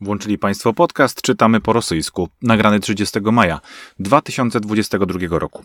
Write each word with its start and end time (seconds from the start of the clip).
Włączyli 0.00 0.38
Państwo 0.38 0.72
podcast 0.72 1.22
Czytamy 1.22 1.60
po 1.60 1.72
rosyjsku, 1.72 2.28
nagrany 2.42 2.80
30 2.80 3.20
maja 3.20 3.60
2022 3.98 5.38
roku. 5.38 5.64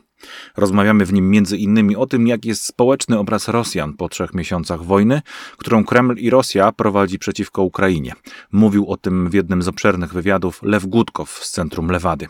Rozmawiamy 0.58 1.06
w 1.06 1.14
nim 1.14 1.30
między 1.30 1.58
innymi 1.58 1.96
o 1.96 2.06
tym, 2.06 2.28
jak 2.28 2.46
jest 2.46 2.66
społeczny 2.66 3.20
obraz 3.20 3.48
Rosjan 3.48 3.94
po 3.94 4.10
trzech 4.10 4.34
miesiącach 4.34 4.84
wojny, 4.84 5.22
którą 5.58 5.86
Kreml 5.86 6.16
i 6.18 6.30
Rosja 6.30 6.72
prowadzi 6.72 7.20
przeciwko 7.20 7.64
Ukrainie. 7.64 8.14
Mówił 8.52 8.90
o 8.90 8.98
tym 8.98 9.30
w 9.30 9.34
jednym 9.34 9.62
z 9.62 9.68
obszernych 9.68 10.14
wywiadów 10.14 10.64
Lew 10.64 10.86
Gutkow 10.86 11.30
z 11.30 11.52
Centrum 11.52 11.92
Lewady. 11.92 12.28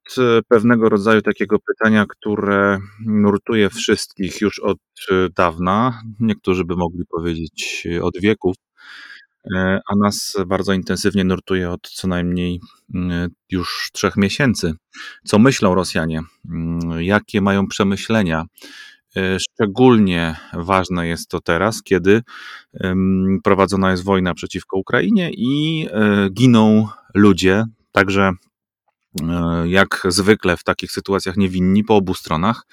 pewnego 0.48 0.88
rodzaju 0.88 1.22
takiego 1.22 1.56
pytania, 1.58 2.06
które 2.08 2.78
nurtuje 3.06 3.70
wszystkich 3.70 4.40
już 4.40 4.58
od 4.58 4.78
dawna. 5.36 6.02
Niektórzy 6.20 6.64
by 6.64 6.76
mogli 6.76 7.04
powiedzieć 7.06 7.86
od 8.02 8.20
wieków. 8.20 8.56
E, 9.54 9.80
a 9.86 9.96
nas 9.96 10.36
bardzo 10.46 10.72
intensywnie 10.72 11.24
nurtuje 11.24 11.70
od 11.70 11.90
co 11.90 12.08
najmniej 12.08 12.60
mm, 12.94 13.30
już 13.50 13.90
trzech 13.92 14.16
miesięcy. 14.16 14.72
Co 15.24 15.38
myślą 15.38 15.74
Rosjanie? 15.74 16.20
Mm, 16.50 17.02
jakie 17.02 17.40
mają 17.40 17.66
przemyślenia? 17.66 18.44
E, 19.16 19.38
szczególnie 19.40 20.36
ważne 20.52 21.06
jest 21.06 21.28
to 21.28 21.40
teraz, 21.40 21.82
kiedy 21.82 22.22
prowadzona 23.44 23.90
jest 23.90 24.04
wojna 24.04 24.34
przeciwko 24.34 24.78
Ukrainie 24.78 25.30
i 25.32 25.86
e, 25.90 26.30
giną 26.30 26.88
ludzie, 27.14 27.64
także 27.92 28.32
jak 29.64 30.02
zwykle 30.08 30.56
w 30.56 30.64
takich 30.64 30.92
sytuacjach 30.92 31.36
niewinni 31.36 31.84
po 31.84 31.96
obu 31.96 32.14
stronach. 32.14 32.66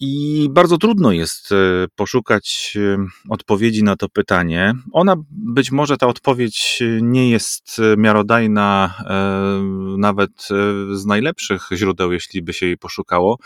I 0.00 0.48
bardzo 0.50 0.78
trudno 0.78 1.12
jest 1.12 1.52
e, 1.52 1.56
poszukać 1.96 2.76
e, 2.76 3.06
odpowiedzi 3.28 3.84
na 3.84 3.96
to 3.96 4.08
pytanie. 4.08 4.74
Ona 4.92 5.14
być 5.30 5.72
może 5.72 5.96
ta 5.96 6.06
odpowiedź 6.06 6.82
nie 7.00 7.30
jest 7.30 7.76
miarodajna 7.96 8.94
e, 9.00 9.98
nawet 9.98 10.48
z 10.92 11.06
najlepszych 11.06 11.68
źródeł, 11.72 12.12
jeśli 12.12 12.42
by 12.42 12.52
się 12.52 12.66
jej 12.66 12.78
poszukało. 12.78 13.38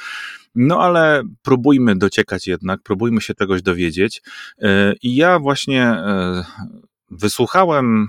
No 0.55 0.81
ale 0.81 1.23
próbujmy 1.43 1.97
dociekać 1.97 2.47
jednak, 2.47 2.83
próbujmy 2.83 3.21
się 3.21 3.35
czegoś 3.35 3.63
dowiedzieć. 3.63 4.23
I 5.03 5.17
ja 5.17 5.39
właśnie 5.39 5.97
wysłuchałem 7.11 8.09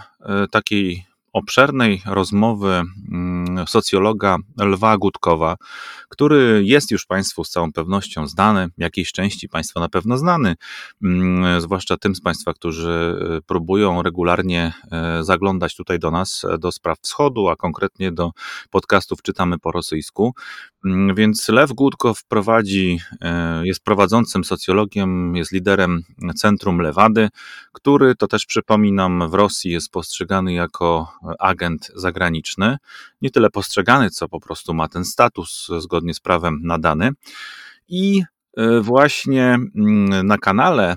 takiej 0.52 1.06
obszernej 1.34 2.02
rozmowy 2.06 2.82
mm, 3.12 3.68
socjologa 3.68 4.38
Lwa 4.58 4.98
Gutkowa, 4.98 5.56
który 6.10 6.62
jest 6.66 6.92
już 6.92 7.06
Państwu 7.06 7.44
z 7.44 7.50
całą 7.50 7.72
pewnością 7.72 8.28
znany, 8.28 8.68
jakiejś 8.78 9.12
części 9.12 9.50
Państwa 9.50 9.80
na 9.80 9.90
pewno 9.90 10.18
znany, 10.18 10.56
mm, 11.04 11.62
zwłaszcza 11.62 11.98
tym 11.98 12.16
z 12.16 12.22
Państwa, 12.22 12.54
którzy 12.54 13.18
e, 13.38 13.42
próbują 13.42 14.02
regularnie 14.02 14.74
e, 14.92 15.24
zaglądać 15.24 15.76
tutaj 15.76 16.00
do 16.00 16.12
nas, 16.12 16.46
do 16.60 16.72
spraw 16.72 17.00
wschodu, 17.02 17.48
a 17.48 17.56
konkretnie 17.56 18.12
do 18.12 18.32
podcastów 18.72 19.22
Czytamy 19.22 19.60
po 19.60 19.72
rosyjsku. 19.72 20.34
Mm, 20.86 21.16
więc 21.16 21.50
Lew 21.50 21.74
Gutkow 21.74 22.24
prowadzi, 22.24 23.00
e, 23.22 23.68
jest 23.68 23.84
prowadzącym 23.84 24.44
socjologiem, 24.44 25.36
jest 25.36 25.52
liderem 25.52 26.04
Centrum 26.36 26.80
Lewady, 26.80 27.30
który, 27.72 28.16
to 28.16 28.28
też 28.28 28.46
przypominam, 28.46 29.30
w 29.30 29.34
Rosji 29.34 29.72
jest 29.72 29.92
postrzegany 29.92 30.54
jako 30.54 31.14
agent 31.40 31.92
zagraniczny. 31.96 32.78
Nie 33.22 33.30
tyle 33.32 33.50
postrzegany, 33.50 34.10
co 34.10 34.30
po 34.30 34.40
prostu 34.40 34.74
ma 34.74 34.88
ten 34.88 35.06
status 35.06 35.70
zgodnie 35.78 36.14
z 36.14 36.20
prawem 36.20 36.60
nadany. 36.64 37.12
I 37.88 38.24
e, 38.58 38.82
właśnie 38.82 39.46
mm, 39.76 40.28
na 40.28 40.38
kanale, 40.38 40.96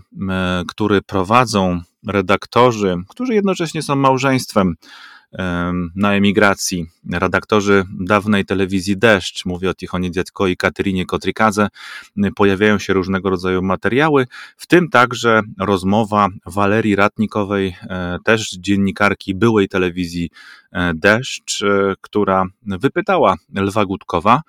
który 0.69 1.02
prowadzą 1.02 1.80
redaktorzy, 2.06 2.96
którzy 3.08 3.34
jednocześnie 3.34 3.82
są 3.82 3.96
małżeństwem 3.96 4.75
na 5.94 6.14
emigracji. 6.14 6.86
Redaktorzy 7.12 7.84
dawnej 8.00 8.44
telewizji 8.44 8.97
Deszcz, 8.97 9.44
mówię 9.44 9.70
o 9.70 9.74
Tichonie 9.74 10.10
Dziadko 10.10 10.47
i 10.47 10.56
Katerynie 10.56 11.06
Kotrikadze, 11.06 11.69
pojawiają 12.36 12.78
się 12.78 12.92
różnego 12.92 13.30
rodzaju 13.30 13.62
materiały, 13.62 14.26
w 14.56 14.66
tym 14.66 14.88
także 14.88 15.41
rozmowa 15.60 16.28
Walerii 16.46 16.96
Ratnikowej, 16.96 17.76
e, 17.82 18.19
też 18.25 18.50
dziennikarki 18.50 19.34
byłej 19.34 19.69
telewizji 19.69 20.30
e, 20.72 20.92
Deszcz, 20.94 21.62
e, 21.62 21.94
która 22.00 22.44
wypytała 22.62 23.34
Lwa 23.54 23.84
Gutkowa, 23.84 24.42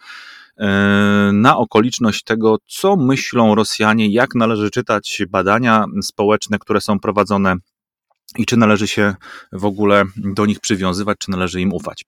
na 1.33 1.57
okoliczność 1.57 2.23
tego, 2.23 2.57
co 2.67 2.95
myślą 2.95 3.55
Rosjanie, 3.55 4.07
jak 4.07 4.35
należy 4.35 4.71
czytać 4.71 5.21
badania 5.29 5.85
społeczne, 6.01 6.59
które 6.59 6.81
są 6.81 6.99
prowadzone 6.99 7.55
i 8.35 8.45
czy 8.45 8.57
należy 8.57 8.87
się 8.87 9.15
w 9.51 9.65
ogóle 9.65 10.03
do 10.15 10.45
nich 10.45 10.59
przywiązywać, 10.59 11.17
czy 11.19 11.31
należy 11.31 11.61
im 11.61 11.73
ufać. 11.73 12.05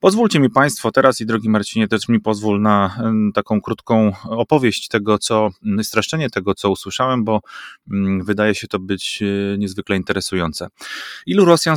Pozwólcie 0.00 0.40
mi 0.40 0.50
Państwo 0.50 0.92
teraz 0.92 1.20
i 1.20 1.26
drogi 1.26 1.48
Marcinie, 1.48 1.88
też 1.88 2.08
mi 2.08 2.20
pozwól 2.20 2.60
na 2.60 2.98
taką 3.34 3.60
krótką 3.60 4.12
opowieść 4.24 4.88
tego, 4.88 5.18
co, 5.18 5.50
streszczenie 5.82 6.30
tego, 6.30 6.54
co 6.54 6.70
usłyszałem, 6.70 7.24
bo 7.24 7.40
mm, 7.90 8.24
wydaje 8.24 8.54
się 8.54 8.68
to 8.68 8.78
być 8.78 9.22
e, 9.22 9.58
niezwykle 9.58 9.96
interesujące. 9.96 10.68
Ilu 11.26 11.44
Rosjan 11.44 11.76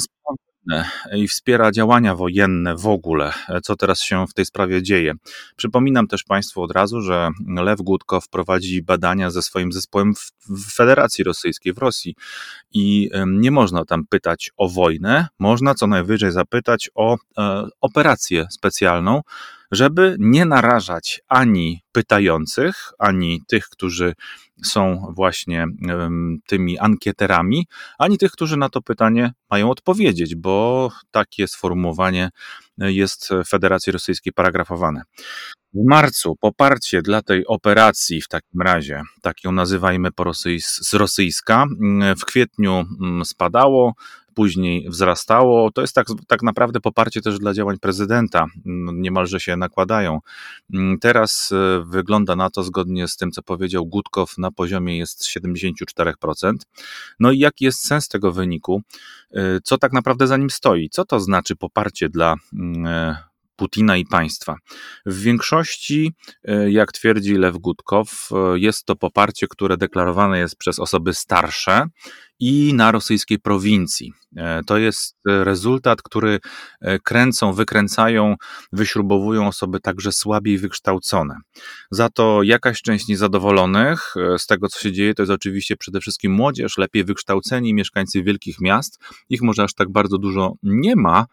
i 1.15 1.27
wspiera 1.27 1.71
działania 1.71 2.15
wojenne 2.15 2.75
w 2.75 2.87
ogóle, 2.87 3.33
co 3.63 3.75
teraz 3.75 4.01
się 4.01 4.27
w 4.27 4.33
tej 4.33 4.45
sprawie 4.45 4.83
dzieje. 4.83 5.13
Przypominam 5.55 6.07
też 6.07 6.23
Państwu 6.23 6.61
od 6.61 6.71
razu, 6.71 7.01
że 7.01 7.29
Lew 7.47 7.81
Gutkow 7.81 8.29
prowadzi 8.29 8.83
badania 8.83 9.31
ze 9.31 9.41
swoim 9.41 9.71
zespołem 9.71 10.13
w 10.49 10.73
Federacji 10.73 11.23
Rosyjskiej, 11.23 11.73
w 11.73 11.77
Rosji 11.77 12.15
i 12.73 13.09
nie 13.27 13.51
można 13.51 13.85
tam 13.85 14.05
pytać 14.09 14.51
o 14.57 14.69
wojnę, 14.69 15.27
można 15.39 15.75
co 15.75 15.87
najwyżej 15.87 16.31
zapytać 16.31 16.89
o 16.95 17.17
e, 17.37 17.67
operację 17.81 18.47
specjalną, 18.51 19.21
żeby 19.71 20.15
nie 20.19 20.45
narażać 20.45 21.21
ani 21.27 21.83
pytających, 21.91 22.75
ani 22.99 23.41
tych, 23.47 23.69
którzy 23.69 24.13
są 24.63 25.13
właśnie 25.15 25.65
tymi 26.47 26.79
ankieterami, 26.79 27.67
ani 27.99 28.17
tych, 28.17 28.31
którzy 28.31 28.57
na 28.57 28.69
to 28.69 28.81
pytanie 28.81 29.33
mają 29.49 29.69
odpowiedzieć, 29.69 30.35
bo 30.35 30.89
takie 31.11 31.47
sformułowanie 31.47 32.29
jest 32.77 33.29
w 33.45 33.49
Federacji 33.49 33.91
Rosyjskiej 33.91 34.33
paragrafowane. 34.33 35.01
W 35.73 35.89
marcu 35.89 36.35
poparcie 36.35 37.01
dla 37.01 37.21
tej 37.21 37.45
operacji 37.47 38.21
w 38.21 38.27
takim 38.27 38.61
razie, 38.61 39.01
tak 39.21 39.43
ją 39.43 39.51
nazywajmy 39.51 40.11
po 40.11 40.23
rosyjs 40.23 40.65
z 40.65 40.93
rosyjska, 40.93 41.65
w 42.19 42.25
kwietniu 42.25 42.85
spadało, 43.23 43.93
później 44.35 44.89
wzrastało. 44.89 45.71
To 45.71 45.81
jest 45.81 45.95
tak, 45.95 46.07
tak 46.27 46.43
naprawdę 46.43 46.79
poparcie 46.79 47.21
też 47.21 47.39
dla 47.39 47.53
działań 47.53 47.77
prezydenta, 47.77 48.45
no, 48.65 48.91
niemalże 48.91 49.39
się 49.39 49.57
nakładają. 49.57 50.19
Mm, 50.73 50.99
teraz 50.99 51.51
e, 51.51 51.83
wygląda 51.87 52.35
na 52.35 52.49
to, 52.49 52.63
zgodnie 52.63 53.07
z 53.07 53.17
tym, 53.17 53.31
co 53.31 53.41
powiedział 53.41 53.85
Gutkow, 53.85 54.37
na 54.37 54.51
poziomie 54.51 54.97
jest 54.97 55.23
74%. 55.23 56.53
No 57.19 57.31
i 57.31 57.39
jaki 57.39 57.65
jest 57.65 57.85
sens 57.85 58.07
tego 58.07 58.31
wyniku? 58.31 58.81
E, 59.33 59.59
co 59.63 59.77
tak 59.77 59.93
naprawdę 59.93 60.27
za 60.27 60.37
nim 60.37 60.49
stoi? 60.49 60.89
Co 60.89 61.05
to 61.05 61.19
znaczy 61.19 61.55
poparcie 61.55 62.09
dla 62.09 62.35
mm, 62.53 62.85
e, 62.85 63.17
Putina 63.55 63.97
i 63.97 64.05
państwa. 64.05 64.55
W 65.05 65.21
większości, 65.21 66.13
e, 66.43 66.71
jak 66.71 66.91
twierdzi 66.91 67.33
Lew 67.33 67.57
Gutkow, 67.57 68.29
jest 68.55 68.85
to 68.85 68.95
poparcie, 68.95 69.47
które 69.47 69.77
deklarowane 69.77 70.39
jest 70.39 70.55
przez 70.55 70.79
osoby 70.79 71.13
starsze 71.13 71.85
i 72.41 72.73
na 72.73 72.91
rosyjskiej 72.91 73.39
prowincji. 73.39 74.13
E, 74.35 74.61
to 74.65 74.77
jest 74.77 75.17
rezultat, 75.25 76.01
który 76.01 76.39
kręcą, 77.03 77.53
wykręcają, 77.53 78.35
wyśrubowują 78.71 79.47
osoby 79.47 79.79
także 79.79 80.11
słabiej 80.11 80.57
wykształcone. 80.57 81.35
Za 81.91 82.09
to 82.09 82.43
jakaś 82.43 82.81
część 82.81 83.07
niezadowolonych 83.07 84.15
z 84.37 84.47
tego, 84.47 84.67
co 84.67 84.79
się 84.79 84.91
dzieje, 84.91 85.13
to 85.13 85.21
jest 85.21 85.31
oczywiście 85.31 85.77
przede 85.77 85.99
wszystkim 85.99 86.31
młodzież, 86.31 86.77
lepiej 86.77 87.03
wykształceni 87.03 87.73
mieszkańcy 87.73 88.23
wielkich 88.23 88.61
miast. 88.61 88.99
Ich 89.29 89.41
może 89.41 89.63
aż 89.63 89.73
tak 89.73 89.91
bardzo 89.91 90.17
dużo 90.17 90.53
nie 90.63 90.95
ma, 90.95 91.25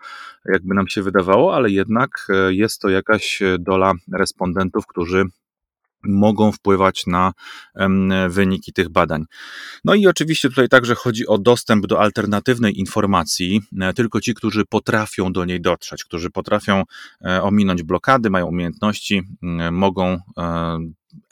jakby 0.45 0.75
nam 0.75 0.89
się 0.89 1.03
wydawało, 1.03 1.55
ale 1.55 1.71
jednak 1.71 2.27
jest 2.49 2.81
to 2.81 2.89
jakaś 2.89 3.41
dola 3.59 3.93
respondentów, 4.13 4.87
którzy 4.87 5.25
mogą 6.05 6.53
wpływać 6.53 7.07
na 7.07 7.33
wyniki 8.29 8.73
tych 8.73 8.89
badań. 8.89 9.25
No 9.85 9.95
i 9.95 10.07
oczywiście 10.07 10.49
tutaj 10.49 10.69
także 10.69 10.95
chodzi 10.95 11.27
o 11.27 11.39
dostęp 11.39 11.87
do 11.87 12.01
alternatywnej 12.01 12.79
informacji. 12.79 13.61
Tylko 13.97 14.21
ci, 14.21 14.35
którzy 14.35 14.65
potrafią 14.65 15.33
do 15.33 15.45
niej 15.45 15.61
dotrzeć, 15.61 16.05
którzy 16.05 16.31
potrafią 16.31 16.83
e, 17.25 17.43
ominąć 17.43 17.83
blokady, 17.83 18.31
mają 18.31 18.47
umiejętności, 18.47 19.23
mogą 19.73 20.19
e, 20.39 20.79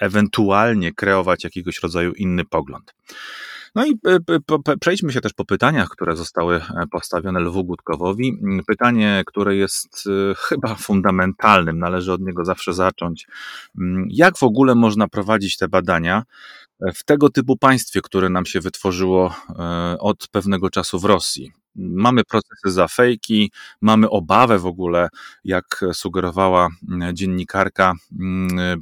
ewentualnie 0.01 0.93
kreować 0.93 1.45
jakiegoś 1.45 1.83
rodzaju 1.83 2.13
inny 2.13 2.45
pogląd. 2.45 2.95
No 3.77 3.87
i 3.87 3.99
przejdźmy 4.81 5.13
się 5.13 5.21
też 5.21 5.33
po 5.33 5.45
pytaniach, 5.45 5.89
które 5.89 6.17
zostały 6.17 6.61
postawione 6.91 7.41
Lwu 7.41 7.65
Gutkowowi. 7.65 8.39
Pytanie, 8.67 9.23
które 9.27 9.57
jest 9.57 10.05
chyba 10.37 10.75
fundamentalnym, 10.75 11.79
należy 11.79 12.13
od 12.13 12.21
niego 12.21 12.45
zawsze 12.45 12.73
zacząć. 12.73 13.27
Jak 14.09 14.39
w 14.39 14.43
ogóle 14.43 14.75
można 14.75 15.09
prowadzić 15.09 15.57
te 15.57 15.69
badania 15.69 16.23
w 16.95 17.05
tego 17.05 17.29
typu 17.29 17.57
państwie, 17.57 18.01
które 18.03 18.29
nam 18.29 18.47
się 18.47 18.61
wytworzyło 18.61 19.35
od 19.99 20.29
pewnego 20.29 20.71
czasu 20.71 20.99
w 20.99 21.05
Rosji? 21.05 21.53
Mamy 21.79 22.25
procesy 22.25 22.71
za 22.71 22.89
fejki, 22.89 23.53
mamy 23.81 24.11
obawę 24.11 24.59
w 24.59 24.67
ogóle, 24.67 25.09
jak 25.45 25.85
sugerowała 25.93 26.69
dziennikarka, 27.13 27.95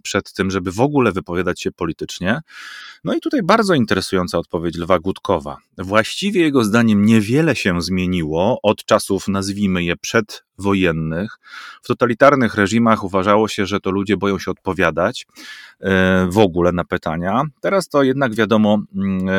przed 0.02 0.32
tym, 0.32 0.50
żeby 0.50 0.72
w 0.72 0.80
ogóle 0.80 1.12
wypowiadać 1.12 1.62
się 1.62 1.72
politycznie. 1.72 2.40
No 3.04 3.14
i 3.14 3.20
tutaj 3.20 3.42
bardzo 3.42 3.74
interesująca 3.74 4.38
odpowiedź 4.38 4.76
Lwa 4.76 4.98
Gutkowa. 4.98 5.56
Właściwie 5.78 6.40
jego 6.40 6.64
zdaniem 6.64 7.04
niewiele 7.04 7.56
się 7.56 7.82
zmieniło 7.82 8.58
od 8.62 8.84
czasów, 8.84 9.28
nazwijmy 9.28 9.84
je, 9.84 9.96
przedwojennych. 9.96 11.38
W 11.82 11.86
totalitarnych 11.86 12.54
reżimach 12.54 13.04
uważało 13.04 13.48
się, 13.48 13.66
że 13.66 13.80
to 13.80 13.90
ludzie 13.90 14.16
boją 14.16 14.38
się 14.38 14.50
odpowiadać 14.50 15.26
e, 15.80 16.28
w 16.30 16.38
ogóle 16.38 16.72
na 16.72 16.84
pytania. 16.84 17.42
Teraz 17.60 17.88
to 17.88 18.02
jednak 18.02 18.34
wiadomo 18.34 18.78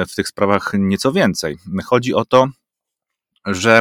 w 0.10 0.16
tych 0.16 0.28
sprawach 0.28 0.72
nieco 0.74 1.12
więcej. 1.12 1.58
Chodzi 1.86 2.14
o 2.14 2.26
to, 2.26 2.48
że 3.46 3.80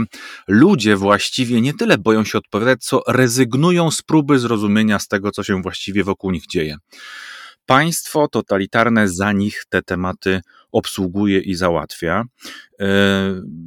ludzie 0.48 0.96
właściwie 0.96 1.60
nie 1.60 1.74
tyle 1.74 1.98
boją 1.98 2.24
się 2.24 2.38
odpowiadać, 2.38 2.84
co 2.84 3.02
rezygnują 3.08 3.90
z 3.90 4.02
próby 4.02 4.38
zrozumienia 4.38 4.98
z 4.98 5.08
tego, 5.08 5.30
co 5.30 5.42
się 5.42 5.62
właściwie 5.62 6.04
wokół 6.04 6.30
nich 6.30 6.46
dzieje. 6.46 6.76
Państwo 7.66 8.28
totalitarne 8.28 9.08
za 9.08 9.32
nich 9.32 9.64
te 9.68 9.82
tematy 9.82 10.40
obsługuje 10.72 11.40
i 11.40 11.54
załatwia. 11.54 12.24
E, 12.80 12.86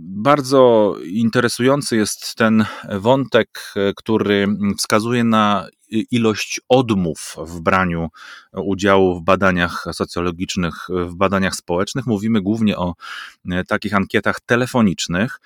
bardzo 0.09 0.95
interesujący 1.03 1.95
jest 1.95 2.35
ten 2.35 2.65
wątek, 2.89 3.73
który 3.95 4.47
wskazuje 4.77 5.23
na 5.23 5.67
ilość 5.89 6.61
odmów 6.69 7.35
w 7.37 7.59
braniu 7.59 8.09
udziału 8.53 9.19
w 9.19 9.23
badaniach 9.23 9.85
socjologicznych, 9.91 10.87
w 10.89 11.15
badaniach 11.15 11.55
społecznych. 11.55 12.05
Mówimy 12.05 12.41
głównie 12.41 12.77
o 12.77 12.93
e, 13.51 13.63
takich 13.63 13.93
ankietach 13.93 14.39
telefonicznych. 14.39 15.39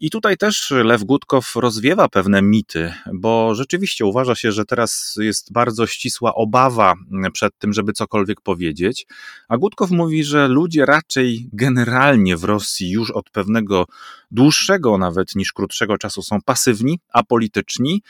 I 0.00 0.10
tutaj 0.10 0.36
też 0.36 0.70
Lew 0.70 1.04
Gutkow 1.04 1.56
rozwiewa 1.56 2.08
pewne 2.08 2.42
mity, 2.42 2.92
bo 3.14 3.54
rzeczywiście 3.54 4.04
uważa 4.04 4.34
się, 4.34 4.52
że 4.52 4.64
teraz 4.64 5.14
jest 5.20 5.52
bardzo 5.52 5.86
ścisła 5.86 6.34
obawa 6.34 6.94
przed 7.32 7.58
tym, 7.58 7.72
żeby 7.72 7.92
cokolwiek 7.92 8.40
powiedzieć. 8.40 9.06
A 9.48 9.56
Gutkow 9.56 9.90
mówi, 9.90 10.24
że 10.24 10.48
ludzie 10.48 10.86
raczej 10.86 11.48
generalnie 11.52 12.36
w 12.36 12.44
Rosji 12.44 12.90
już 12.90 13.10
od 13.10 13.30
pewnego 13.30 13.86
dłuższego 14.30 14.98
nawet 14.98 15.34
niż 15.34 15.52
krótszego 15.52 15.98
czasu 15.98 16.22
są 16.22 16.42
pasywni, 16.42 17.00
apolityczni 17.12 18.02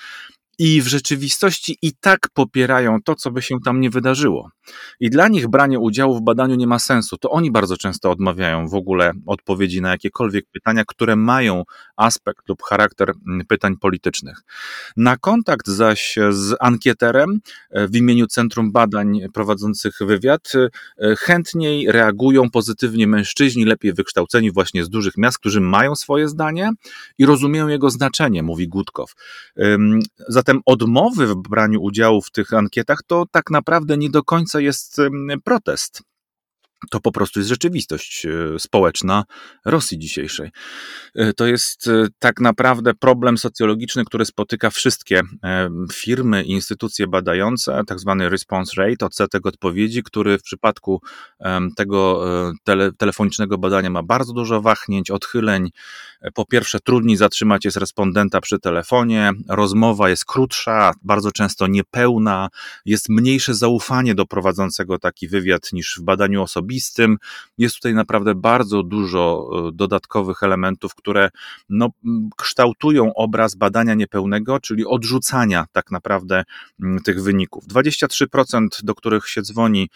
i 0.58 0.82
w 0.82 0.86
rzeczywistości 0.86 1.78
i 1.82 1.92
tak 2.00 2.18
popierają 2.34 3.02
to, 3.04 3.14
co 3.14 3.30
by 3.30 3.42
się 3.42 3.56
tam 3.64 3.80
nie 3.80 3.90
wydarzyło. 3.90 4.50
I 5.00 5.10
dla 5.10 5.28
nich 5.28 5.48
branie 5.48 5.78
udziału 5.78 6.18
w 6.18 6.22
badaniu 6.22 6.54
nie 6.54 6.66
ma 6.66 6.78
sensu. 6.78 7.16
To 7.16 7.30
oni 7.30 7.50
bardzo 7.50 7.76
często 7.76 8.10
odmawiają 8.10 8.68
w 8.68 8.74
ogóle 8.74 9.12
odpowiedzi 9.26 9.80
na 9.80 9.90
jakiekolwiek 9.90 10.44
pytania, 10.52 10.84
które 10.86 11.16
mają 11.16 11.62
aspekt 11.96 12.48
lub 12.48 12.62
charakter 12.62 13.12
mm, 13.28 13.46
pytań 13.46 13.76
politycznych. 13.80 14.40
Na 14.96 15.16
kontakt 15.16 15.68
zaś 15.68 16.18
z 16.30 16.56
ankieterem 16.60 17.40
e, 17.70 17.88
w 17.88 17.96
imieniu 17.96 18.26
Centrum 18.26 18.72
Badań 18.72 19.20
prowadzących 19.34 19.98
wywiad 20.00 20.52
e, 20.54 21.16
chętniej 21.16 21.92
reagują 21.92 22.50
pozytywnie 22.50 23.06
mężczyźni, 23.06 23.64
lepiej 23.64 23.92
wykształceni 23.92 24.52
właśnie 24.52 24.84
z 24.84 24.88
dużych 24.88 25.16
miast, 25.16 25.38
którzy 25.38 25.60
mają 25.60 25.94
swoje 25.94 26.28
zdanie 26.28 26.70
i 27.18 27.26
rozumieją 27.26 27.68
jego 27.68 27.90
znaczenie, 27.90 28.42
mówi 28.42 28.68
Gutkow. 28.68 29.14
Zatem 30.46 30.62
odmowy 30.66 31.26
w 31.26 31.34
braniu 31.34 31.82
udziału 31.82 32.22
w 32.22 32.30
tych 32.30 32.52
ankietach 32.52 33.02
to 33.06 33.26
tak 33.30 33.50
naprawdę 33.50 33.96
nie 33.96 34.10
do 34.10 34.22
końca 34.22 34.60
jest 34.60 35.00
protest 35.44 36.02
to 36.90 37.00
po 37.00 37.12
prostu 37.12 37.40
jest 37.40 37.48
rzeczywistość 37.48 38.26
e, 38.26 38.58
społeczna 38.58 39.24
Rosji 39.64 39.98
dzisiejszej. 39.98 40.50
E, 41.14 41.32
to 41.32 41.46
jest 41.46 41.88
e, 41.88 42.06
tak 42.18 42.40
naprawdę 42.40 42.94
problem 42.94 43.38
socjologiczny, 43.38 44.04
który 44.04 44.24
spotyka 44.24 44.70
wszystkie 44.70 45.20
firmy 45.92 46.44
i 46.44 46.50
instytucje 46.50 47.06
badające, 47.06 47.82
tak 47.86 48.00
zwany 48.00 48.28
response 48.28 48.82
rate, 48.82 49.06
odsetek 49.06 49.46
odpowiedzi, 49.46 50.02
który 50.02 50.38
w 50.38 50.42
przypadku 50.42 51.00
tego 51.76 52.24
tele, 52.64 52.92
telefonicznego 52.92 53.58
badania 53.58 53.90
ma 53.90 54.02
bardzo 54.02 54.32
dużo 54.32 54.62
wahnięć, 54.62 55.10
odchyleń. 55.10 55.70
Po 56.34 56.44
pierwsze, 56.46 56.80
trudniej 56.80 57.16
zatrzymać 57.16 57.64
jest 57.64 57.76
respondenta 57.76 58.40
przy 58.40 58.58
telefonie, 58.58 59.32
rozmowa 59.48 60.08
jest 60.08 60.24
krótsza, 60.24 60.92
bardzo 61.02 61.32
często 61.32 61.66
niepełna, 61.66 62.48
jest 62.84 63.08
mniejsze 63.08 63.54
zaufanie 63.54 64.14
do 64.14 64.26
prowadzącego 64.26 64.98
taki 64.98 65.28
wywiad 65.28 65.72
niż 65.72 65.98
w 66.00 66.02
badaniu 66.02 66.42
osobistym 66.42 66.65
osobistym. 66.66 67.16
Jest 67.58 67.74
tutaj 67.74 67.94
naprawdę 67.94 68.34
bardzo 68.34 68.82
dużo 68.82 69.50
e, 69.68 69.72
dodatkowych 69.72 70.42
elementów, 70.42 70.94
które 70.94 71.30
no, 71.68 71.90
kształtują 72.36 73.14
obraz 73.14 73.54
badania 73.54 73.94
niepełnego, 73.94 74.60
czyli 74.60 74.86
odrzucania 74.86 75.66
tak 75.72 75.90
naprawdę 75.90 76.44
tych 77.04 77.22
wyników. 77.22 77.64
23%, 77.66 78.66
do 78.82 78.94
których 78.94 79.28
się 79.28 79.42
dzwoni 79.42 79.88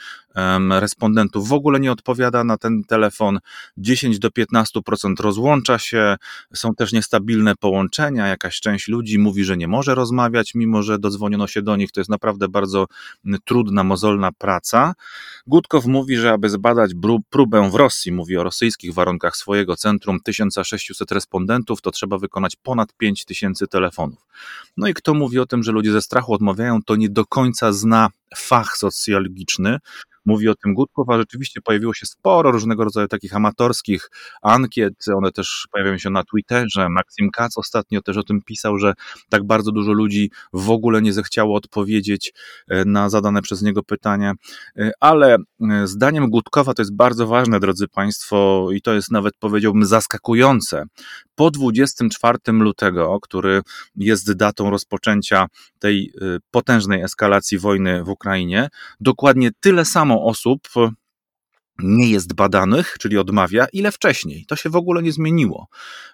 respondentów, 0.71 1.49
w 1.49 1.53
ogóle 1.53 1.81
nie 1.81 1.93
odpowiada 1.93 2.45
na 2.45 2.57
ten 2.57 2.85
telefon, 2.85 3.39
10 3.77 4.19
do 4.19 4.29
15% 4.29 5.21
rozłącza 5.21 5.79
się, 5.79 6.17
są 6.55 6.75
też 6.75 6.93
niestabilne 6.93 7.57
połączenia, 7.57 8.27
jakaś 8.27 8.61
część 8.61 8.89
ludzi 8.89 9.19
mówi, 9.19 9.45
że 9.45 9.57
nie 9.57 9.69
może 9.69 9.95
rozmawiać, 9.95 10.55
mimo 10.55 10.83
że 10.83 10.99
dodzwoniono 10.99 11.47
się 11.47 11.63
do 11.63 11.77
nich. 11.77 11.93
To 11.93 12.01
jest 12.01 12.11
naprawdę 12.11 12.49
bardzo 12.49 12.87
trudna, 13.45 13.85
mozolna 13.85 14.33
praca. 14.33 14.95
Gutkow 15.47 15.87
mówi, 15.87 16.17
że 16.17 16.33
aby 16.33 16.49
zbadać 16.61 16.91
próbę 17.31 17.71
w 17.71 17.75
Rosji, 17.75 18.13
mówi 18.13 18.37
o 18.37 18.43
rosyjskich 18.43 18.95
warunkach 18.95 19.37
swojego 19.37 19.77
centrum, 19.77 20.21
1600 20.21 21.13
respondentów, 21.13 21.81
to 21.81 21.91
trzeba 21.91 22.19
wykonać 22.19 22.57
ponad 22.57 22.89
5000 22.97 23.67
telefonów. 23.67 24.27
No 24.77 24.89
i 24.89 24.95
kto 24.95 25.15
mówi 25.15 25.39
o 25.39 25.47
tym, 25.47 25.63
że 25.63 25.73
ludzie 25.73 25.93
ze 25.93 26.03
strachu 26.03 26.35
odmawiają, 26.35 26.83
to 26.83 26.97
nie 26.97 27.09
do 27.09 27.27
końca 27.27 27.73
zna 27.73 28.09
fach 28.37 28.77
socjologiczny, 28.77 29.79
mówi 30.25 30.49
o 30.49 30.55
tym 30.55 30.75
Gutkow, 30.75 31.09
a 31.09 31.19
rzeczywiście 31.19 31.61
pojawiło 31.61 31.95
się 31.95 32.07
sporo 32.07 32.51
różnego 32.51 32.85
rodzaju 32.85 33.09
takich 33.09 33.37
amatorskich 33.37 34.11
ankiet, 34.43 34.95
one 35.17 35.33
też 35.33 35.69
pojawiają 35.73 35.99
się 35.99 36.11
na 36.11 36.25
Twitterze, 36.25 36.89
Maxim 36.89 37.31
Katz 37.31 37.59
ostatnio 37.59 38.03
też 38.03 38.17
o 38.17 38.23
tym 38.23 38.43
pisał, 38.43 38.79
że 38.79 38.95
tak 39.29 39.45
bardzo 39.45 39.73
dużo 39.73 39.93
ludzi 39.93 40.31
w 40.53 40.71
ogóle 40.71 41.03
nie 41.03 41.13
zechciało 41.13 41.57
odpowiedzieć 41.57 42.33
e, 42.69 42.85
na 42.85 43.11
zadane 43.11 43.43
przez 43.43 43.63
niego 43.63 43.83
pytania, 43.83 44.33
e, 44.79 44.91
ale 45.01 45.37
zdaniem 45.85 46.31
Gutkowa 46.31 46.75
to 46.75 46.83
jest 46.83 46.97
bardzo 46.97 47.27
ważne, 47.27 47.61
drodzy 47.61 47.89
Państwo, 47.89 48.69
i 48.75 48.83
to 48.83 48.95
jest 48.95 49.11
nawet 49.11 49.35
powiedziałbym 49.39 49.85
zaskakujące. 49.85 50.85
Po 51.35 51.51
24 51.51 52.39
lutego, 52.47 53.19
który 53.23 53.63
jest 53.97 54.33
datą 54.33 54.71
rozpoczęcia 54.71 55.47
tej 55.79 56.13
potężnej 56.51 57.03
eskalacji 57.03 57.59
wojny 57.59 58.05
w 58.05 58.09
Ukrainie, 58.09 58.69
dokładnie 59.01 59.51
tyle 59.61 59.85
samo 59.85 60.10
osób 60.15 60.69
nie 61.83 62.11
jest 62.11 62.35
badanych, 62.35 62.97
czyli 63.01 63.19
odmawia, 63.19 63.67
ile 63.73 63.93
wcześniej. 63.93 64.45
To 64.49 64.57
się 64.57 64.71
w 64.71 64.77
ogóle 64.77 65.03
nie 65.03 65.13
zmieniło. 65.13 65.69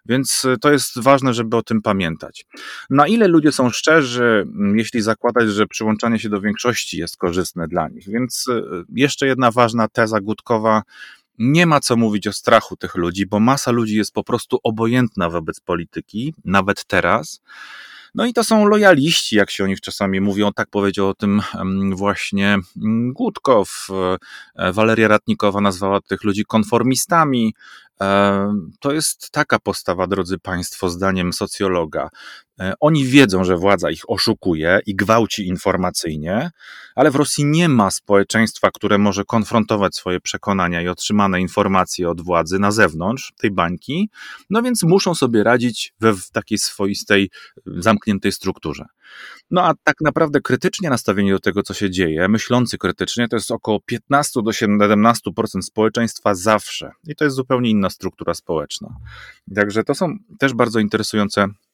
Więc 0.07 0.45
y, 0.45 0.57
to 0.61 0.73
jest 0.73 0.99
ważne, 0.99 1.35
żeby 1.35 1.57
o 1.57 1.63
tym 1.63 1.83
pamiętać. 1.83 2.47
Na 2.91 3.07
ile 3.07 3.29
ludzie 3.29 3.53
są 3.53 3.71
szczerzy, 3.71 4.47
jeśli 4.75 5.03
zakładać, 5.03 5.49
że 5.49 5.67
przyłączanie 5.67 6.19
się 6.19 6.29
do 6.29 6.41
większości 6.41 6.99
jest 6.99 7.17
korzystne 7.17 7.69
dla 7.69 7.89
nich. 7.89 8.09
Więc 8.09 8.49
y, 8.49 8.63
jeszcze 8.95 9.27
jedna 9.27 9.51
ważna 9.51 9.89
teza 9.89 10.21
Gutkowa. 10.21 10.83
Nie 11.39 11.67
ma 11.67 11.81
co 11.81 11.97
mówić 11.97 12.27
o 12.27 12.33
strachu 12.33 12.77
tych 12.77 12.95
ludzi, 12.95 13.27
bo 13.27 13.41
masa 13.41 13.71
ludzi 13.71 13.97
jest 13.97 14.13
po 14.13 14.25
prostu 14.25 14.59
obojętna 14.63 15.31
wobec 15.31 15.61
polityki, 15.61 16.35
nawet 16.45 16.85
teraz. 16.85 17.41
No 18.17 18.27
i 18.27 18.33
to 18.33 18.45
są 18.45 18.67
lojaliści, 18.67 19.37
jak 19.37 19.51
się 19.51 19.65
o 19.65 19.67
nich 19.67 19.81
czasami 19.81 20.21
mówią. 20.21 20.53
Tak 20.53 20.71
powiedział 20.71 21.09
o 21.09 21.15
tym 21.15 21.43
właśnie 21.93 22.59
Gutkow. 23.13 23.89
E, 24.57 24.73
Waleria 24.73 25.09
Ratnikowa 25.09 25.61
nazwała 25.61 26.01
tych 26.01 26.25
ludzi 26.25 26.45
konformistami. 26.45 27.55
E, 28.01 28.55
to 28.81 28.93
jest 28.93 29.31
taka 29.31 29.59
postawa, 29.59 30.07
drodzy 30.07 30.39
Państwo, 30.39 30.91
zdaniem 30.91 31.33
socjologa. 31.33 32.09
E, 32.61 32.75
oni 32.81 33.05
wiedzą, 33.05 33.45
że 33.45 33.57
władza 33.57 33.91
ich 33.91 34.11
oszukuje 34.11 34.81
i 34.87 34.95
gwałci 34.95 35.47
informacyjnie, 35.47 36.51
ale 36.95 37.11
w 37.11 37.15
Rosji 37.15 37.45
nie 37.45 37.69
ma 37.69 37.91
społeczeństwa, 37.91 38.71
które 38.71 38.99
może 38.99 39.25
konfrontować 39.25 39.97
swoje 39.97 40.21
przekonania 40.21 40.83
i 40.83 40.89
otrzymane 40.89 41.41
informacje 41.41 42.11
od 42.11 42.21
władzy 42.21 42.59
na 42.59 42.71
zewnątrz 42.71 43.33
tej 43.37 43.51
bańki, 43.51 44.11
no 44.51 44.63
więc 44.63 44.83
muszą 44.83 45.15
sobie 45.15 45.45
radzić 45.45 45.95
we 46.01 46.13
w 46.15 46.31
takiej 46.31 46.59
swoistej, 46.59 47.31
zamkniętej 47.67 48.33
strukturze. 48.33 48.85
No 49.51 49.63
a 49.63 49.75
tak 49.85 49.97
naprawdę 50.01 50.41
krytycznie 50.41 50.91
nastawieni 50.91 51.31
do 51.31 51.39
tego, 51.39 51.63
co 51.63 51.75
się 51.75 51.91
dzieje, 51.91 52.29
myślący 52.29 52.79
krytycznie, 52.79 53.29
to 53.29 53.37
jest 53.37 53.51
około 53.51 53.81
15 53.81 54.43
do 54.43 54.51
17% 54.51 55.63
społeczeństwa 55.63 56.35
zawsze. 56.35 56.91
I 57.07 57.17
to 57.17 57.25
jest 57.25 57.37
zupełnie 57.37 57.71
inna 57.71 57.91
struktura 57.91 58.35
społeczna. 58.35 58.97
Także 59.55 59.85
to 59.85 59.95
są 59.95 60.17
też 60.39 60.55
bardzo 60.55 60.81
interesujące 60.81 61.49
E, 61.49 61.66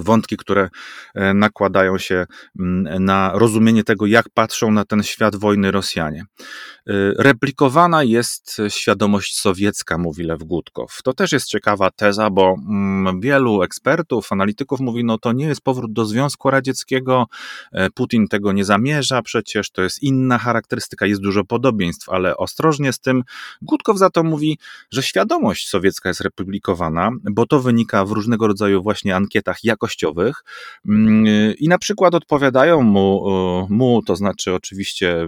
wątki, 0.00 0.36
które 0.36 0.70
e, 1.14 1.34
nakładają 1.34 1.98
się 1.98 2.26
mm, 2.58 3.04
na 3.04 3.32
rozumienie 3.34 3.84
tego, 3.84 4.06
jak 4.06 4.28
patrzą 4.34 4.70
na 4.70 4.84
ten 4.84 5.02
świat 5.02 5.36
wojny 5.36 5.70
Rosjanie. 5.70 6.24
E, 6.40 6.92
replikowana 7.18 8.02
jest 8.02 8.62
świadomość 8.68 9.36
sowiecka, 9.36 9.98
mówi 9.98 10.24
Lew 10.24 10.42
Gutkow. 10.42 11.02
To 11.04 11.12
też 11.12 11.32
jest 11.32 11.46
ciekawa 11.46 11.90
teza, 11.90 12.30
bo 12.30 12.56
mm, 12.68 13.20
wielu 13.20 13.62
ekspertów, 13.62 14.32
analityków 14.32 14.80
mówi, 14.80 15.04
no 15.04 15.18
to 15.18 15.32
nie 15.32 15.46
jest 15.46 15.60
powrót 15.60 15.92
do 15.92 16.04
Związku 16.04 16.50
Radzieckiego, 16.50 17.26
Putin 17.94 18.28
tego 18.28 18.52
nie 18.52 18.64
zamierza, 18.64 19.22
przecież 19.22 19.70
to 19.70 19.82
jest 19.82 20.02
inna 20.02 20.38
charakterystyka, 20.38 21.06
jest 21.06 21.20
dużo 21.20 21.44
podobieństw, 21.44 22.08
ale 22.08 22.36
ostrożnie 22.36 22.92
z 22.92 22.98
tym. 22.98 23.24
Gutkow 23.62 23.98
za 23.98 24.10
to 24.10 24.22
mówi, 24.22 24.58
że 24.90 25.02
świadomość 25.02 25.68
sowiecka 25.68 26.08
jest 26.08 26.20
replikowana, 26.20 27.10
bo 27.30 27.46
to 27.46 27.60
wynika 27.60 28.04
w 28.04 28.10
różnego 28.10 28.46
rodzaju 28.46 28.82
właśnie 28.82 29.16
ankietach 29.16 29.64
jakościowych 29.68 30.44
mm, 30.88 31.26
i 31.58 31.68
na 31.68 31.78
przykład 31.78 32.14
odpowiadają 32.14 32.82
mu, 32.82 33.24
mu 33.68 34.02
to 34.02 34.16
znaczy 34.16 34.54
oczywiście 34.54 35.26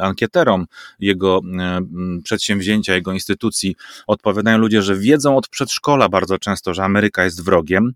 ankieterom 0.00 0.66
jego 1.00 1.40
e, 1.58 1.80
przedsięwzięcia, 2.22 2.94
jego 2.94 3.12
instytucji, 3.12 3.76
odpowiadają 4.06 4.58
ludzie, 4.58 4.82
że 4.82 4.96
wiedzą 4.96 5.36
od 5.36 5.48
przedszkola 5.48 6.08
bardzo 6.08 6.38
często, 6.38 6.74
że 6.74 6.84
Ameryka 6.84 7.24
jest 7.24 7.44
wrogiem. 7.44 7.92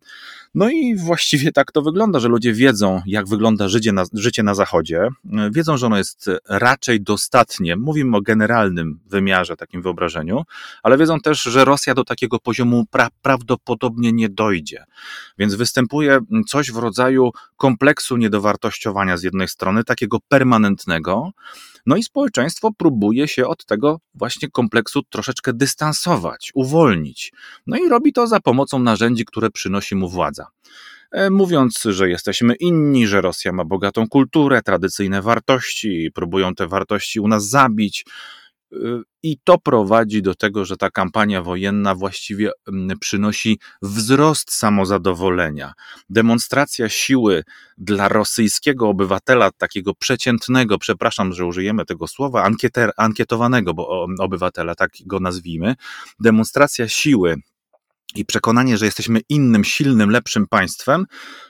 No 0.55 0.71
i 0.71 0.97
właściwie 0.97 1.53
tak 1.53 1.73
to 1.73 1.83
wygląda, 1.83 2.21
że 2.21 2.29
ludzie 2.29 2.53
wiedzą, 2.53 3.03
jak 3.07 3.29
wygląda 3.29 3.69
życie 3.69 3.93
na, 3.93 4.05
życie 4.13 4.43
na 4.43 4.55
Zachodzie, 4.55 5.09
wiedzą, 5.51 5.77
że 5.77 5.87
ono 5.87 5.99
jest 5.99 6.31
raczej 6.49 7.01
dostatnie. 7.01 7.77
Mówimy 7.77 8.17
o 8.17 8.21
generalnym 8.21 9.01
wymiarze, 9.07 9.57
takim 9.57 9.83
wyobrażeniu, 9.83 10.43
ale 10.83 10.99
wiedzą 10.99 11.21
też, 11.21 11.43
że 11.43 11.65
Rosja 11.65 11.95
do 11.95 12.05
takiego 12.05 12.39
poziomu 12.39 12.87
pra 12.91 13.09
prawdopodobnie 13.23 14.13
nie 14.13 14.29
dojdzie. 14.29 14.85
Więc 15.39 15.55
występuje 15.63 16.21
coś 16.49 16.73
w 16.73 16.77
rodzaju 16.77 17.31
kompleksu 17.57 18.17
niedowartościowania 18.17 19.17
z 19.17 19.23
jednej 19.23 19.49
strony, 19.49 19.85
takiego 19.85 20.19
permanentnego, 20.29 21.31
no 21.87 21.97
i 21.97 22.03
społeczeństwo 22.03 22.71
próbuje 22.79 23.29
się 23.29 23.47
od 23.47 23.67
tego 23.67 24.01
właśnie 24.15 24.51
kompleksu 24.51 25.03
troszeczkę 25.03 25.53
dystansować, 25.53 26.51
uwolnić. 26.55 27.33
No 27.67 27.77
i 27.77 27.89
robi 27.89 28.13
to 28.13 28.27
za 28.27 28.41
pomocą 28.41 28.79
narzędzi, 28.79 29.25
które 29.25 29.51
przynosi 29.51 29.95
mu 29.95 30.09
władza 30.09 30.47
e, 31.11 31.31
mówiąc, 31.31 31.83
że 31.83 32.09
jesteśmy 32.09 32.55
inni, 32.55 33.07
że 33.07 33.21
Rosja 33.21 33.53
ma 33.53 33.65
bogatą 33.65 34.09
kulturę, 34.09 34.63
tradycyjne 34.63 35.23
wartości, 35.23 36.11
próbują 36.15 36.55
te 36.55 36.67
wartości 36.67 37.21
u 37.21 37.29
nas 37.29 37.49
zabić. 37.49 38.05
I 39.23 39.39
to 39.45 39.59
prowadzi 39.59 40.23
do 40.23 40.35
tego, 40.35 40.65
że 40.65 40.77
ta 40.77 40.91
kampania 40.91 41.43
wojenna 41.43 41.95
właściwie 41.95 42.51
mm, 42.69 42.99
przynosi 42.99 43.59
wzrost 43.83 44.53
samozadowolenia. 44.53 45.73
Demonstracja 46.11 46.89
siły 46.89 47.45
dla 47.79 48.09
rosyjskiego 48.09 48.89
obywatela, 48.89 49.51
takiego 49.51 49.95
przeciętnego, 49.95 50.79
przepraszam, 50.79 51.33
że 51.33 51.47
użyjemy 51.47 51.85
tego 51.85 52.07
słowa, 52.07 52.43
ankieter, 52.43 52.91
ankietowanego 52.97 53.75
bo, 53.75 54.07
obywatela, 54.19 54.75
tak 54.75 54.91
go 55.07 55.21
nazwijmy, 55.21 55.75
demonstracja 56.21 56.89
siły 56.89 57.37
i 58.15 58.25
przekonanie, 58.25 58.79
że 58.79 58.85
jesteśmy 58.85 59.21
innym, 59.29 59.65
silnym, 59.65 60.11
lepszym 60.11 60.47
państwem, 60.47 61.07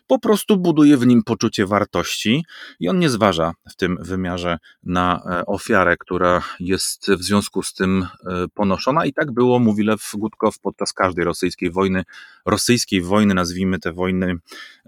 po 0.07 0.19
prostu 0.19 0.57
buduje 0.57 0.97
w 0.97 1.07
nim 1.07 1.23
poczucie 1.23 1.67
wartości 1.67 2.45
i 2.81 2.89
on 2.89 2.99
nie 2.99 3.11
zważa 3.11 3.53
w 3.71 3.77
tym 3.77 3.99
wymiarze 4.01 4.59
na 4.83 5.23
e, 5.31 5.47
ofiarę, 5.47 5.97
która 5.97 6.43
jest 6.61 7.11
w 7.11 7.23
związku 7.23 7.63
z 7.63 7.75
tym 7.75 8.07
e, 8.27 8.47
ponoszona. 8.55 9.07
I 9.07 9.13
tak 9.13 9.33
było, 9.33 9.59
mówi 9.59 9.85
Lew 9.85 10.13
Gutkow, 10.15 10.59
podczas 10.59 10.93
każdej 10.93 11.25
rosyjskiej 11.25 11.71
wojny, 11.71 12.05
rosyjskiej 12.47 13.03
wojny, 13.03 13.35
nazwijmy 13.35 13.79
te 13.79 13.93
wojny 13.93 14.35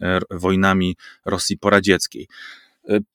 e, 0.02 0.20
wojnami 0.30 0.96
Rosji 1.24 1.58
poradzieckiej. 1.58 2.28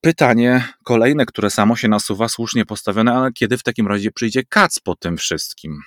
Pytanie 0.02 0.64
kolejne, 0.84 1.26
które 1.26 1.50
samo 1.50 1.76
się 1.76 1.88
nasuwa, 1.88 2.28
słusznie 2.28 2.66
postawione, 2.66 3.14
ale 3.14 3.32
kiedy 3.32 3.58
w 3.58 3.64
takim 3.64 3.88
razie 3.88 4.12
przyjdzie 4.12 4.44
Kac 4.44 4.80
po 4.80 4.96
tym 4.96 5.18
wszystkim? 5.18 5.82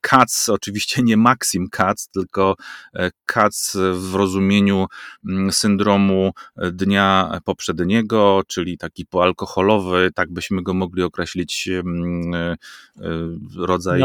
Kac, 0.00 0.48
oczywiście 0.48 1.02
nie 1.02 1.16
Maxim 1.16 1.68
Kac, 1.68 2.08
tylko 2.08 2.56
e, 2.94 3.10
Kac 3.26 3.76
w 3.92 4.14
rozumieniu 4.14 4.86
mm, 5.28 5.52
syndromu 5.52 6.32
dnia 6.72 7.40
poprzedniego, 7.44 8.42
czyli 8.46 8.78
taki 8.78 9.06
poalkoholowy, 9.06 10.10
tak 10.14 10.32
byśmy 10.32 10.62
go 10.62 10.74
mogli 10.74 11.02
określić, 11.02 11.68
mm, 11.68 12.56
rodzaj 13.56 14.00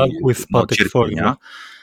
no, 0.51 0.65
cierpienia. 0.65 1.35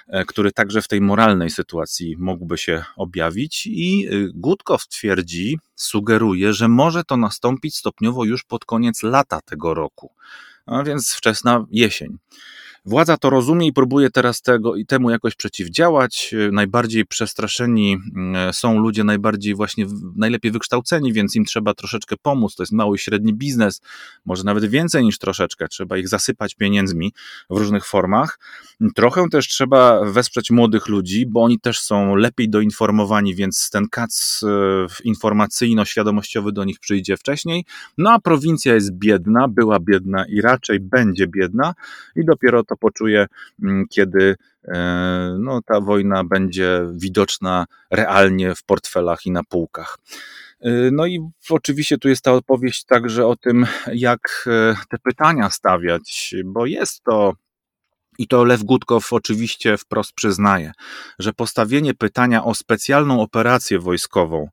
E, 0.08 0.24
który 0.24 0.52
także 0.52 0.82
w 0.82 0.88
tej 0.88 1.00
moralnej 1.00 1.50
sytuacji 1.50 2.16
mógłby 2.18 2.58
się 2.58 2.84
objawić. 2.96 3.66
I 3.66 4.08
y, 4.12 4.30
Gutkow 4.34 4.86
twierdzi, 4.88 5.58
sugeruje, 5.76 6.52
że 6.52 6.68
może 6.68 7.04
to 7.04 7.16
nastąpić 7.16 7.76
stopniowo 7.76 8.24
już 8.24 8.44
pod 8.44 8.64
koniec 8.64 9.02
lata 9.02 9.40
tego 9.40 9.74
roku, 9.74 10.12
a 10.66 10.82
więc 10.82 11.14
wczesna 11.14 11.66
jesień. 11.70 12.18
Władza 12.88 13.16
to 13.16 13.30
rozumie 13.30 13.66
i 13.66 13.72
próbuje 13.72 14.10
teraz 14.10 14.42
tego 14.42 14.76
i 14.76 14.86
temu 14.86 15.10
jakoś 15.10 15.34
przeciwdziałać. 15.34 16.34
Najbardziej 16.52 17.06
przestraszeni 17.06 17.96
mm, 18.16 18.52
są 18.52 18.78
ludzie 18.78 19.04
najbardziej 19.04 19.54
właśnie 19.54 19.86
najlepiej 20.16 20.50
wykształceni, 20.50 21.12
więc 21.12 21.36
im 21.36 21.44
trzeba 21.44 21.74
troszeczkę 21.74 22.16
pomóc. 22.22 22.54
To 22.56 22.62
jest 22.62 22.72
mały 22.72 22.96
i 22.96 22.98
średni 22.98 23.34
biznes, 23.34 23.80
może 24.26 24.44
nawet 24.44 24.64
więcej 24.64 25.04
niż 25.04 25.18
troszeczkę. 25.18 25.68
Trzeba 25.68 25.96
ich 25.98 26.08
zasypać 26.08 26.54
pieniędzmi 26.54 27.12
w 27.50 27.56
różnych 27.56 27.86
formach. 27.86 28.38
Trochę 28.94 29.28
też 29.30 29.48
trzeba 29.48 30.04
wesprzeć 30.04 30.50
młodych 30.50 30.88
ludzi, 30.88 31.26
bo 31.26 31.42
oni 31.42 31.60
też 31.60 31.80
są 31.80 32.14
lepiej 32.14 32.50
doinformowani, 32.50 33.34
więc 33.34 33.70
ten 33.70 33.88
kac 33.88 34.40
e, 34.42 34.86
informacyjno-świadomościowy 35.04 36.52
do 36.52 36.64
nich 36.64 36.80
przyjdzie 36.80 37.16
wcześniej. 37.16 37.64
No 37.98 38.12
a 38.12 38.18
prowincja 38.20 38.74
jest 38.74 38.92
biedna, 38.92 39.48
była 39.48 39.80
biedna 39.80 40.24
i 40.28 40.40
raczej 40.40 40.80
będzie 40.80 41.26
biedna 41.26 41.74
i 42.16 42.24
dopiero 42.24 42.64
to 42.64 42.77
poczuje, 42.80 43.26
mm, 43.62 43.86
kiedy 43.90 44.36
e, 44.68 45.36
no, 45.40 45.60
ta 45.62 45.80
wojna 45.80 46.24
będzie 46.24 46.80
widoczna 46.94 47.66
realnie 47.90 48.54
w 48.54 48.64
portfelach 48.64 49.26
i 49.26 49.30
na 49.30 49.44
półkach. 49.44 49.98
E, 50.60 50.70
no 50.92 51.06
i 51.06 51.28
oczywiście 51.50 51.98
tu 51.98 52.08
jest 52.08 52.22
ta 52.22 52.32
opowieść 52.32 52.84
także 52.84 53.26
o 53.26 53.36
tym, 53.36 53.66
jak 53.92 54.44
e, 54.46 54.76
te 54.88 54.98
pytania 54.98 55.50
stawiać, 55.50 56.34
bo 56.44 56.66
jest 56.66 57.02
to 57.02 57.32
I 58.18 58.28
to 58.28 58.44
Lew 58.44 58.64
Gutkow 58.64 59.12
oczywiście 59.12 59.76
wprost 59.76 60.12
przyznaje, 60.12 60.72
że 61.18 61.32
postawienie 61.32 61.94
pytania 61.94 62.44
o 62.44 62.54
specjalną 62.54 63.22
operację 63.22 63.78
wojskową, 63.78 64.48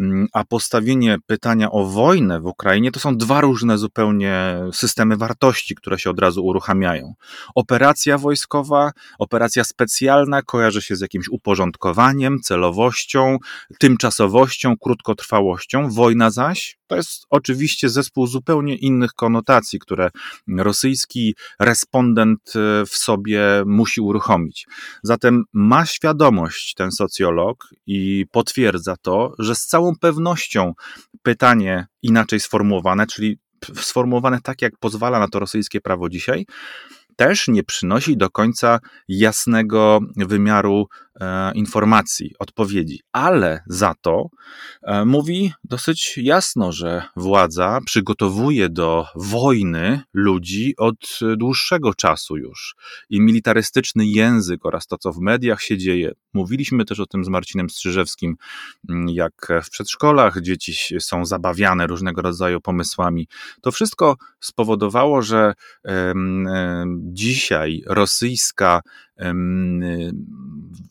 mm, 0.00 0.26
a 0.32 0.44
postawienie 0.44 1.16
pytania 1.26 1.70
o 1.70 1.86
wojnę 1.86 2.40
w 2.40 2.46
Ukrainie 2.46 2.90
to 2.92 3.00
są 3.00 3.16
dwa 3.16 3.40
różne 3.40 3.78
zupełnie 3.78 4.60
systemy 4.72 5.16
wartości, 5.16 5.74
które 5.74 5.98
się 5.98 6.10
od 6.10 6.18
razu 6.18 6.44
uruchamiają. 6.44 7.14
Operacja 7.54 8.18
wojskowa, 8.18 8.92
operacja 9.18 9.64
specjalna 9.64 10.42
kojarzy 10.42 10.82
się 10.82 10.96
z 10.96 11.00
jakimś 11.00 11.28
uporządkowaniem, 11.28 12.40
celowością, 12.40 13.38
tymczasowością, 13.78 14.74
krótkotrwałością. 14.76 15.90
Wojna 15.90 16.30
zaś 16.30 16.78
to 16.92 16.96
jest 16.96 17.26
oczywiście 17.30 17.88
zespół 17.88 18.26
zupełnie 18.26 18.76
innych 18.76 19.12
konotacji, 19.12 19.78
które 19.78 20.10
rosyjski 20.58 21.34
respondent 21.60 22.40
e, 22.56 22.86
w 22.86 22.96
sobie 23.02 23.42
musi 23.66 24.00
uruchomić. 24.00 24.66
Zatem 25.02 25.44
ma 25.52 25.86
świadomość 25.86 26.74
ten 26.74 26.92
socjolog 26.92 27.68
i 27.86 28.26
potwierdza 28.30 28.96
to, 29.02 29.32
że 29.38 29.54
z 29.54 29.66
całą 29.66 29.92
pewnością 30.00 30.72
pytanie 31.22 31.86
inaczej 32.02 32.40
sformułowane, 32.40 33.06
czyli 33.06 33.38
sformułowane 33.74 34.40
tak, 34.40 34.62
jak 34.62 34.72
pozwala 34.80 35.18
na 35.18 35.28
to 35.28 35.38
rosyjskie 35.38 35.80
prawo 35.80 36.08
dzisiaj, 36.08 36.46
też 37.16 37.48
nie 37.48 37.62
przynosi 37.62 38.16
do 38.16 38.30
końca 38.30 38.78
jasnego 39.08 40.00
wymiaru 40.16 40.88
informacji, 41.54 42.34
odpowiedzi, 42.38 43.00
ale 43.12 43.62
za 43.66 43.94
to 44.00 44.28
e, 44.82 45.04
mówi 45.04 45.52
dosyć 45.64 46.18
jasno, 46.22 46.72
że 46.72 47.02
władza 47.16 47.78
przygotowuje 47.86 48.68
do 48.68 49.06
wojny 49.16 50.00
ludzi 50.12 50.74
od 50.76 51.18
dłuższego 51.36 51.94
czasu 51.94 52.36
już. 52.36 52.74
I 53.10 53.20
militarystyczny 53.20 54.06
język 54.06 54.66
oraz 54.66 54.86
to, 54.86 54.98
co 54.98 55.12
w 55.12 55.18
mediach 55.18 55.62
się 55.62 55.78
dzieje, 55.78 56.12
mówiliśmy 56.34 56.84
też 56.84 57.00
o 57.00 57.06
tym 57.06 57.24
z 57.24 57.28
Marcinem 57.28 57.70
Strzyżewskim, 57.70 58.36
mm, 58.88 59.08
jak 59.08 59.48
w 59.64 59.70
przedszkolach 59.70 60.40
dzieci 60.40 61.00
są 61.00 61.24
zabawiane 61.24 61.86
różnego 61.86 62.22
rodzaju 62.22 62.60
pomysłami. 62.60 63.28
To 63.62 63.72
wszystko 63.72 64.16
spowodowało, 64.40 65.22
że 65.22 65.54
dzisiaj 67.12 67.82
rosyjska, 67.86 68.80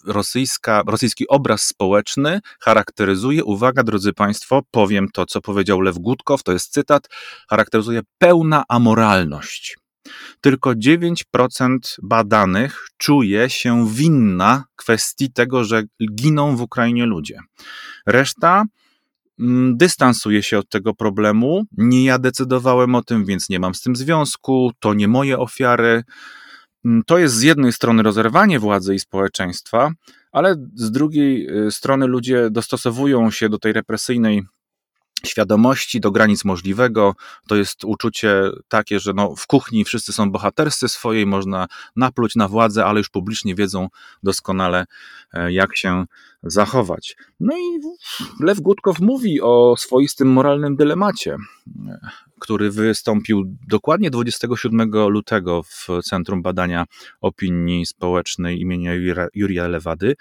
rosyjska, 0.06 0.84
rosyjski 0.88 1.28
obraz 1.28 1.63
społeczny 1.63 2.40
charakteryzuje, 2.60 3.44
uwaga 3.44 3.84
drodzy 3.84 4.13
Państwo, 4.13 4.62
powiem 4.72 5.08
to, 5.13 5.25
co 5.25 5.42
powiedział 5.42 5.82
Lew 5.82 5.98
Gutkow, 5.98 6.44
to 6.44 6.51
jest 6.51 6.74
cytat, 6.74 7.10
charakteryzuje 7.50 8.01
pełna 8.18 8.63
amoralność. 8.70 9.78
Tylko 10.42 10.72
9% 10.72 11.78
badanych 12.04 12.88
czuje 12.98 13.50
się 13.50 13.88
winna 13.90 14.63
kwestii 14.75 15.34
tego, 15.34 15.63
że 15.63 15.84
giną 16.16 16.56
w 16.56 16.62
Ukrainie 16.62 17.06
ludzie. 17.06 17.40
Reszta 18.06 18.66
Mm, 19.42 19.78
dystansuję 19.78 20.44
się 20.44 20.58
od 20.58 20.70
tego 20.70 20.94
problemu. 20.94 21.63
Nie 21.78 22.04
ja 22.04 22.20
decydowałem 22.20 22.96
o 22.96 23.04
tym, 23.04 23.25
więc 23.25 23.50
nie 23.50 23.60
mam 23.60 23.75
z 23.75 23.82
tym 23.82 23.96
związku. 23.96 24.72
To 24.80 24.94
nie 24.94 25.08
moje 25.08 25.40
ofiary. 25.40 26.04
Mm, 26.86 27.04
to 27.06 27.18
jest 27.18 27.36
z 27.36 27.42
jednej 27.42 27.74
strony 27.74 28.04
rozerwanie 28.04 28.60
władzy 28.60 28.96
i 28.96 29.00
społeczeństwa, 29.00 29.92
ale 30.32 30.56
z 30.76 30.92
drugiej 30.92 31.48
y, 31.68 31.72
strony 31.72 32.08
ludzie 32.08 32.50
dostosowują 32.52 33.32
się 33.32 33.50
do 33.50 33.60
tej 33.60 33.74
represyjnej 33.74 34.44
świadomości 35.26 36.00
do 36.00 36.12
granic 36.12 36.46
możliwego. 36.46 37.16
To 37.48 37.56
jest 37.56 37.84
uczucie 37.84 38.44
takie, 38.68 39.00
że 39.00 39.14
no, 39.14 39.36
w 39.36 39.48
kuchni 39.48 39.86
wszyscy 39.86 40.14
są 40.14 40.32
bohaterscy 40.32 40.90
swojej, 40.90 41.26
można 41.26 41.68
napluć 41.96 42.36
na 42.36 42.48
władzę, 42.48 42.86
ale 42.86 43.00
już 43.00 43.10
publicznie 43.10 43.56
wiedzą 43.56 43.88
doskonale, 44.24 44.86
e, 45.34 45.52
jak 45.54 45.78
się 45.78 46.06
zachować. 46.44 47.16
No 47.40 47.58
i 47.58 47.80
Lew 48.40 48.60
Gutkow 48.60 49.00
mówi 49.00 49.42
o 49.42 49.76
swoistym 49.78 50.28
moralnym 50.28 50.76
dylemacie, 50.76 51.38
który 52.41 52.71
wystąpił 52.71 53.43
dokładnie 53.67 54.10
27 54.10 54.91
lutego 54.91 55.63
w 55.63 55.88
Centrum 56.03 56.41
Badania 56.41 56.86
Opinii 57.21 57.86
Społecznej 57.86 58.62
imienia 58.62 58.91
Jurija 59.33 59.67
Lewady. 59.67 60.15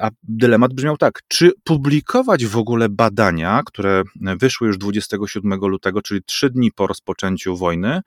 A 0.00 0.10
dylemat 0.22 0.74
brzmiał 0.74 0.96
tak: 0.96 1.20
czy 1.28 1.52
publikować 1.64 2.46
w 2.46 2.56
ogóle 2.56 2.88
badania, 2.88 3.62
które 3.66 4.02
wyszły 4.16 4.66
już 4.66 4.78
27 4.78 5.60
lutego, 5.60 6.02
czyli 6.02 6.22
trzy 6.22 6.50
dni 6.50 6.72
po 6.72 6.86
rozpoczęciu 6.86 7.56
wojny, 7.56 8.00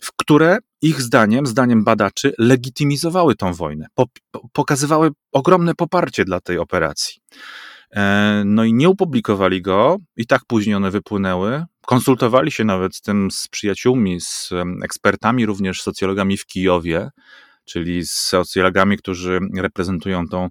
w 0.00 0.12
które 0.16 0.58
ich 0.82 1.02
zdaniem, 1.02 1.46
zdaniem 1.46 1.84
badaczy, 1.84 2.32
legitymizowały 2.38 3.34
tą 3.34 3.52
wojnę, 3.52 3.86
po, 3.94 4.06
pokazywały 4.52 5.10
ogromne 5.32 5.74
poparcie 5.74 6.24
dla 6.24 6.40
tej 6.40 6.58
operacji. 6.58 7.20
E, 7.90 8.42
no 8.46 8.64
i 8.64 8.74
nie 8.74 8.88
opublikowali 8.88 9.62
go, 9.62 9.96
i 10.16 10.26
tak 10.26 10.42
później 10.46 10.74
one 10.74 10.90
wypłynęły. 10.90 11.64
Konsultowali 11.86 12.50
się 12.50 12.64
nawet 12.64 12.96
z 12.96 13.00
tym 13.00 13.30
z 13.30 13.48
przyjaciółmi, 13.48 14.20
z 14.20 14.50
ekspertami, 14.84 15.46
również 15.46 15.82
socjologami 15.82 16.36
w 16.36 16.46
Kijowie, 16.46 17.10
czyli 17.65 18.05
z 18.05 18.11
socjologami, 18.11 18.97
którzy 18.97 19.39
reprezentują 19.57 20.27
to 20.27 20.47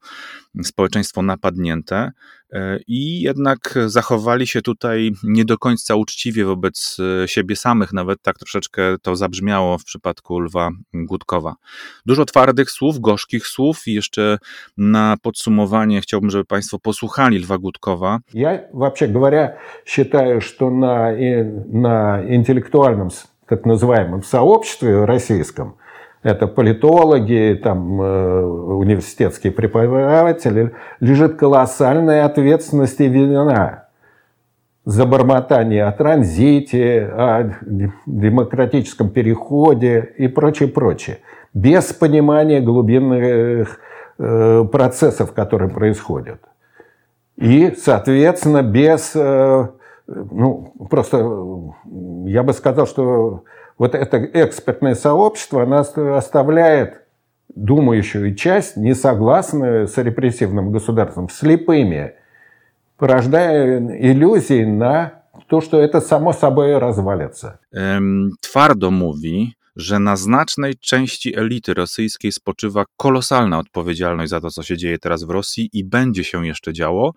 społeczeństwo 0.62 1.22
napadnięte 1.22 2.10
e, 2.52 2.78
i 2.86 3.20
jednak 3.20 3.78
zachowali 3.86 4.46
się 4.46 4.62
tutaj 4.62 5.12
nie 5.22 5.44
do 5.44 5.58
końca 5.58 5.94
uczciwie 5.94 6.44
wobec 6.44 6.96
e, 7.24 7.28
siebie 7.28 7.56
samych, 7.56 7.92
nawet 7.92 8.22
tak 8.22 8.38
troszeczkę 8.38 8.82
to 9.02 9.16
zabrzmiało 9.16 9.78
w 9.78 9.84
przypadku 9.84 10.40
Lwa 10.40 10.70
Gutkowa. 10.94 11.54
Dużo 12.06 12.24
twardych 12.24 12.70
słów, 12.70 13.00
gorzkich 13.00 13.46
słów 13.46 13.88
i 13.88 13.94
jeszcze 13.94 14.38
na 14.76 15.16
podsumowanie 15.22 16.00
chciałbym, 16.00 16.30
żeby 16.30 16.44
Państwo 16.44 16.78
posłuchali 16.78 17.38
Lwa 17.38 17.58
Gutkowa. 17.58 18.18
Ja, 18.34 18.58
вообще 18.72 19.08
говоря, 19.08 19.58
считаю, 19.86 20.40
что 20.40 20.70
на, 20.70 21.12
на 21.72 22.22
интеллектуальном, 22.28 23.08
так 23.46 23.66
называемом 23.66 24.22
сообществе 24.22 25.04
российском – 25.04 25.80
это 26.25 26.47
политологи, 26.47 27.59
там, 27.63 28.01
э, 28.01 28.43
университетские 28.43 29.53
преподаватели, 29.53 30.71
лежит 30.99 31.35
колоссальная 31.35 32.25
ответственность 32.25 32.99
и 32.99 33.07
вина 33.07 33.85
за 34.85 35.05
бормотание 35.05 35.83
о 35.83 35.91
транзите, 35.91 37.05
о 37.05 37.51
демократическом 38.07 39.11
переходе 39.11 40.13
и 40.17 40.27
прочее, 40.27 40.67
прочее. 40.67 41.19
Без 41.53 41.93
понимания 41.93 42.59
глубинных 42.59 43.79
э, 44.17 44.65
процессов, 44.71 45.31
которые 45.31 45.69
происходят. 45.69 46.41
И, 47.37 47.71
соответственно, 47.77 48.63
без... 48.63 49.11
Э, 49.15 49.67
ну, 50.07 50.73
просто 50.89 51.17
я 52.25 52.41
бы 52.41 52.53
сказал, 52.53 52.87
что 52.87 53.43
вот 53.78 53.94
это 53.94 54.24
экспертное 54.34 54.94
сообщество, 54.94 55.62
оно 55.62 55.80
оставляет 56.16 57.02
думающую 57.54 58.34
часть, 58.34 58.76
не 58.76 58.94
согласную 58.94 59.88
с 59.88 59.96
репрессивным 59.98 60.70
государством, 60.70 61.28
слепыми, 61.28 62.14
порождая 62.96 63.78
иллюзии 63.78 64.64
на 64.64 65.20
to, 65.48 65.60
że 65.60 65.88
to 65.88 66.00
samo 66.00 66.32
sobie 66.32 66.78
развалится. 66.78 67.58
Twardo 68.40 68.90
mówi, 68.90 69.54
że 69.76 69.98
na 69.98 70.16
znacznej 70.16 70.74
części 70.80 71.38
elity 71.38 71.74
rosyjskiej 71.74 72.32
spoczywa 72.32 72.84
kolosalna 72.96 73.58
odpowiedzialność 73.58 74.30
za 74.30 74.40
to, 74.40 74.50
co 74.50 74.62
się 74.62 74.76
dzieje 74.76 74.98
teraz 74.98 75.24
w 75.24 75.30
Rosji 75.30 75.70
i 75.72 75.84
będzie 75.84 76.24
się 76.24 76.46
jeszcze 76.46 76.72
działo, 76.72 77.12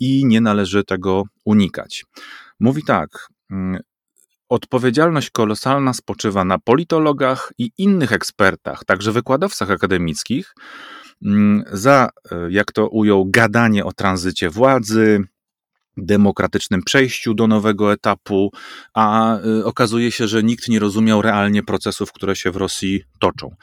i 0.00 0.26
nie 0.26 0.40
należy 0.40 0.84
tego 0.84 1.22
unikać. 1.44 2.04
Mówi 2.60 2.82
tak: 2.84 3.28
mm, 3.50 3.80
Odpowiedzialność 4.49 5.29
kolosalna 5.29 5.93
spoczywa 5.93 6.45
na 6.45 6.59
politologach 6.59 7.53
i 7.57 7.71
innych 7.77 8.13
ekspertach, 8.13 8.85
także 8.85 9.11
wykładowcach 9.11 9.71
akademickich, 9.71 10.53
mm, 11.25 11.63
za, 11.71 12.09
e, 12.31 12.35
jak 12.49 12.71
to 12.71 12.89
ujął, 12.89 13.25
gadanie 13.25 13.85
o 13.85 13.91
tranzycie 13.91 14.49
władzy, 14.49 15.23
demokratycznym 15.97 16.83
przejściu 16.83 17.33
do 17.33 17.47
nowego 17.47 17.93
etapu, 17.93 18.51
a 18.93 19.37
y, 19.37 19.65
okazuje 19.65 20.11
się, 20.11 20.27
że 20.27 20.43
nikt 20.43 20.67
nie 20.67 20.79
rozumiał 20.79 21.21
realnie 21.21 21.63
procesów, 21.63 22.11
które 22.11 22.35
się 22.35 22.51
w 22.51 22.55
Rosji 22.55 23.03
toczą. 23.19 23.55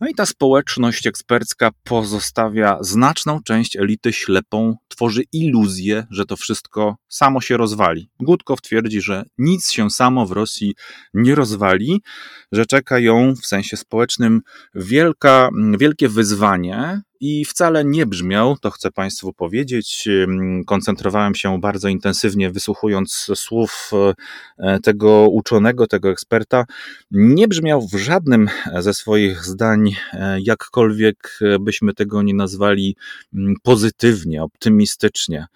No 0.00 0.08
i 0.08 0.14
ta 0.14 0.26
społeczność 0.26 1.06
ekspercka 1.06 1.70
pozostawia 1.84 2.78
znaczną 2.80 3.42
część 3.42 3.76
elity 3.76 4.12
ślepą, 4.12 4.76
tworzy 4.88 5.22
iluzję, 5.32 6.06
że 6.10 6.24
to 6.24 6.36
wszystko 6.36 6.96
samo 7.08 7.40
się 7.40 7.56
rozwali. 7.56 8.10
Gutkow 8.20 8.60
twierdzi, 8.60 9.00
że 9.00 9.24
nic 9.38 9.70
się 9.70 9.90
samo 9.90 10.26
w 10.26 10.32
Rosji 10.32 10.74
nie 11.14 11.34
rozwali, 11.34 12.02
że 12.52 12.66
czeka 12.66 12.98
ją 12.98 13.34
w 13.42 13.46
sensie 13.46 13.76
społecznym 13.76 14.40
wielka, 14.74 15.48
wielkie 15.78 16.08
wyzwanie, 16.08 17.00
i 17.20 17.44
wcale 17.44 17.84
nie 17.84 18.06
brzmiał, 18.06 18.56
to 18.60 18.70
chcę 18.70 18.90
Państwu 18.90 19.32
powiedzieć. 19.32 20.08
Koncentrowałem 20.66 21.34
się 21.34 21.60
bardzo 21.60 21.88
intensywnie, 21.88 22.50
wysłuchując 22.50 23.30
słów 23.34 23.90
e, 24.58 24.80
tego 24.80 25.28
uczonego, 25.28 25.86
tego 25.86 26.10
eksperta. 26.10 26.64
Nie 27.10 27.48
brzmiał 27.48 27.88
w 27.88 27.94
żadnym 27.94 28.48
ze 28.78 28.94
swoich 28.94 29.44
zdań, 29.44 29.96
e, 30.12 30.38
jakkolwiek 30.40 31.38
byśmy 31.60 31.94
tego 31.94 32.22
nie 32.22 32.34
nazwali, 32.34 32.96
pozytywnie, 33.62 34.42
optymistycznie. 34.42 35.46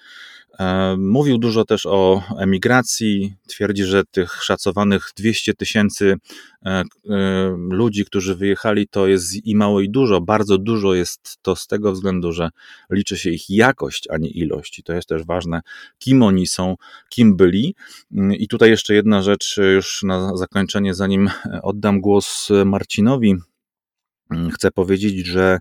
E, 0.61 0.97
mówił 0.99 1.39
dużo 1.39 1.65
też 1.65 1.87
o 1.87 2.23
emigracji. 2.39 3.35
Twierdzi, 3.49 3.85
że 3.85 4.05
tych 4.05 4.33
szacowanych 4.43 5.13
200 5.17 5.55
tysięcy 5.55 6.17
e, 6.67 6.71
e, 6.71 6.85
ludzi, 7.71 8.05
którzy 8.05 8.35
wyjechali, 8.35 8.89
to 8.89 9.07
jest 9.07 9.47
i 9.47 9.57
mało, 9.57 9.81
i 9.81 9.91
dużo. 9.91 10.21
Bardzo 10.21 10.59
dużo 10.59 10.95
jest 10.95 11.39
to 11.43 11.57
z 11.57 11.67
tego 11.67 11.93
względu, 11.93 12.33
że 12.33 12.51
liczy 12.91 13.19
się 13.19 13.31
ich 13.31 13.51
jakość, 13.51 14.09
a 14.11 14.19
nie 14.19 14.31
ilość. 14.31 14.79
I 14.79 14.83
to 14.83 14.93
jest 14.93 15.09
też 15.09 15.25
ważne, 15.25 15.61
kim 15.99 16.23
oni 16.23 16.47
są, 16.47 16.77
kim 17.09 17.37
byli. 17.37 17.75
I 18.39 18.49
tutaj 18.49 18.71
jeszcze 18.71 18.95
jedna 18.95 19.23
rzecz, 19.23 19.57
już 19.75 20.03
na 20.03 20.37
zakończenie, 20.37 20.95
zanim 20.95 21.31
oddam 21.63 22.01
głos 22.01 22.49
Marcinowi 22.65 23.31
Mm, 23.31 23.50
chcę 24.55 24.71
powiedzieć, 24.71 25.27
że 25.27 25.59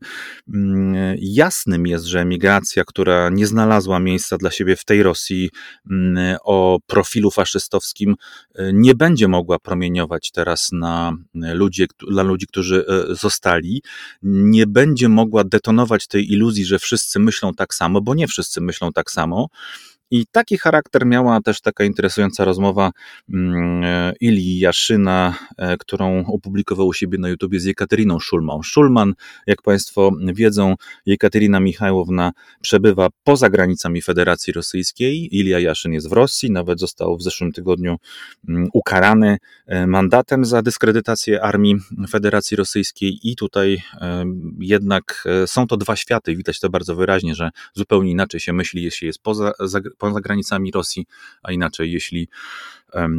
mm, 0.53 1.15
jasnym 1.21 1.87
jest, 1.87 2.05
że 2.05 2.21
emigracja, 2.21 2.83
która 2.83 3.29
nie 3.29 3.47
znalazła 3.47 3.99
miejsca 3.99 4.37
dla 4.37 4.51
siebie 4.51 4.75
w 4.75 4.85
tej 4.85 5.03
Rosji 5.03 5.49
mm, 5.91 6.37
o 6.43 6.79
profilu 6.87 7.31
faszystowskim, 7.31 8.15
y, 8.59 8.71
nie 8.73 8.95
będzie 8.95 9.27
mogła 9.27 9.59
promieniować 9.59 10.31
teraz 10.31 10.69
na 10.71 11.13
ludzi, 11.33 11.87
dla 12.09 12.23
ludzi, 12.23 12.47
którzy 12.47 12.85
y, 13.11 13.15
zostali, 13.15 13.81
nie 14.23 14.67
będzie 14.67 15.09
mogła 15.09 15.43
detonować 15.43 16.07
tej 16.07 16.31
iluzji, 16.31 16.65
że 16.65 16.79
wszyscy 16.79 17.19
myślą 17.19 17.53
tak 17.53 17.73
samo, 17.73 18.01
bo 18.01 18.15
nie 18.15 18.27
wszyscy 18.27 18.61
myślą 18.61 18.91
tak 18.91 19.11
samo. 19.11 19.49
I 20.11 20.25
taki 20.31 20.57
charakter 20.57 21.05
miała 21.05 21.41
też 21.41 21.61
taka 21.61 21.83
interesująca 21.83 22.45
rozmowa 22.45 22.91
mm, 23.33 23.83
e, 23.83 24.13
Ilii 24.21 24.59
Jaszyna, 24.59 25.35
e, 25.57 25.77
którą 25.77 26.25
opublikował 26.25 26.87
u 26.87 26.93
siebie 26.93 27.17
na 27.17 27.29
YouTubie 27.29 27.59
z 27.59 27.65
Jekateryną 27.65 28.19
Szulman. 28.19 28.63
Szulman, 28.63 29.13
jak 29.47 29.61
Państwo 29.61 30.11
wiedzą, 30.33 30.75
Jekaterina 31.05 31.59
Michajłowna 31.59 32.31
przebywa 32.61 33.07
poza 33.23 33.49
granicami 33.49 34.01
Federacji 34.01 34.53
Rosyjskiej. 34.53 35.37
Ilia 35.37 35.59
Jaszyn 35.59 35.93
jest 35.93 36.09
w 36.09 36.11
Rosji, 36.11 36.51
nawet 36.51 36.79
został 36.79 37.17
w 37.17 37.23
zeszłym 37.23 37.51
tygodniu 37.51 37.97
mm, 38.49 38.67
ukarany 38.73 39.37
e, 39.67 39.87
mandatem 39.87 40.45
za 40.45 40.61
dyskredytację 40.61 41.43
armii 41.43 41.75
Federacji 42.09 42.57
Rosyjskiej 42.57 43.19
i 43.23 43.35
tutaj 43.35 43.81
jednak 44.59 45.23
są 45.45 45.67
to 45.67 45.77
dwa 45.77 45.95
światy. 45.95 46.35
Widać 46.35 46.59
to 46.59 46.69
bardzo 46.69 46.95
wyraźnie, 46.95 47.35
że 47.35 47.49
zupełnie 47.73 48.11
inaczej 48.11 48.39
się 48.39 48.53
myśli, 48.53 48.83
jeśli 48.83 49.07
jest 49.07 49.19
poza 49.19 49.51
poza 49.99 50.21
granicami 50.21 50.71
Rosji, 50.71 51.05
a 51.43 51.51
inaczej 51.51 51.91
jeśli 51.91 52.27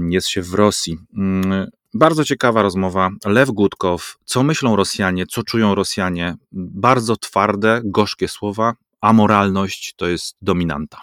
jest 0.09 0.29
się 0.29 0.43
w 0.43 0.55
Rosji. 0.55 0.99
Mm, 1.17 1.71
bardzo 1.95 2.25
ciekawa 2.25 2.63
rozmowa. 2.63 3.11
Lew 3.25 3.51
Gutkow, 3.51 4.17
co 4.25 4.43
myślą 4.43 4.77
Rosjanie, 4.77 5.27
co 5.27 5.43
czują 5.43 5.75
Rosjanie. 5.75 6.35
Bardzo 6.53 7.17
twarde, 7.17 7.81
gorzkie 7.85 8.29
słowa, 8.29 8.75
a 9.01 9.13
moralność 9.13 9.95
to 9.97 10.09
jest 10.09 10.37
dominanta. 10.43 11.01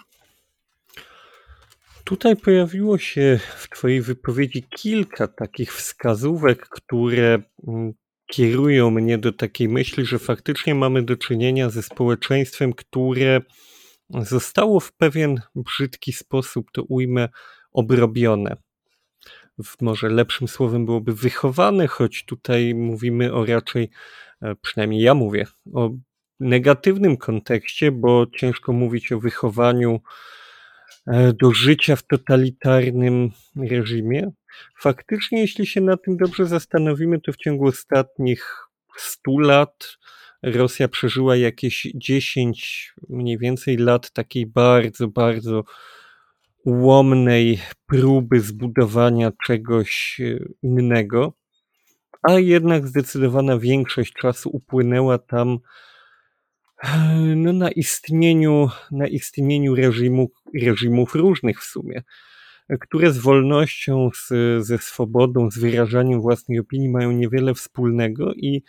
Tutaj 2.04 2.36
pojawiło 2.36 2.98
się 2.98 3.40
w 3.56 3.68
Twojej 3.68 4.00
wypowiedzi 4.00 4.62
kilka 4.62 5.28
takich 5.28 5.74
wskazówek, 5.74 6.68
które 6.68 7.42
mm, 7.68 7.92
kierują 8.26 8.90
mnie 8.90 9.18
do 9.18 9.32
takiej 9.32 9.68
myśli, 9.68 10.06
że 10.06 10.18
faktycznie 10.18 10.74
mamy 10.74 11.02
do 11.02 11.16
czynienia 11.16 11.70
ze 11.70 11.82
społeczeństwem, 11.82 12.72
które 12.72 13.40
zostało 14.10 14.80
w 14.80 14.92
pewien 14.92 15.40
brzydki 15.54 16.12
sposób, 16.12 16.70
to 16.72 16.82
ujmę, 16.82 17.28
obrobione. 17.72 18.56
W 19.64 19.82
może 19.82 20.08
lepszym 20.08 20.48
słowem 20.48 20.86
byłoby 20.86 21.14
wychowane, 21.14 21.86
choć 21.86 22.24
tutaj 22.24 22.74
mówimy 22.74 23.32
o 23.32 23.46
raczej, 23.46 23.90
e, 24.42 24.54
przynajmniej 24.54 25.02
ja 25.02 25.14
mówię, 25.14 25.46
o 25.74 25.90
negatywnym 26.40 27.16
kontekście, 27.16 27.92
bo 27.92 28.26
ciężko 28.36 28.72
mówić 28.72 29.12
o 29.12 29.20
wychowaniu 29.20 30.00
e, 31.06 31.32
do 31.32 31.50
życia 31.52 31.96
w 31.96 32.06
totalitarnym 32.06 33.30
reżimie. 33.56 34.30
Faktycznie, 34.80 35.40
jeśli 35.40 35.66
się 35.66 35.80
na 35.80 35.96
tym 35.96 36.16
dobrze 36.16 36.46
zastanowimy, 36.46 37.20
to 37.20 37.32
w 37.32 37.36
ciągu 37.36 37.66
ostatnich 37.66 38.68
100 38.96 39.38
lat 39.38 39.98
Rosja 40.42 40.88
przeżyła 40.88 41.36
jakieś 41.36 41.86
10 41.94 42.94
mniej 43.08 43.38
więcej 43.38 43.76
lat 43.76 44.10
takiej 44.10 44.46
bardzo, 44.46 45.08
bardzo 45.08 45.64
ułomnej 46.64 47.60
próby 47.86 48.40
zbudowania 48.40 49.32
czegoś 49.44 50.20
e, 50.20 50.38
innego, 50.62 51.32
a 52.22 52.32
jednak 52.32 52.86
zdecydowana 52.86 53.58
większość 53.58 54.12
czasu 54.12 54.50
upłynęła 54.52 55.18
tam 55.18 55.58
e, 56.84 56.88
no, 57.36 57.52
na 57.52 57.70
istnieniu, 57.70 58.68
na 58.90 59.06
istnieniu 59.06 59.74
reżimu, 59.74 60.30
reżimów 60.62 61.14
różnych 61.14 61.60
w 61.60 61.64
sumie, 61.64 62.02
które 62.80 63.12
z 63.12 63.18
wolnością, 63.18 64.10
z, 64.14 64.28
ze 64.66 64.78
swobodą, 64.78 65.50
z 65.50 65.58
wyrażaniem 65.58 66.20
własnej 66.20 66.58
opinii 66.58 66.88
mają 66.88 67.12
niewiele 67.12 67.54
wspólnego 67.54 68.34
i 68.34 68.62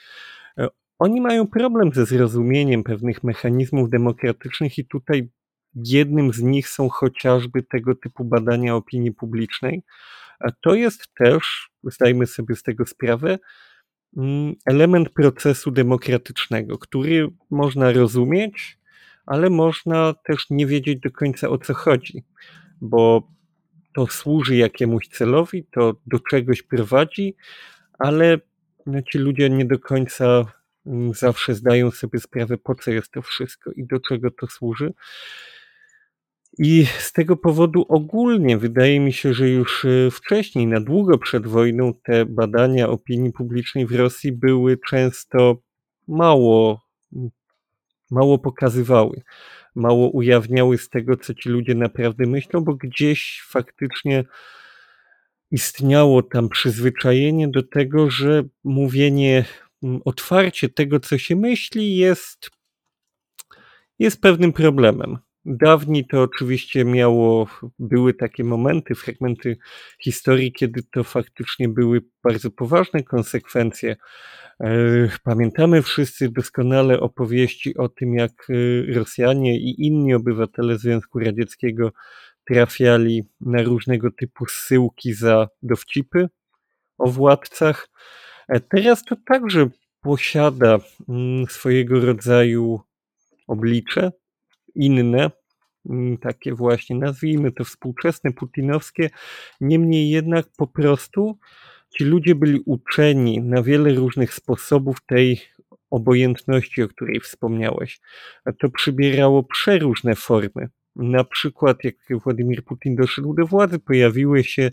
oni 1.00 1.22
mają 1.22 1.48
problem 1.48 1.94
ze 1.94 2.06
zrozumieniem 2.06 2.84
pewnych 2.84 3.24
mechanizmów 3.24 3.90
demokratycznych 3.90 4.78
i 4.78 4.86
tutaj 4.86 5.30
jednym 5.76 6.34
z 6.34 6.42
nich 6.42 6.68
są 6.68 6.90
chociażby 6.90 7.64
tego 7.64 7.96
typu 7.96 8.26
badania 8.26 8.76
opinii 8.76 9.12
publicznej. 9.12 9.84
A 10.40 10.52
to 10.52 10.76
jest 10.76 11.14
też, 11.18 11.70
zdajmy 11.84 12.28
sobie 12.28 12.56
z 12.56 12.64
tego 12.64 12.86
sprawę, 12.86 13.40
mm, 14.18 14.56
element 14.66 15.10
procesu 15.10 15.72
demokratycznego, 15.72 16.78
który 16.78 17.28
można 17.50 17.92
rozumieć, 17.92 18.80
ale 19.26 19.50
można 19.50 20.14
też 20.14 20.46
nie 20.50 20.68
wiedzieć 20.68 21.00
do 21.00 21.12
końca 21.12 21.50
o 21.50 21.58
co 21.58 21.74
chodzi, 21.74 22.24
bo 22.82 23.28
to 23.96 24.08
służy 24.08 24.56
jakiemuś 24.56 25.08
celowi, 25.08 25.66
to 25.72 25.96
do 26.06 26.20
czegoś 26.20 26.62
prowadzi, 26.62 27.36
ale 28.00 28.40
no, 28.86 29.02
ci 29.02 29.18
ludzie 29.18 29.50
nie 29.50 29.66
do 29.66 29.80
końca 29.80 30.46
zawsze 31.14 31.56
zdają 31.56 31.92
sobie 31.92 32.20
sprawę, 32.20 32.58
po 32.58 32.76
co 32.76 32.92
jest 32.92 33.12
to 33.12 33.22
wszystko 33.22 33.72
i 33.72 33.86
do 33.86 34.00
czego 34.00 34.32
to 34.32 34.48
służy. 34.48 34.94
I 36.58 36.86
z 37.00 37.14
tego 37.14 37.38
powodu 37.38 37.86
ogólnie 37.90 38.58
wydaje 38.58 39.00
mi 39.00 39.14
się, 39.14 39.34
że 39.34 39.50
już 39.50 39.86
e, 39.86 40.12
wcześniej, 40.12 40.68
na 40.68 40.80
długo 40.80 41.18
przed 41.18 41.48
wojną, 41.48 41.94
te 42.04 42.26
badania 42.26 42.90
opinii 42.90 43.32
publicznej 43.32 43.86
w 43.86 43.96
Rosji 43.96 44.32
były 44.32 44.78
często 44.90 45.58
mało, 46.08 46.82
mało 48.12 48.40
pokazywały, 48.40 49.22
mało 49.76 50.10
ujawniały 50.10 50.78
z 50.78 50.90
tego, 50.90 51.18
co 51.18 51.34
ci 51.34 51.50
ludzie 51.50 51.76
naprawdę 51.76 52.26
myślą, 52.26 52.64
bo 52.64 52.76
gdzieś 52.76 53.44
faktycznie 53.48 54.24
istniało 55.52 56.24
tam 56.24 56.50
przyzwyczajenie 56.50 57.48
do 57.48 57.64
tego, 57.64 58.10
że 58.10 58.44
mówienie 58.64 59.46
otwarcie 60.06 60.70
tego, 60.70 61.00
co 61.00 61.18
się 61.18 61.36
myśli, 61.36 61.96
jest, 61.98 62.50
jest 64.00 64.22
pewnym 64.22 64.54
problemem. 64.54 65.18
Dawniej 65.46 66.08
to 66.08 66.22
oczywiście 66.22 66.86
miało, 66.86 67.48
były 67.80 68.14
takie 68.14 68.44
momenty, 68.44 68.96
fragmenty 68.96 69.58
historii, 70.00 70.52
kiedy 70.52 70.84
to 70.84 71.04
faktycznie 71.04 71.70
były 71.70 72.02
bardzo 72.24 72.52
poważne 72.52 73.04
konsekwencje. 73.04 73.96
E, 74.60 74.70
pamiętamy 75.24 75.82
wszyscy 75.82 76.30
doskonale 76.30 77.00
opowieści 77.00 77.78
o 77.78 77.90
tym, 77.90 78.14
jak 78.14 78.32
e, 78.50 78.94
Rosjanie 78.94 79.60
i 79.60 79.86
inni 79.86 80.14
obywatele 80.14 80.78
Związku 80.78 81.20
Radzieckiego 81.20 81.92
trafiali 82.48 83.24
na 83.42 83.64
różnego 83.64 84.12
typu 84.12 84.46
zsyłki 84.46 85.14
za 85.14 85.48
dowcipy 85.62 86.30
o 86.98 87.10
władcach. 87.10 87.90
E, 88.50 88.60
teraz 88.60 89.04
to 89.04 89.16
także 89.26 89.70
posiada 90.02 90.78
mm, 91.10 91.46
swojego 91.48 92.00
rodzaju 92.00 92.80
oblicze, 93.48 94.12
inne, 94.76 95.32
mm, 95.90 96.18
takie 96.18 96.54
właśnie, 96.54 96.96
nazwijmy 96.96 97.52
to 97.52 97.64
współczesne, 97.64 98.32
putinowskie. 98.32 99.10
Niemniej 99.62 100.10
jednak 100.10 100.46
po 100.58 100.68
prostu 100.68 101.38
ci 101.90 102.04
ludzie 102.04 102.36
byli 102.36 102.60
uczeni 102.66 103.42
na 103.42 103.64
wiele 103.64 103.94
różnych 103.94 104.34
sposobów 104.34 104.98
tej 105.06 105.42
obojętności, 105.90 106.84
o 106.84 106.88
której 106.88 107.20
wspomniałeś. 107.20 108.00
To 108.60 108.70
przybierało 108.70 109.44
przeróżne 109.44 110.16
formy. 110.16 110.70
Na 110.96 111.24
przykład, 111.24 111.84
jak 111.84 111.96
Władimir 112.24 112.64
Putin 112.64 112.96
doszedł 112.96 113.34
do 113.34 113.46
władzy, 113.46 113.80
pojawiły 113.80 114.44
się 114.44 114.72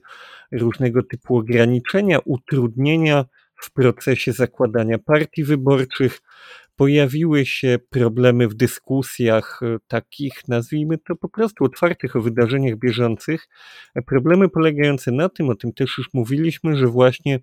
różnego 0.52 1.02
typu 1.02 1.36
ograniczenia, 1.36 2.18
utrudnienia 2.24 3.24
w 3.56 3.72
procesie 3.72 4.32
zakładania 4.32 4.98
partii 4.98 5.44
wyborczych. 5.44 6.20
pojawiły 6.76 7.46
się 7.46 7.78
problemy 7.90 8.48
w 8.48 8.54
dyskusjach 8.54 9.60
e, 9.62 9.76
takich, 9.88 10.48
nazwijmy 10.48 10.98
to 10.98 11.16
po 11.16 11.28
prostu 11.28 11.64
otwartych 11.64 12.16
o 12.16 12.20
wydarzeniach 12.20 12.78
bieżących. 12.78 13.48
Problemy 14.06 14.48
polegające 14.48 15.12
na 15.12 15.28
tym, 15.28 15.48
o 15.48 15.54
tym 15.54 15.72
też 15.72 15.98
już 15.98 16.08
mówiliśmy, 16.14 16.76
że 16.76 16.86
właśnie 16.86 17.40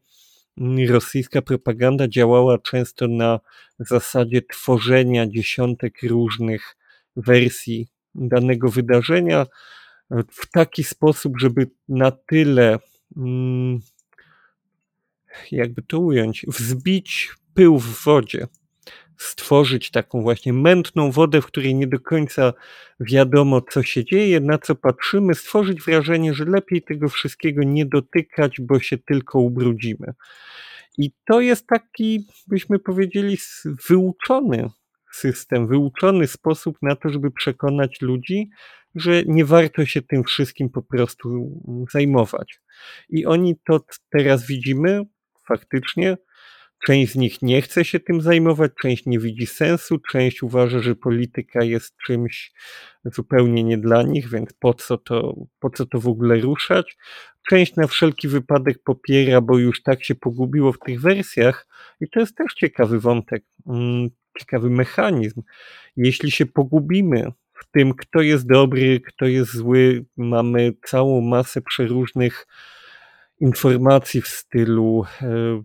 mm, 0.58 0.90
rosyjska 0.90 1.42
propaganda 1.42 2.08
działała 2.08 2.58
często 2.58 3.08
na 3.08 3.40
zasadzie 3.80 4.42
tworzenia 4.42 5.28
dziesiątek 5.28 5.94
różnych 6.04 6.76
wersji 7.16 7.88
danego 8.16 8.70
wydarzenia 8.70 9.46
w 10.32 10.50
taki 10.52 10.84
sposób, 10.84 11.40
żeby 11.40 11.70
na 11.90 12.12
tyle, 12.12 12.80
mm, 13.18 13.80
jakby 15.52 15.82
to 15.82 16.00
ująć, 16.00 16.46
wzbić 16.48 17.32
pył 17.54 17.80
w 17.80 18.04
wodzie, 18.04 18.48
stworzyć 19.18 19.92
taką 19.92 20.22
właśnie 20.22 20.54
mętną 20.54 21.12
wodę, 21.12 21.42
w 21.42 21.46
której 21.46 21.76
nie 21.76 21.88
do 21.88 22.00
końca 22.00 22.54
wiadomo, 23.00 23.62
co 23.62 23.84
się 23.84 24.06
dzieje, 24.06 24.40
na 24.40 24.58
co 24.58 24.76
patrzymy, 24.76 25.36
stworzyć 25.36 25.82
wrażenie, 25.82 26.34
że 26.34 26.46
lepiej 26.46 26.82
tego 26.82 27.10
wszystkiego 27.10 27.64
nie 27.64 27.86
dotykać, 27.86 28.62
bo 28.62 28.80
się 28.80 28.98
tylko 28.98 29.40
ubrudzimy. 29.40 30.14
I 30.98 31.12
to 31.26 31.42
jest 31.42 31.68
taki, 31.68 32.28
byśmy 32.48 32.80
powiedzieli, 32.80 33.38
wyuczony 33.88 34.70
system, 35.12 35.68
wyuczony 35.68 36.28
sposób 36.28 36.78
na 36.82 36.96
to, 36.96 37.10
żeby 37.10 37.32
przekonać 37.32 38.02
ludzi, 38.02 38.50
że 38.96 39.24
nie 39.26 39.46
warto 39.46 39.86
się 39.86 40.02
tym 40.02 40.24
wszystkim 40.24 40.70
po 40.70 40.82
prostu 40.82 41.60
zajmować. 41.92 42.62
I 43.10 43.26
oni 43.26 43.56
to 43.68 43.86
teraz 44.10 44.48
widzimy 44.48 45.02
faktycznie. 45.48 46.18
Część 46.86 47.12
z 47.12 47.16
nich 47.16 47.42
nie 47.42 47.62
chce 47.62 47.86
się 47.86 48.00
tym 48.00 48.22
zajmować, 48.22 48.72
część 48.82 49.06
nie 49.06 49.20
widzi 49.20 49.46
sensu, 49.46 50.00
część 50.12 50.44
uważa, 50.44 50.80
że 50.80 50.96
polityka 50.96 51.64
jest 51.64 51.96
czymś 52.06 52.52
zupełnie 53.06 53.64
nie 53.64 53.78
dla 53.78 54.04
nich, 54.04 54.30
więc 54.30 54.54
po 54.54 54.74
co 54.74 54.98
to, 54.98 55.36
po 55.60 55.70
co 55.70 55.86
to 55.86 56.00
w 56.00 56.08
ogóle 56.08 56.40
ruszać. 56.40 56.98
Część 57.50 57.76
na 57.76 57.88
wszelki 57.88 58.28
wypadek 58.28 58.84
popiera, 58.84 59.42
bo 59.42 59.58
już 59.58 59.84
tak 59.84 60.04
się 60.04 60.16
pogubiło 60.16 60.74
w 60.74 60.80
tych 60.80 61.02
wersjach, 61.02 61.68
i 62.02 62.10
to 62.10 62.20
jest 62.20 62.36
też 62.38 62.54
ciekawy 62.54 63.00
wątek, 63.00 63.44
mm, 63.68 64.10
ciekawy 64.40 64.70
mechanizm. 64.70 65.42
Jeśli 65.98 66.32
się 66.32 66.46
pogubimy 66.46 67.32
w 67.54 67.72
tym, 67.72 67.94
kto 67.94 68.22
jest 68.22 68.48
dobry, 68.48 69.02
kto 69.02 69.26
jest 69.26 69.54
zły, 69.54 70.06
mamy 70.18 70.74
całą 70.86 71.22
masę 71.22 71.62
przeróżnych 71.62 72.48
informacji 73.40 74.22
w 74.22 74.28
stylu 74.28 75.06
e, 75.22 75.62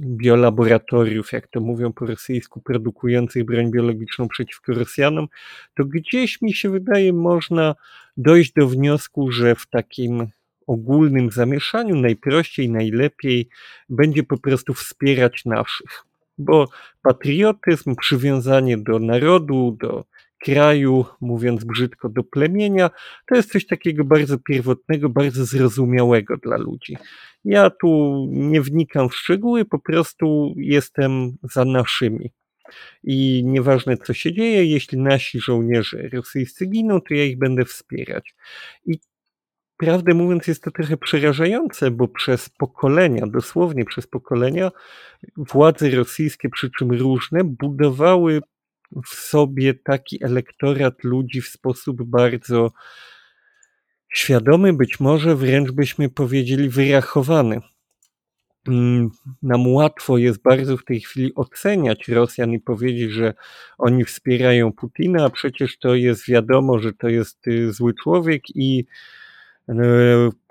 biolaboratoriów, 0.00 1.32
jak 1.32 1.48
to 1.48 1.60
mówią 1.60 1.92
po 1.92 2.06
rosyjsku, 2.06 2.60
produkujących 2.60 3.44
broń 3.44 3.70
biologiczną 3.70 4.28
przeciwko 4.28 4.72
Rosjanom, 4.72 5.28
to 5.76 5.84
gdzieś 5.84 6.42
mi 6.42 6.54
się 6.54 6.70
wydaje, 6.70 7.12
można 7.12 7.74
dojść 8.16 8.52
do 8.52 8.68
wniosku, 8.68 9.32
że 9.32 9.54
w 9.54 9.66
takim 9.66 10.26
ogólnym 10.66 11.30
zamieszaniu 11.30 11.96
najprościej, 11.96 12.70
najlepiej 12.70 13.48
będzie 13.88 14.22
po 14.22 14.38
prostu 14.38 14.74
wspierać 14.74 15.44
naszych. 15.44 16.04
Bo 16.38 16.68
patriotyzm, 17.02 17.96
przywiązanie 17.96 18.78
do 18.78 18.98
narodu, 18.98 19.76
do 19.80 20.04
kraju, 20.44 21.04
mówiąc 21.20 21.64
brzydko, 21.64 22.08
do 22.08 22.24
plemienia, 22.24 22.90
to 23.28 23.34
jest 23.34 23.52
coś 23.52 23.66
takiego 23.66 24.04
bardzo 24.04 24.38
pierwotnego, 24.38 25.08
bardzo 25.08 25.44
zrozumiałego 25.44 26.36
dla 26.36 26.56
ludzi. 26.56 26.96
Ja 27.44 27.70
tu 27.70 27.88
nie 28.30 28.60
wnikam 28.62 29.08
w 29.08 29.14
szczegóły, 29.16 29.64
po 29.64 29.78
prostu 29.78 30.54
jestem 30.56 31.36
za 31.42 31.64
naszymi. 31.64 32.30
I 33.04 33.42
nieważne 33.44 33.96
co 33.96 34.14
się 34.14 34.32
dzieje, 34.32 34.64
jeśli 34.64 34.98
nasi 34.98 35.40
żołnierze 35.40 36.08
rosyjscy 36.12 36.66
giną, 36.66 37.00
to 37.00 37.14
ja 37.14 37.24
ich 37.24 37.38
będę 37.38 37.64
wspierać. 37.64 38.34
I 38.86 38.98
prawdę 39.76 40.14
mówiąc, 40.14 40.46
jest 40.46 40.62
to 40.62 40.70
trochę 40.70 40.96
przerażające, 40.96 41.90
bo 41.90 42.08
przez 42.08 42.48
pokolenia, 42.48 43.26
dosłownie 43.26 43.84
przez 43.84 44.06
pokolenia, 44.06 44.70
władze 45.36 45.90
rosyjskie, 45.90 46.48
przy 46.48 46.70
czym 46.78 46.92
różne, 46.92 47.44
budowały 47.44 48.40
w 49.06 49.14
sobie 49.14 49.74
taki 49.74 50.24
elektorat 50.24 51.04
ludzi 51.04 51.40
w 51.40 51.48
sposób 51.48 52.02
bardzo 52.02 52.70
świadomy, 54.14 54.72
być 54.72 55.00
może 55.00 55.36
wręcz 55.36 55.70
byśmy 55.70 56.08
powiedzieli 56.08 56.68
wyrachowany. 56.68 57.60
Mm, 58.68 59.10
nam 59.42 59.66
łatwo 59.66 60.18
jest 60.18 60.42
bardzo 60.42 60.76
w 60.76 60.84
tej 60.84 61.00
chwili 61.00 61.34
oceniać 61.34 62.08
Rosjan 62.08 62.52
i 62.52 62.60
powiedzieć, 62.60 63.10
że 63.12 63.34
oni 63.78 64.04
wspierają 64.04 64.72
Putina, 64.72 65.24
a 65.24 65.30
przecież 65.30 65.78
to 65.78 65.94
jest 65.94 66.28
wiadomo, 66.28 66.78
że 66.78 66.92
to 66.92 67.08
jest 67.08 67.48
y, 67.48 67.72
zły 67.72 67.94
człowiek 67.94 68.42
i 68.54 68.86
y, 69.68 69.74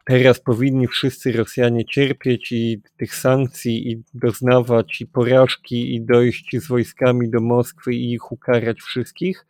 teraz 0.05 0.39
powinni 0.39 0.87
wszyscy 0.87 1.31
Rosjanie 1.31 1.85
cierpieć 1.85 2.51
i 2.51 2.81
tych 2.97 3.15
sankcji 3.15 3.91
i 3.91 4.03
doznawać 4.13 5.01
i 5.01 5.07
porażki 5.07 5.95
i 5.95 6.05
dojść 6.05 6.57
z 6.57 6.67
wojskami 6.67 7.29
do 7.29 7.41
Moskwy 7.41 7.93
i 7.93 8.13
ich 8.13 8.31
ukarać 8.31 8.81
wszystkich, 8.81 9.45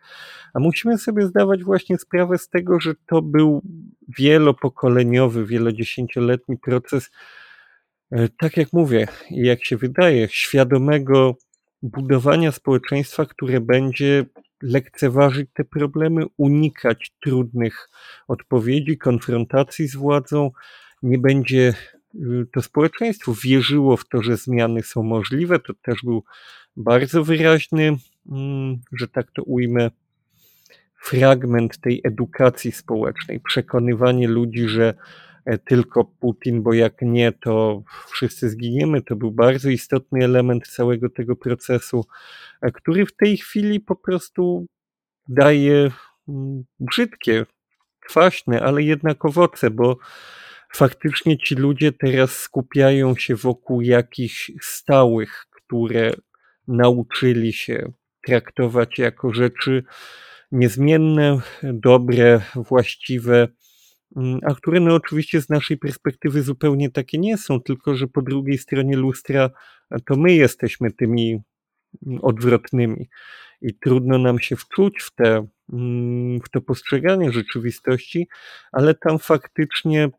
a 0.53 0.59
musimy 0.59 0.97
sobie 0.97 1.27
zdawać 1.27 1.63
właśnie 1.63 1.97
sprawę 1.97 2.37
z 2.37 2.49
tego, 2.49 2.79
że 2.79 2.93
to 3.07 3.21
był 3.21 3.61
wielopokoleniowy, 4.17 5.45
wielodziesięcioletni 5.45 6.57
proces, 6.57 7.11
e, 8.11 8.29
tak 8.39 8.57
jak 8.57 8.73
mówię 8.73 9.07
i 9.29 9.45
jak 9.45 9.65
się 9.65 9.77
wydaje, 9.77 10.27
świadomego 10.31 11.35
budowania 11.86 12.52
społeczeństwa, 12.52 13.26
które 13.26 13.62
będzie 13.62 14.26
lekceważyć 14.62 15.50
te 15.54 15.63
problemy, 15.63 16.26
unikać 16.38 17.12
trudnych 17.24 17.89
odpowiedzi, 18.28 18.98
konfrontacji 18.98 19.88
z 19.88 19.95
władzą, 19.95 20.52
nie 21.04 21.17
będzie 21.17 21.74
y, 22.15 22.48
to 22.54 22.62
społeczeństwo 22.62 23.34
wierzyło 23.43 23.98
w 23.98 24.08
to, 24.08 24.21
że 24.21 24.38
zmiany 24.38 24.84
są 24.84 25.04
możliwe. 25.04 25.60
To 25.60 25.74
też 25.74 26.00
był 26.04 26.24
bardzo 26.78 27.24
wyraźny, 27.24 27.98
mm, 28.32 28.78
że 28.91 29.08
tak 29.08 29.32
to 29.32 29.43
ujmę, 29.43 29.91
fragment 31.06 31.78
tej 31.78 32.02
edukacji 32.04 32.71
społecznej, 32.71 33.39
przekonywanie 33.39 34.28
ludzi, 34.28 34.67
że 34.67 34.93
tylko 35.65 36.05
Putin, 36.05 36.63
bo 36.63 36.73
jak 36.73 37.01
nie, 37.01 37.31
to 37.31 37.84
wszyscy 38.12 38.49
zginiemy. 38.49 39.01
To 39.01 39.15
był 39.15 39.31
bardzo 39.31 39.69
istotny 39.69 40.25
element 40.25 40.67
całego 40.67 41.10
tego 41.10 41.36
procesu, 41.36 42.05
e, 42.62 42.71
który 42.71 43.05
w 43.05 43.15
tej 43.15 43.38
chwili 43.38 43.79
po 43.79 43.95
prostu 43.95 44.65
daje 45.27 45.91
mm, 46.29 46.63
brzydkie, 46.79 47.45
kwaśne, 47.99 48.62
ale 48.62 48.84
jednak 48.84 49.25
owoce, 49.25 49.69
bo 49.69 49.97
faktycznie 50.73 51.38
ci 51.38 51.55
ludzie 51.55 51.91
teraz 51.91 52.31
skupiają 52.31 53.15
się 53.15 53.36
wokół 53.36 53.81
jakichś 53.81 54.51
stałych, 54.62 55.45
które 55.51 56.12
nauczyli 56.67 57.53
się 57.53 57.91
traktować 58.27 58.99
jako 58.99 59.34
rzeczy 59.34 59.84
niezmienne, 60.51 61.39
dobre, 61.63 62.41
właściwe, 62.55 63.47
a 64.43 64.55
które 64.55 64.79
no 64.79 64.95
oczywiście 64.95 65.41
z 65.41 65.49
naszej 65.49 65.77
perspektywy 65.77 66.41
zupełnie 66.41 66.89
takie 66.89 67.17
nie 67.17 67.37
są, 67.37 67.61
tylko 67.61 67.95
że 67.95 68.07
po 68.07 68.21
drugiej 68.21 68.57
stronie 68.57 68.97
lustra 68.97 69.49
to 70.05 70.15
my 70.15 70.33
jesteśmy 70.33 70.91
tymi 70.91 71.41
mm, 72.07 72.19
odwrotnymi 72.21 73.09
i 73.61 73.73
trudno 73.79 74.17
nam 74.17 74.39
się 74.39 74.55
wczuć 74.55 75.01
w, 75.01 75.15
te, 75.15 75.47
mm, 75.73 76.39
w 76.41 76.49
to 76.49 76.61
postrzeganie 76.61 77.31
rzeczywistości, 77.31 78.27
ale 78.71 78.95
tam 78.95 79.19
faktycznie 79.19 80.09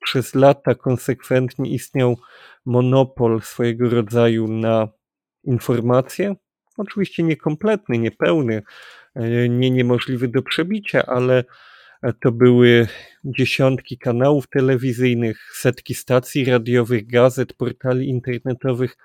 przez 0.00 0.34
lata 0.34 0.74
konsekwentnie 0.74 1.70
istniał 1.70 2.18
monopol 2.64 3.40
swojego 3.42 3.90
rodzaju 3.90 4.48
na 4.48 4.88
informacje. 5.44 6.34
Oczywiście 6.76 7.22
niekompletny, 7.22 7.98
niepełny, 7.98 8.62
e, 9.14 9.48
nie 9.48 9.70
niemożliwy 9.70 10.28
do 10.28 10.42
przebicia, 10.42 11.06
ale 11.06 11.44
to 12.20 12.32
były 12.32 12.88
dziesiątki 13.24 13.98
kanałów 13.98 14.48
telewizyjnych, 14.48 15.50
setki 15.54 15.94
stacji 15.94 16.44
radiowych, 16.44 17.06
gazet, 17.06 17.52
portali 17.52 18.08
internetowych. 18.08 18.96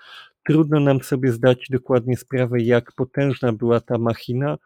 Trudno 0.48 0.80
nam 0.80 1.00
sobie 1.00 1.32
zdać 1.32 1.66
dokładnie 1.70 2.16
sprawę, 2.16 2.60
jak 2.60 2.92
potężna 2.92 3.52
była 3.52 3.80
ta 3.80 3.98
machina, 3.98 4.58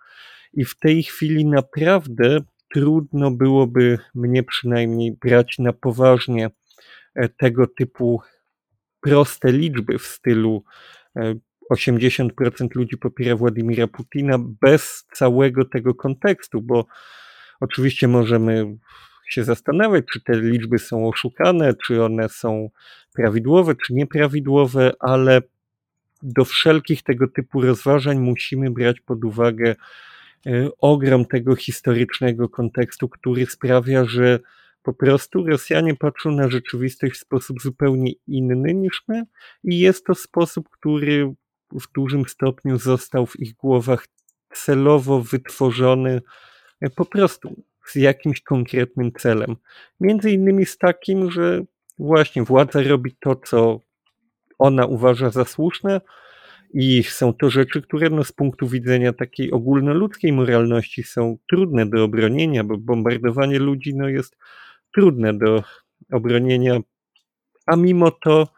i 0.52 0.64
w 0.64 0.78
tej 0.78 1.02
chwili 1.02 1.46
naprawdę 1.46 2.40
trudno 2.74 3.30
byłoby 3.30 3.98
mnie 4.14 4.42
przynajmniej 4.42 5.12
brać 5.12 5.58
na 5.58 5.72
poważnie 5.72 6.50
e, 7.14 7.28
tego 7.28 7.66
typu 7.66 8.20
proste 9.00 9.52
liczby 9.52 9.98
w 9.98 10.06
stylu 10.06 10.64
80% 11.72 12.30
e, 12.40 12.68
ludzi 12.74 12.96
popiera 12.96 13.36
Władimira 13.36 13.86
Putina 13.86 14.38
bez 14.38 15.04
całego 15.12 15.64
tego 15.64 15.94
kontekstu, 15.94 16.62
bo 16.62 16.86
oczywiście 17.60 18.08
możemy 18.08 18.76
się 19.28 19.44
zastanawiać, 19.44 20.04
czy 20.12 20.20
te 20.20 20.40
liczby 20.40 20.78
są 20.78 21.08
oszukane, 21.08 21.74
czy 21.74 22.04
one 22.04 22.28
są 22.28 22.70
prawidłowe, 23.14 23.74
czy 23.86 23.94
nieprawidłowe, 23.94 24.92
ale 25.00 25.42
do 26.22 26.44
wszelkich 26.44 27.02
tego 27.02 27.28
typu 27.28 27.60
rozważań 27.60 28.18
musimy 28.18 28.70
brać 28.70 29.00
pod 29.00 29.24
uwagę 29.24 29.74
ogrom 30.78 31.24
tego 31.24 31.56
historycznego 31.56 32.48
kontekstu, 32.48 33.08
który 33.08 33.46
sprawia, 33.46 34.04
że 34.04 34.38
po 34.82 34.92
prostu 34.92 35.46
Rosjanie 35.46 35.96
patrzą 35.96 36.30
na 36.30 36.48
rzeczywistość 36.48 37.14
w 37.14 37.18
sposób 37.18 37.60
zupełnie 37.60 38.12
inny 38.26 38.74
niż 38.74 39.02
my 39.08 39.22
i 39.64 39.78
jest 39.78 40.06
to 40.06 40.14
sposób, 40.14 40.68
który 40.68 41.34
w 41.72 41.92
dużym 41.94 42.24
stopniu 42.28 42.78
został 42.78 43.26
w 43.26 43.40
ich 43.40 43.54
głowach 43.54 44.06
celowo 44.54 45.20
wytworzony 45.20 46.20
po 46.94 47.04
prostu 47.04 47.62
z 47.86 47.94
jakimś 47.94 48.40
konkretnym 48.40 49.12
celem. 49.12 49.56
Między 50.00 50.30
innymi 50.30 50.66
z 50.66 50.78
takim, 50.78 51.30
że 51.30 51.62
właśnie 51.98 52.42
władza 52.42 52.82
robi 52.82 53.16
to, 53.20 53.36
co 53.36 53.80
ona 54.58 54.86
uważa 54.86 55.30
za 55.30 55.44
słuszne, 55.44 56.00
i 56.74 57.02
są 57.02 57.32
to 57.32 57.50
rzeczy, 57.50 57.82
które 57.82 58.10
no, 58.10 58.24
z 58.24 58.32
punktu 58.32 58.68
widzenia 58.68 59.12
takiej 59.12 59.52
ogólnoludzkiej 59.52 60.32
moralności 60.32 61.02
są 61.02 61.38
trudne 61.50 61.86
do 61.86 62.04
obronienia, 62.04 62.64
bo 62.64 62.76
bombardowanie 62.76 63.58
ludzi 63.58 63.94
no, 63.94 64.08
jest 64.08 64.36
trudne 64.94 65.34
do 65.38 65.62
obronienia, 66.12 66.80
a 67.66 67.76
mimo 67.76 68.10
to 68.10 68.48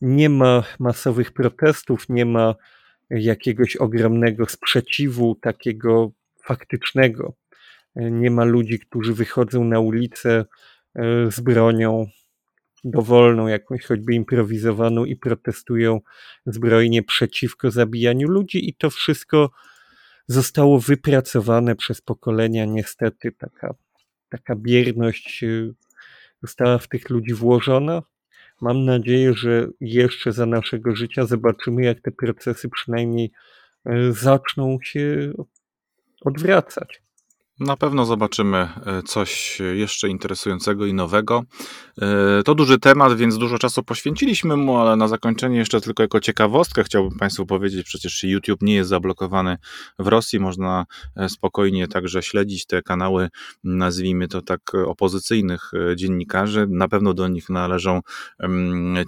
nie 0.00 0.28
ma 0.28 0.62
masowych 0.78 1.32
protestów, 1.32 2.08
nie 2.08 2.26
ma 2.26 2.54
jakiegoś 3.10 3.76
ogromnego 3.76 4.46
sprzeciwu 4.46 5.34
takiego 5.34 6.10
faktycznego. 6.44 7.34
Nie 7.96 8.30
ma 8.30 8.44
ludzi, 8.44 8.78
którzy 8.78 9.14
wychodzą 9.14 9.64
na 9.64 9.80
ulicę 9.80 10.44
e, 10.94 11.30
z 11.30 11.40
bronią 11.40 12.06
dowolną, 12.84 13.46
jakąś 13.46 13.84
choćby 13.84 14.14
improwizowaną 14.14 15.04
i 15.04 15.16
protestują 15.16 16.00
zbrojnie 16.46 17.02
przeciwko 17.02 17.70
zabijaniu 17.70 18.28
ludzi 18.28 18.68
i 18.68 18.74
to 18.74 18.90
wszystko 18.90 19.50
zostało 20.26 20.80
wypracowane 20.80 21.76
przez 21.76 22.00
pokolenia. 22.00 22.64
Niestety 22.64 23.32
taka, 23.32 23.74
taka 24.28 24.56
bierność 24.56 25.44
e, 25.44 25.72
została 26.42 26.78
w 26.78 26.88
tych 26.88 27.10
ludzi 27.10 27.34
włożona. 27.34 28.02
Mam 28.60 28.84
nadzieję, 28.84 29.34
że 29.34 29.68
jeszcze 29.80 30.32
za 30.32 30.46
naszego 30.46 30.96
życia 30.96 31.26
zobaczymy, 31.26 31.84
jak 31.84 32.00
te 32.00 32.10
procesy 32.10 32.68
przynajmniej 32.68 33.32
e, 33.86 34.12
zaczną 34.12 34.78
się 34.82 35.32
odwracać. 36.20 37.05
Na 37.60 37.76
pewno 37.76 38.04
zobaczymy 38.04 38.56
e, 38.56 39.02
coś 39.02 39.58
jeszcze 39.74 40.08
interesującego 40.08 40.86
i 40.86 40.94
nowego. 40.94 41.42
E, 42.02 42.42
to 42.42 42.54
duży 42.54 42.78
temat, 42.78 43.16
więc 43.16 43.38
dużo 43.38 43.58
czasu 43.58 43.82
poświęciliśmy 43.82 44.56
mu, 44.56 44.76
ale 44.76 44.96
na 44.96 45.08
zakończenie 45.08 45.58
jeszcze 45.58 45.80
tylko 45.80 46.02
jako 46.02 46.20
ciekawostkę 46.20 46.84
chciałbym 46.84 47.18
Państwu 47.18 47.46
powiedzieć, 47.46 47.86
przecież 47.86 48.24
YouTube 48.24 48.62
nie 48.62 48.74
jest 48.74 48.90
zablokowany 48.90 49.56
w 49.98 50.06
Rosji, 50.06 50.40
można 50.40 50.86
e, 51.16 51.28
spokojnie 51.28 51.88
także 51.88 52.22
śledzić 52.22 52.66
te 52.66 52.82
kanały, 52.82 53.28
nazwijmy 53.64 54.28
to 54.28 54.42
tak, 54.42 54.74
opozycyjnych 54.74 55.70
dziennikarzy. 55.96 56.66
Na 56.70 56.88
pewno 56.88 57.14
do 57.14 57.28
nich 57.28 57.50
należą 57.50 58.00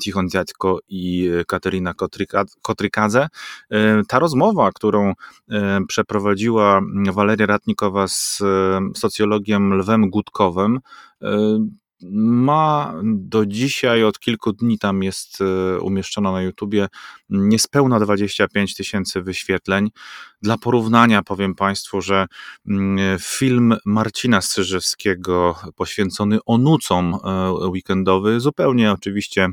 Tichon 0.03 0.29
Dziadko 0.29 0.79
i 0.89 1.31
Katerina 1.47 1.95
Kotrykadze. 2.63 3.29
Ta 4.09 4.19
rozmowa, 4.19 4.71
którą 4.73 5.13
przeprowadziła 5.89 6.81
Waleria 7.13 7.47
Ratnikowa 7.47 8.09
z 8.09 8.38
socjologiem 8.97 9.75
Lwem 9.75 10.11
Gutkowym 10.11 10.81
e, 11.23 11.59
ma 12.11 12.95
do 13.05 13.47
dzisiaj, 13.47 14.05
od 14.05 14.19
kilku 14.19 14.53
dni 14.53 14.79
tam 14.79 15.03
jest 15.03 15.39
e, 15.41 15.81
umieszczona 15.81 16.33
na 16.33 16.43
YouTubie 16.43 16.89
niespełna 17.31 18.01
25 18.01 18.75
tysięcy 18.75 19.23
wyświetleń. 19.23 19.91
Dla 20.43 20.59
porównania 20.59 21.23
powiem 21.23 21.55
Państwu, 21.55 22.01
że 22.01 22.27
mm, 22.69 23.19
film 23.21 23.77
Marcina 23.87 24.41
Strzyżewskiego 24.41 25.59
poświęcony 25.77 26.39
onucom 26.47 27.17
weekendowy, 27.71 28.41
zupełnie 28.41 28.93
oczywiście 28.93 29.49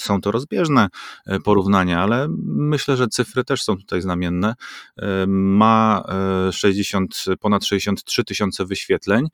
są 0.00 0.20
to 0.20 0.30
rozbieżne 0.30 0.88
e, 1.26 1.40
porównania, 1.40 2.02
ale 2.02 2.26
myślę, 2.46 2.96
że 2.96 3.08
cyfry 3.08 3.44
też 3.44 3.62
są 3.62 3.76
tutaj 3.76 4.00
znamienne. 4.02 4.54
E, 4.96 5.26
ma 5.26 6.04
60, 6.50 7.24
ponad 7.40 7.64
63 7.64 8.24
tysiące 8.24 8.64
wyświetleń. 8.64 9.26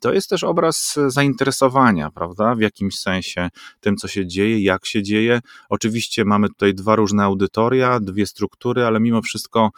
To 0.00 0.12
jest 0.12 0.30
też 0.30 0.44
obraz 0.44 0.98
zainteresowania, 1.06 2.10
prawda? 2.10 2.54
W 2.54 2.60
jakimś 2.60 2.98
sensie 2.98 3.48
tym, 3.80 3.96
co 3.96 4.08
się 4.08 4.26
dzieje, 4.26 4.62
jak 4.62 4.86
się 4.86 5.02
dzieje. 5.02 5.40
Oczywiście 5.68 6.24
mamy 6.24 6.48
tutaj 6.48 6.74
dwa 6.74 6.96
różne 6.96 7.22
audytoria, 7.22 8.00
dwie 8.00 8.26
struktury, 8.26 8.84
ale 8.84 9.00
mimo 9.00 9.22
wszystko 9.22 9.70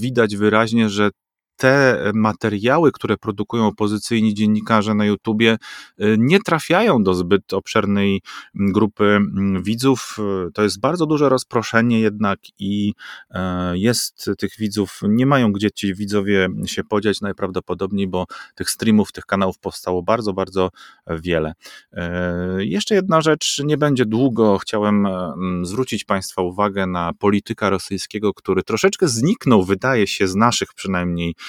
widać 0.00 0.36
wyraźnie, 0.36 0.88
że 0.88 1.10
te 1.58 2.10
materiały, 2.14 2.92
które 2.92 3.16
produkują 3.16 3.66
opozycyjni 3.66 4.34
dziennikarze 4.34 4.94
na 4.94 5.04
YouTubie, 5.04 5.58
y, 6.00 6.16
nie 6.18 6.40
trafiają 6.40 7.02
do 7.02 7.14
zbyt 7.14 7.52
obszernej 7.52 8.22
grupy 8.54 9.04
mm, 9.04 9.62
widzów. 9.62 10.16
To 10.54 10.62
jest 10.62 10.80
bardzo 10.80 11.06
duże 11.06 11.28
rozproszenie 11.28 12.00
jednak 12.00 12.38
i 12.58 12.94
e, 13.30 13.78
jest 13.78 14.30
tych 14.38 14.50
widzów, 14.58 15.00
nie 15.08 15.26
mają 15.26 15.52
gdzie 15.52 15.70
ci 15.70 15.94
widzowie 15.94 16.48
się 16.66 16.84
podziać 16.84 17.20
najprawdopodobniej, 17.20 18.08
bo 18.08 18.26
tych 18.54 18.70
streamów, 18.70 19.12
tych 19.12 19.26
kanałów 19.26 19.58
powstało 19.58 20.02
bardzo, 20.02 20.32
bardzo 20.32 20.70
wiele. 21.10 21.54
E, 21.92 22.64
jeszcze 22.64 22.94
jedna 22.94 23.20
rzecz, 23.20 23.62
nie 23.64 23.76
będzie 23.76 24.06
długo, 24.06 24.58
chciałem 24.58 25.06
mm, 25.06 25.66
zwrócić 25.66 26.04
Państwa 26.04 26.42
uwagę 26.42 26.86
na 26.86 27.12
polityka 27.18 27.70
rosyjskiego, 27.70 28.34
który 28.34 28.62
troszeczkę 28.62 29.08
zniknął, 29.08 29.64
wydaje 29.64 30.06
się, 30.06 30.28
z 30.28 30.34
naszych 30.34 30.74
przynajmniej 30.74 31.34
E, 31.38 31.47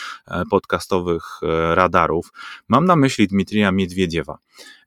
podcastowych 0.49 1.23
e, 1.43 1.75
radarów. 1.75 2.33
Mam 2.67 2.85
na 2.85 2.95
myśli 2.95 3.27
Dmitrija 3.27 3.71
Miedwiediewa. 3.71 4.37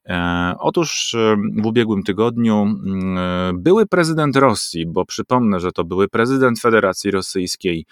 E, 0.09 0.55
otóż 0.59 1.17
w 1.63 1.67
ubiegłym 1.67 2.03
tygodniu 2.03 2.63
mm, 2.63 3.63
były 3.63 3.87
prezydent 3.87 4.37
Rosji, 4.37 4.87
bo 4.87 5.05
przypomnę, 5.05 5.61
że 5.61 5.73
to 5.73 5.85
były 5.85 6.09
prezydent 6.09 6.61
Federacji 6.61 7.11
Rosyjskiej. 7.11 7.87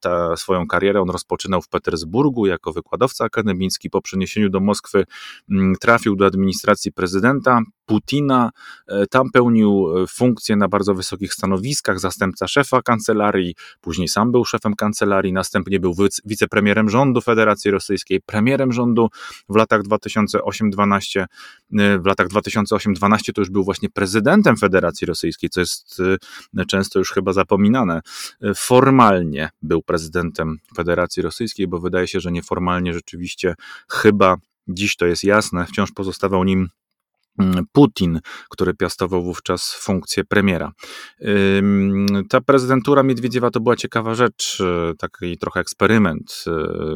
Ta 0.00 0.36
swoją 0.36 0.66
karierę 0.66 1.00
on 1.00 1.10
rozpoczynał 1.10 1.62
w 1.62 1.68
Petersburgu 1.68 2.46
jako 2.46 2.72
wykładowca 2.72 3.24
akademicki. 3.24 3.90
Po 3.90 4.02
przeniesieniu 4.02 4.50
do 4.50 4.60
Moskwy 4.60 5.04
mm, 5.50 5.74
trafił 5.80 6.16
do 6.16 6.26
administracji 6.26 6.92
prezydenta. 6.92 7.60
Putina. 7.86 8.50
E, 8.88 9.06
tam 9.06 9.30
pełnił 9.30 9.98
e, 10.02 10.06
funkcje 10.06 10.56
na 10.56 10.68
bardzo 10.68 10.94
wysokich 10.94 11.34
stanowiskach, 11.34 12.00
zastępca 12.00 12.48
szefa 12.48 12.82
kancelarii, 12.82 13.54
później 13.80 14.08
sam 14.08 14.32
był 14.32 14.44
szefem 14.44 14.74
kancelarii, 14.74 15.32
następnie 15.32 15.80
był 15.80 15.94
wicepremierem 16.24 16.90
rządu 16.90 17.20
Federacji 17.20 17.70
Rosyjskiej, 17.70 18.20
premierem 18.26 18.72
rządu 18.72 19.08
w 19.48 19.56
latach 19.56 19.82
2008-12. 19.82 21.24
E, 21.78 21.98
w 21.98 22.06
latach 22.06 22.28
2008-12 22.28 23.32
to 23.34 23.40
już 23.40 23.50
był 23.50 23.64
właśnie 23.64 23.90
prezydentem 23.90 24.56
Federacji 24.56 25.06
Rosyjskiej, 25.06 25.50
co 25.50 25.60
jest 25.60 26.02
często 26.68 26.98
już 26.98 27.12
chyba 27.12 27.32
zapominane. 27.32 28.00
Formalnie 28.56 29.50
był 29.62 29.82
prezydentem 29.82 30.58
Federacji 30.76 31.22
Rosyjskiej, 31.22 31.68
bo 31.68 31.78
wydaje 31.78 32.08
się, 32.08 32.20
że 32.20 32.32
nieformalnie 32.32 32.92
rzeczywiście 32.92 33.54
chyba 33.90 34.36
dziś 34.68 34.96
to 34.96 35.06
jest 35.06 35.24
jasne, 35.24 35.66
wciąż 35.66 35.92
pozostawał 35.92 36.44
nim 36.44 36.68
Putin, 37.72 38.20
który 38.48 38.74
piastował 38.74 39.22
wówczas 39.22 39.74
funkcję 39.74 40.24
premiera. 40.24 40.72
Ta 42.28 42.40
prezydentura 42.40 43.02
Miedwiedziewa 43.02 43.50
to 43.50 43.60
była 43.60 43.76
ciekawa 43.76 44.14
rzecz, 44.14 44.60
e, 44.60 44.94
taki 44.98 45.38
trochę 45.38 45.60
eksperyment. 45.60 46.44
E, 46.46 46.50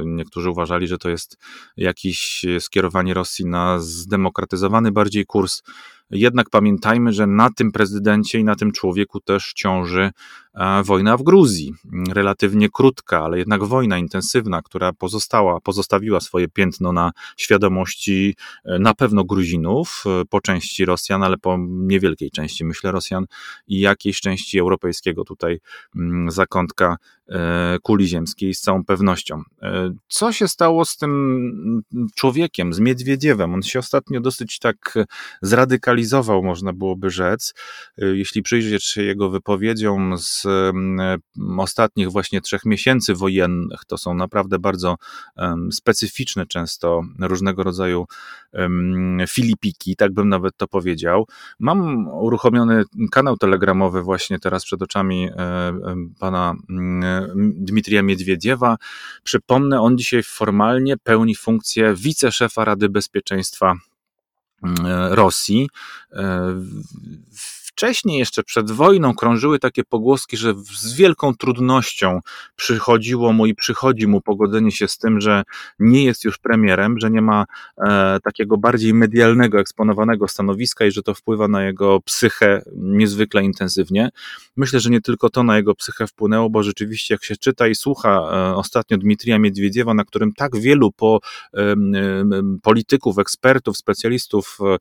niektórzy 0.05 0.51
uważali, 0.51 0.87
że 0.87 0.98
to 0.98 1.11
jest 1.11 1.37
jakieś 1.77 2.44
skierowanie 2.59 3.14
Rosji 3.14 3.46
na 3.46 3.79
zdemokratyzowany 3.79 4.92
bardziej 4.92 5.27
kurs 5.27 5.62
jednak 6.11 6.51
pamiętajmy, 6.51 7.12
że 7.12 7.27
na 7.27 7.51
tym 7.51 7.73
prezydencie 7.73 8.38
i 8.38 8.44
na 8.44 8.55
tym 8.55 8.73
człowieku 8.73 9.21
też 9.21 9.53
ciąży 9.53 10.11
e, 10.55 10.83
wojna 10.83 11.16
w 11.16 11.23
Gruzji. 11.23 11.75
Relatywnie 12.12 12.68
krótka, 12.68 13.25
ale 13.25 13.38
jednak 13.38 13.64
wojna 13.64 13.99
intensywna, 13.99 14.62
która 14.62 14.92
pozostała, 14.92 15.61
pozostawiła 15.61 16.21
swoje 16.21 16.49
piętno 16.49 16.92
na 16.92 17.12
świadomości 17.37 18.37
e, 18.64 18.79
na 18.79 18.94
pewno 18.94 19.25
Gruzinów, 19.25 20.05
e, 20.07 20.25
po 20.25 20.40
części 20.40 20.85
Rosjan, 20.85 21.23
ale 21.23 21.37
po 21.37 21.57
niewielkiej 21.68 22.31
części, 22.31 22.64
myślę, 22.64 22.92
Rosjan 22.92 23.27
i 23.66 23.81
jakiejś 23.81 24.21
części 24.21 24.59
europejskiego 24.59 25.25
tutaj 25.25 25.61
mm, 25.97 26.31
zakątka 26.31 26.97
kuli 27.83 28.09
ziemskiej 28.09 28.55
z 28.55 28.61
całą 28.61 28.85
pewnością. 28.85 29.42
Co 30.09 30.33
się 30.33 30.49
stało 30.49 30.85
z 30.85 30.97
tym 30.97 31.83
człowiekiem, 32.14 32.73
z 32.73 32.81
Miedwiedziewem? 32.81 33.55
On 33.55 33.62
się 33.62 33.79
ostatnio 33.79 34.21
dosyć 34.21 34.59
tak 34.59 34.94
zradykalizował 35.42 35.98
można 36.43 36.73
byłoby 36.73 37.11
rzec. 37.11 37.55
Jeśli 37.97 38.43
przyjrzeć 38.43 38.85
się 38.85 39.03
jego 39.03 39.31
wypowiedziom 39.31 40.19
z 40.19 40.47
ostatnich 41.59 42.11
właśnie 42.11 42.41
trzech 42.41 42.65
miesięcy 42.65 43.15
wojennych, 43.15 43.85
to 43.87 43.99
są 43.99 44.15
naprawdę 44.15 44.59
bardzo 44.59 44.97
specyficzne 45.71 46.46
często 46.46 47.03
różnego 47.21 47.63
rodzaju 47.63 48.07
filipiki, 49.29 49.96
tak 49.96 50.13
bym 50.13 50.29
nawet 50.29 50.57
to 50.57 50.69
powiedział. 50.69 51.27
Mam 51.59 52.09
uruchomiony 52.09 52.85
kanał 53.11 53.37
telegramowy 53.37 54.03
właśnie 54.03 54.38
teraz 54.38 54.65
przed 54.65 54.83
oczami 54.83 55.29
e, 55.37 55.73
pana 56.21 56.55
Dmitrija 57.37 58.03
Miedwiediewa. 58.03 58.77
Przypomnę, 59.23 59.81
on 59.81 59.99
dzisiaj 59.99 60.23
formalnie 60.23 60.96
pełni 60.96 61.35
funkcję 61.35 61.94
wiceszefa 61.94 62.65
Rady 62.65 62.88
Bezpieczeństwa 62.88 63.75
Rosji. 64.63 65.69
Wcześniej, 67.79 68.18
jeszcze 68.18 68.42
przed 68.42 68.70
wojną, 68.70 69.14
krążyły 69.14 69.58
takie 69.58 69.85
pogłoski, 69.85 70.37
że 70.37 70.54
z 70.79 70.94
wielką 70.94 71.35
trudnością 71.35 72.20
przychodziło 72.56 73.33
mu 73.33 73.46
i 73.46 73.54
przychodzi 73.54 74.06
mu 74.06 74.20
pogodzenie 74.20 74.72
się 74.72 74.88
z 74.88 74.98
tym, 74.98 75.20
że 75.20 75.42
nie 75.79 76.04
jest 76.04 76.24
już 76.24 76.38
premierem, 76.38 76.98
że 76.98 77.10
nie 77.10 77.22
ma 77.22 77.44
e, 77.79 78.18
takiego 78.24 78.56
bardziej 78.56 78.94
medialnego, 78.94 79.60
eksponowanego 79.60 80.29
stanowiska 80.29 80.87
i 80.87 80.90
że 80.90 81.02
to 81.02 81.14
wpływa 81.14 81.48
na 81.48 81.64
jego 81.64 82.00
psychę 82.00 82.62
niezwykle 82.76 83.42
intensywnie. 83.42 84.08
Myślę, 84.56 84.81
że 84.81 84.90
nie 84.90 85.00
tylko 85.00 85.31
to 85.31 85.42
na 85.42 85.56
jego 85.56 85.74
psychę 85.74 86.06
wpłynęło, 86.06 86.50
bo 86.50 86.62
rzeczywiście, 86.62 87.14
jak 87.14 87.24
się 87.24 87.37
czyta 87.37 87.68
i 87.68 87.74
słucha 87.74 88.10
e, 88.10 88.54
ostatnio 88.54 88.98
Dmitrija 88.98 89.38
Miedwiediewa, 89.38 89.94
na 89.94 90.04
którym 90.04 90.33
tak 90.33 90.56
wielu 90.56 90.92
po, 90.92 91.20
e, 91.54 91.74
polityków, 92.62 93.18
ekspertów, 93.18 93.76
specjalistów 93.76 94.58
e, 94.60 94.74
e, 94.74 94.79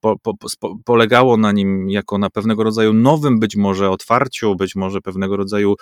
po, 0.00 0.18
po, 0.18 0.34
polegało 0.84 1.36
na 1.36 1.47
na 1.48 1.52
nim 1.52 1.90
jako 1.90 2.18
na 2.18 2.30
pewnego 2.30 2.64
rodzaju 2.64 2.92
nowym 2.92 3.38
być 3.38 3.56
może 3.56 3.90
otwarciu, 3.90 4.56
być 4.56 4.76
może 4.76 5.00
pewnego 5.00 5.36
rodzaju 5.36 5.74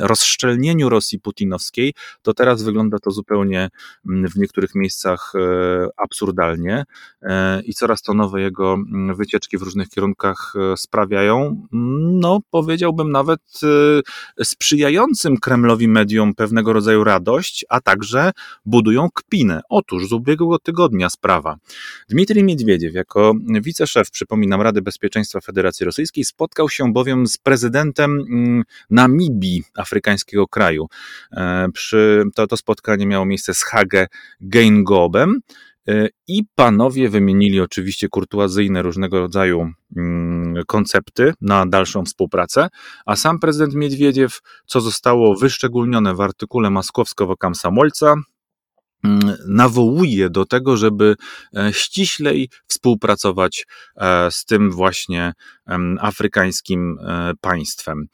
rozszczelnieniu 0.00 0.88
Rosji 0.88 1.20
putinowskiej, 1.20 1.94
to 2.22 2.34
teraz 2.34 2.62
wygląda 2.62 2.98
to 2.98 3.10
zupełnie 3.10 3.68
w 4.04 4.36
niektórych 4.36 4.74
miejscach 4.74 5.32
e, 5.34 5.88
absurdalnie 5.96 6.84
e, 7.22 7.62
i 7.62 7.74
coraz 7.74 8.02
to 8.02 8.14
nowe 8.14 8.40
jego 8.40 8.76
wycieczki 9.16 9.58
w 9.58 9.62
różnych 9.62 9.88
kierunkach 9.88 10.52
e, 10.56 10.76
sprawiają, 10.76 11.66
no 12.22 12.40
powiedziałbym 12.50 13.10
nawet 13.12 13.40
sprzyjającym 14.42 15.36
Kremlowi 15.36 15.88
mediom 15.88 16.34
pewnego 16.34 16.72
rodzaju 16.72 17.04
radość, 17.04 17.64
a 17.68 17.80
także 17.80 18.32
budują 18.66 19.08
kpinę. 19.14 19.60
Otóż 19.68 20.08
z 20.08 20.12
ubiegłego 20.12 20.58
tygodnia 20.58 21.10
sprawa. 21.10 21.56
Dmitrij 22.08 22.44
Miedwiediew 22.44 22.94
jako 22.94 23.34
wiceszef, 23.60 24.10
przypominam, 24.10 24.62
Rady 24.62 24.82
Bezpieczeństwa 24.82 24.93
Bezpieczeństwa 24.94 25.40
Federacji 25.40 25.86
Rosyjskiej. 25.86 26.24
Spotkał 26.24 26.68
się 26.68 26.92
bowiem 26.92 27.26
z 27.26 27.38
prezydentem 27.38 28.10
mm, 28.30 28.62
Namibii, 28.90 29.62
afrykańskiego 29.76 30.46
kraju. 30.48 30.86
E, 31.32 31.68
przy, 31.74 32.24
to, 32.34 32.46
to 32.46 32.56
spotkanie 32.56 33.06
miało 33.06 33.26
miejsce 33.26 33.54
z 33.54 33.62
Hage 33.62 34.06
Geingobem. 34.40 35.40
E, 35.88 36.08
I 36.28 36.42
panowie 36.54 37.08
wymienili 37.08 37.60
oczywiście 37.60 38.08
kurtuazyjne 38.08 38.82
różnego 38.82 39.20
rodzaju 39.20 39.70
mm, 39.96 40.64
koncepty 40.66 41.32
na 41.40 41.66
dalszą 41.66 42.04
współpracę, 42.04 42.68
a 43.06 43.16
sam 43.16 43.38
prezydent 43.38 43.74
Miedwiediew, 43.74 44.40
co 44.66 44.80
zostało 44.80 45.36
wyszczególnione 45.36 46.14
w 46.14 46.20
artykule 46.20 46.70
Maskowskiego 46.70 47.36
Kamsamolca, 47.36 48.14
nawołuje 49.46 50.30
do 50.30 50.44
tego, 50.44 50.76
żeby 50.76 51.16
e, 51.56 51.72
ściślej 51.72 52.50
współpracować 52.66 53.66
e, 53.96 54.30
z 54.30 54.44
tym 54.44 54.70
właśnie 54.70 55.32
afrykańskim 56.00 56.98
e, 57.00 57.32
państwem. 57.40 58.06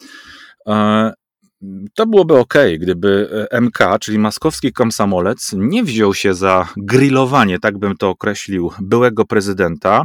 To 1.94 2.06
byłoby 2.06 2.38
ok, 2.38 2.54
gdyby 2.78 3.28
MK, 3.60 3.78
czyli 4.00 4.18
maskowski 4.18 4.72
komsamolec, 4.72 5.52
nie 5.56 5.84
wziął 5.84 6.14
się 6.14 6.34
za 6.34 6.68
grillowanie, 6.76 7.58
tak 7.58 7.78
bym 7.78 7.96
to 7.96 8.08
określił, 8.08 8.70
byłego 8.80 9.24
prezydenta, 9.24 10.04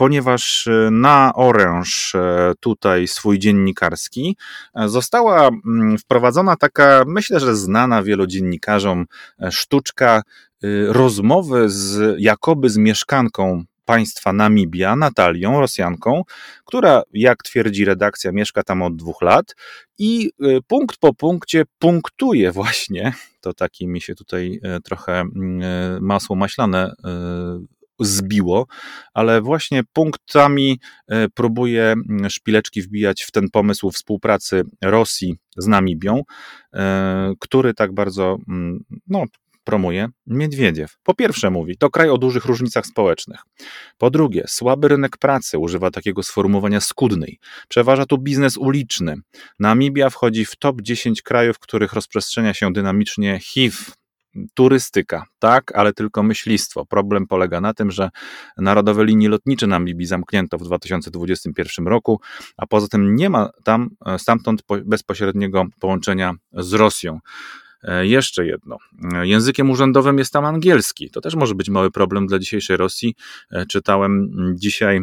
ponieważ 0.00 0.66
e, 0.66 0.90
na 0.90 1.32
oręż 1.34 2.14
e, 2.14 2.52
tutaj 2.60 3.08
swój 3.08 3.38
dziennikarski 3.38 4.36
e, 4.74 4.88
została 4.88 5.48
mm, 5.48 5.98
wprowadzona 5.98 6.56
taka, 6.56 7.04
myślę, 7.06 7.40
że 7.40 7.56
znana 7.56 8.02
wielu 8.02 8.26
dziennikarzom 8.26 9.06
sztuczka 9.50 10.22
rozmowy 10.88 11.70
z 11.70 12.16
jakoby 12.18 12.70
z 12.70 12.76
mieszkanką 12.76 13.64
państwa 13.90 14.32
Namibia, 14.32 14.96
Natalią, 14.96 15.60
Rosjanką, 15.60 16.22
która, 16.64 17.02
jak 17.12 17.42
twierdzi 17.42 17.84
redakcja, 17.84 18.32
mieszka 18.32 18.62
tam 18.62 18.82
od 18.82 18.96
dwóch 18.96 19.22
lat 19.22 19.56
i 19.98 20.30
punkt 20.66 20.96
po 20.96 21.14
punkcie 21.14 21.64
punktuje 21.78 22.52
właśnie, 22.52 23.12
to 23.44 23.52
taki 23.52 23.88
mi 23.88 24.00
się 24.00 24.14
tutaj 24.14 24.60
trochę 24.84 25.20
mm, 25.20 26.04
masło 26.04 26.36
maślane 26.36 26.92
zbiło, 28.00 28.66
ale 29.14 29.40
właśnie 29.40 29.82
punktami 29.92 30.80
próbuje 31.34 31.82
mm, 31.82 32.30
szpileczki 32.30 32.82
wbijać 32.82 33.22
w 33.22 33.30
ten 33.30 33.50
pomysł 33.52 33.90
współpracy 33.90 34.62
Rosji 34.84 35.36
z 35.56 35.66
Namibią, 35.66 36.22
który 37.40 37.74
tak 37.74 37.94
bardzo 37.94 38.36
mm, 38.48 38.84
no, 39.06 39.24
promuje 39.70 40.08
Miedwiediew. 40.26 40.96
Po 41.02 41.14
pierwsze 41.14 41.50
mówi, 41.50 41.76
to 41.78 41.90
kraj 41.90 42.10
o 42.10 42.18
dużych 42.18 42.44
różnicach 42.44 42.86
społecznych. 42.86 43.40
Po 43.98 44.10
drugie, 44.10 44.44
słaby 44.48 44.88
rynek 44.88 45.18
pracy, 45.18 45.58
używa 45.58 45.90
takiego 45.90 46.22
sformułowania 46.22 46.80
skudnej. 46.80 47.38
Przeważa 47.68 48.06
tu 48.06 48.18
biznes 48.18 48.56
uliczny. 48.56 49.14
Namibia 49.58 50.10
wchodzi 50.10 50.44
w 50.44 50.56
top 50.56 50.82
10 50.82 51.22
krajów, 51.22 51.56
w 51.56 51.58
których 51.58 51.92
rozprzestrzenia 51.92 52.54
się 52.54 52.72
dynamicznie 52.72 53.40
HIV, 53.42 53.76
turystyka, 54.54 55.24
tak, 55.38 55.76
ale 55.76 55.92
tylko 55.92 56.22
myślistwo. 56.22 56.86
Problem 56.86 57.26
polega 57.26 57.60
na 57.60 57.74
tym, 57.74 57.90
że 57.90 58.10
narodowe 58.58 59.04
linie 59.04 59.28
lotnicze 59.28 59.66
na 59.66 59.78
Libii 59.78 60.06
zamknięto 60.06 60.58
w 60.58 60.62
2021 60.62 61.86
roku, 61.86 62.20
a 62.56 62.66
poza 62.66 62.88
tym 62.88 63.16
nie 63.16 63.30
ma 63.30 63.50
tam 63.64 63.90
e, 64.06 64.18
stamtąd 64.18 64.62
bezpośredniego 64.84 65.64
połączenia 65.80 66.32
z 66.52 66.72
Rosją. 66.72 67.18
E, 67.82 68.06
jeszcze 68.06 68.46
jedno. 68.46 68.76
E, 69.14 69.26
językiem 69.26 69.70
urzędowym 69.70 70.18
jest 70.18 70.32
tam 70.32 70.44
angielski. 70.44 71.10
To 71.10 71.20
też 71.20 71.34
może 71.34 71.54
być 71.54 71.70
mały 71.70 71.90
problem 71.90 72.26
dla 72.26 72.38
dzisiejszej 72.38 72.76
Rosji. 72.76 73.14
Czytałem 73.68 74.30
dzisiaj 74.54 75.00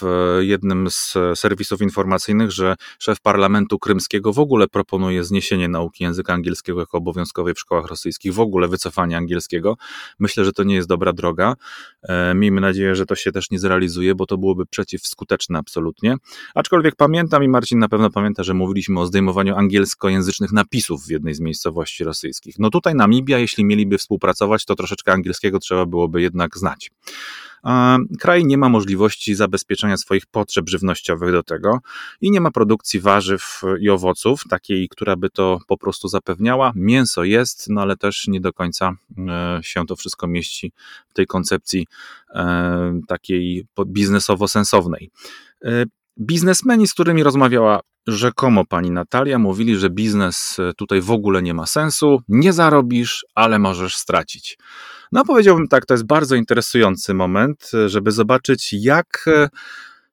w 0.00 0.02
jednym 0.40 0.90
z 0.90 1.14
serwisów 1.34 1.80
informacyjnych, 1.80 2.50
że 2.50 2.74
szef 2.98 3.20
parlamentu 3.20 3.78
krymskiego 3.78 4.32
w 4.32 4.38
ogóle 4.38 4.68
proponuje 4.68 5.24
zniesienie 5.24 5.68
nauki 5.68 6.04
języka 6.04 6.32
angielskiego 6.32 6.80
jako 6.80 6.98
obowiązkowej 6.98 7.54
w 7.54 7.58
szkołach 7.58 7.86
rosyjskich, 7.86 8.34
w 8.34 8.40
ogóle 8.40 8.68
wycofanie 8.68 9.16
angielskiego. 9.16 9.76
Myślę, 10.18 10.44
że 10.44 10.52
to 10.52 10.64
nie 10.64 10.74
jest 10.74 10.88
dobra 10.88 11.12
droga. 11.12 11.54
E, 12.02 12.34
miejmy 12.34 12.60
nadzieję, 12.60 12.94
że 12.96 13.06
to 13.06 13.14
się 13.14 13.32
też 13.32 13.50
nie 13.50 13.58
zrealizuje, 13.58 14.14
bo 14.14 14.26
to 14.26 14.38
byłoby 14.38 14.66
przeciwskuteczne 14.66 15.58
absolutnie. 15.58 16.16
Aczkolwiek 16.54 16.96
pamiętam 16.96 17.44
i 17.44 17.48
Marcin 17.48 17.78
na 17.78 17.88
pewno 17.88 18.10
pamięta, 18.10 18.42
że 18.42 18.54
mówiliśmy 18.54 19.00
o 19.00 19.06
zdejmowaniu 19.06 19.56
angielskojęzycznych 19.56 20.52
napisów 20.52 21.06
w 21.06 21.10
jednej 21.10 21.34
z 21.34 21.40
miejscowości 21.40 22.04
rosyjskich. 22.04 22.58
No 22.58 22.70
tutaj 22.70 22.94
Namibia, 22.94 23.38
jeśli 23.38 23.64
mieliby 23.64 23.98
współpracować, 23.98 24.64
to 24.64 24.74
troszeczkę 24.74 25.12
angielskiego 25.12 25.58
trzeba 25.58 25.86
byłoby 25.86 26.22
jednak 26.22 26.58
znać. 26.58 26.90
Kraj 28.20 28.44
nie 28.44 28.58
ma 28.58 28.68
możliwości 28.68 29.34
zabezpieczenia 29.34 29.96
swoich 29.96 30.26
potrzeb 30.26 30.68
żywnościowych 30.68 31.32
do 31.32 31.42
tego 31.42 31.78
i 32.20 32.30
nie 32.30 32.40
ma 32.40 32.50
produkcji 32.50 33.00
warzyw 33.00 33.62
i 33.80 33.90
owoców, 33.90 34.42
takiej, 34.50 34.88
która 34.88 35.16
by 35.16 35.30
to 35.30 35.58
po 35.66 35.78
prostu 35.78 36.08
zapewniała. 36.08 36.72
Mięso 36.74 37.24
jest, 37.24 37.66
no 37.70 37.80
ale 37.80 37.96
też 37.96 38.28
nie 38.28 38.40
do 38.40 38.52
końca 38.52 38.96
e, 39.28 39.60
się 39.62 39.86
to 39.86 39.96
wszystko 39.96 40.26
mieści 40.26 40.72
w 41.08 41.14
tej 41.14 41.26
koncepcji 41.26 41.86
e, 42.34 43.00
takiej 43.08 43.66
biznesowo-sensownej. 43.86 45.10
E, 45.64 45.84
biznesmeni, 46.20 46.86
z 46.86 46.94
którymi 46.94 47.22
rozmawiała 47.22 47.80
rzekomo 48.06 48.64
pani 48.64 48.90
Natalia, 48.90 49.38
mówili, 49.38 49.76
że 49.76 49.90
biznes 49.90 50.56
tutaj 50.76 51.00
w 51.00 51.10
ogóle 51.10 51.42
nie 51.42 51.54
ma 51.54 51.66
sensu, 51.66 52.22
nie 52.28 52.52
zarobisz, 52.52 53.26
ale 53.34 53.58
możesz 53.58 53.96
stracić. 53.96 54.58
No, 55.12 55.24
powiedziałbym 55.24 55.68
tak, 55.68 55.86
to 55.86 55.94
jest 55.94 56.06
bardzo 56.06 56.34
interesujący 56.34 57.14
moment, 57.14 57.70
żeby 57.86 58.10
zobaczyć, 58.10 58.72
jak 58.72 59.24
e, 59.26 59.48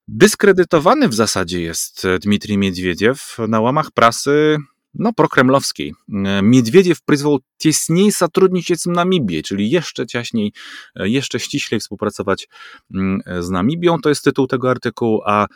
dyskredytowany 0.08 1.10
w 1.10 1.14
zasadzie 1.14 1.62
jest 1.62 2.08
Dmitrij 2.22 2.58
Miedwiediew 2.58 3.38
na 3.48 3.60
łamach 3.60 3.92
prasy 3.92 4.58
no, 4.99 5.13
prokremlowskiej. 5.13 5.95
E, 6.09 6.43
Miedwiediew 6.43 7.03
przyzwał 7.03 7.39
тесней 7.59 8.13
сотрудничать 8.13 8.81
z 8.81 8.87
Namibią, 8.87 9.43
czyli 9.43 9.71
jeszcze 9.71 10.07
ciaśniej, 10.07 10.53
e, 10.95 11.09
jeszcze 11.09 11.41
ściślej 11.41 11.81
współpracować 11.81 12.49
mm, 12.95 13.21
z 13.41 13.51
Namibią. 13.51 13.99
To 14.01 14.09
jest 14.09 14.25
tytuł 14.25 14.47
tego 14.47 14.71
artykułu, 14.71 15.23
a 15.27 15.47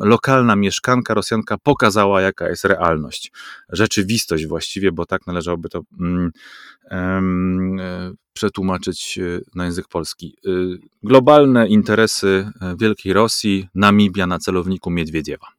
lokalna 0.00 0.56
mieszkanka 0.56 1.14
Rosjanka 1.14 1.58
pokazała, 1.58 2.20
jaka 2.20 2.48
jest 2.48 2.64
realność. 2.64 3.32
Rzeczywistość 3.68 4.46
właściwie, 4.46 4.92
bo 4.92 5.06
tak 5.06 5.26
należałoby 5.26 5.68
to 5.68 5.82
mm, 6.00 6.30
przetłumaczyć 8.32 9.18
na 9.54 9.64
język 9.64 9.88
polski. 9.88 10.36
Globalne 11.02 11.68
interesy 11.68 12.50
Wielkiej 12.78 13.12
Rosji, 13.12 13.68
Namibia 13.74 14.26
na 14.26 14.38
celowniku 14.38 14.90
Miedwiediewa. 14.90 15.53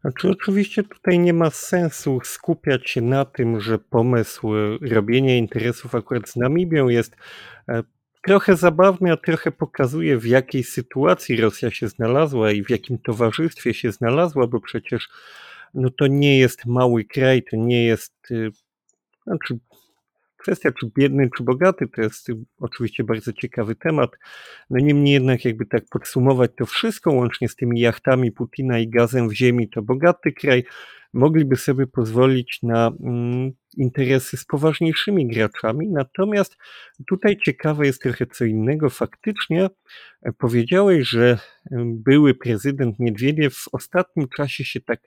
Znaczy, 0.00 0.30
oczywiście 0.30 0.82
tutaj 0.82 1.18
nie 1.18 1.32
ma 1.32 1.50
sensu 1.50 2.20
skupiać 2.24 2.90
się 2.90 3.00
na 3.00 3.24
tym, 3.24 3.60
że 3.60 3.78
pomysł 3.78 4.50
robienia 4.80 5.36
interesów 5.36 5.94
akurat 5.94 6.28
z 6.28 6.36
Namibią 6.36 6.88
jest 6.88 7.16
e, 7.68 7.82
trochę 8.22 8.56
zabawny, 8.56 9.12
a 9.12 9.16
trochę 9.16 9.50
pokazuje, 9.50 10.18
w 10.18 10.26
jakiej 10.26 10.64
sytuacji 10.64 11.40
Rosja 11.40 11.70
się 11.70 11.88
znalazła 11.88 12.52
i 12.52 12.64
w 12.64 12.70
jakim 12.70 12.98
towarzystwie 12.98 13.74
się 13.74 13.92
znalazła, 13.92 14.46
bo 14.46 14.60
przecież 14.60 15.08
no 15.74 15.90
to 15.90 16.06
nie 16.06 16.38
jest 16.38 16.66
mały 16.66 17.04
kraj, 17.04 17.42
to 17.50 17.56
nie 17.56 17.84
jest. 17.84 18.14
Y, 18.30 18.50
znaczy, 19.26 19.58
kwestia, 20.48 20.72
czy 20.72 20.90
biedny, 20.96 21.30
czy 21.36 21.44
bogaty, 21.44 21.88
to 21.88 22.02
jest 22.02 22.28
oczywiście 22.60 23.04
bardzo 23.04 23.32
ciekawy 23.32 23.74
temat. 23.74 24.10
No 24.70 24.78
niemniej 24.78 25.14
jednak, 25.14 25.44
jakby 25.44 25.66
tak 25.66 25.84
podsumować 25.90 26.50
to 26.58 26.66
wszystko, 26.66 27.12
łącznie 27.12 27.48
z 27.48 27.56
tymi 27.56 27.80
jachtami 27.80 28.32
Putina 28.32 28.78
i 28.78 28.88
gazem 28.88 29.28
w 29.28 29.32
ziemi, 29.32 29.68
to 29.68 29.82
bogaty 29.82 30.32
kraj. 30.32 30.64
Mogliby 31.12 31.56
sobie 31.56 31.86
pozwolić 31.86 32.58
na 32.62 32.92
mm, 33.00 33.52
interesy 33.76 34.36
z 34.36 34.44
poważniejszymi 34.44 35.26
graczami. 35.26 35.88
Natomiast 35.88 36.56
tutaj 37.06 37.36
ciekawe 37.36 37.86
jest 37.86 38.02
trochę 38.02 38.26
co 38.26 38.44
innego. 38.44 38.90
Faktycznie 38.90 39.68
e, 40.22 40.32
powiedziałeś, 40.32 41.08
że 41.08 41.38
były 41.84 42.34
prezydent 42.34 42.98
Miedwiediew 42.98 43.54
w 43.54 43.68
ostatnim 43.72 44.28
czasie 44.28 44.64
się 44.64 44.80
tak 44.80 45.00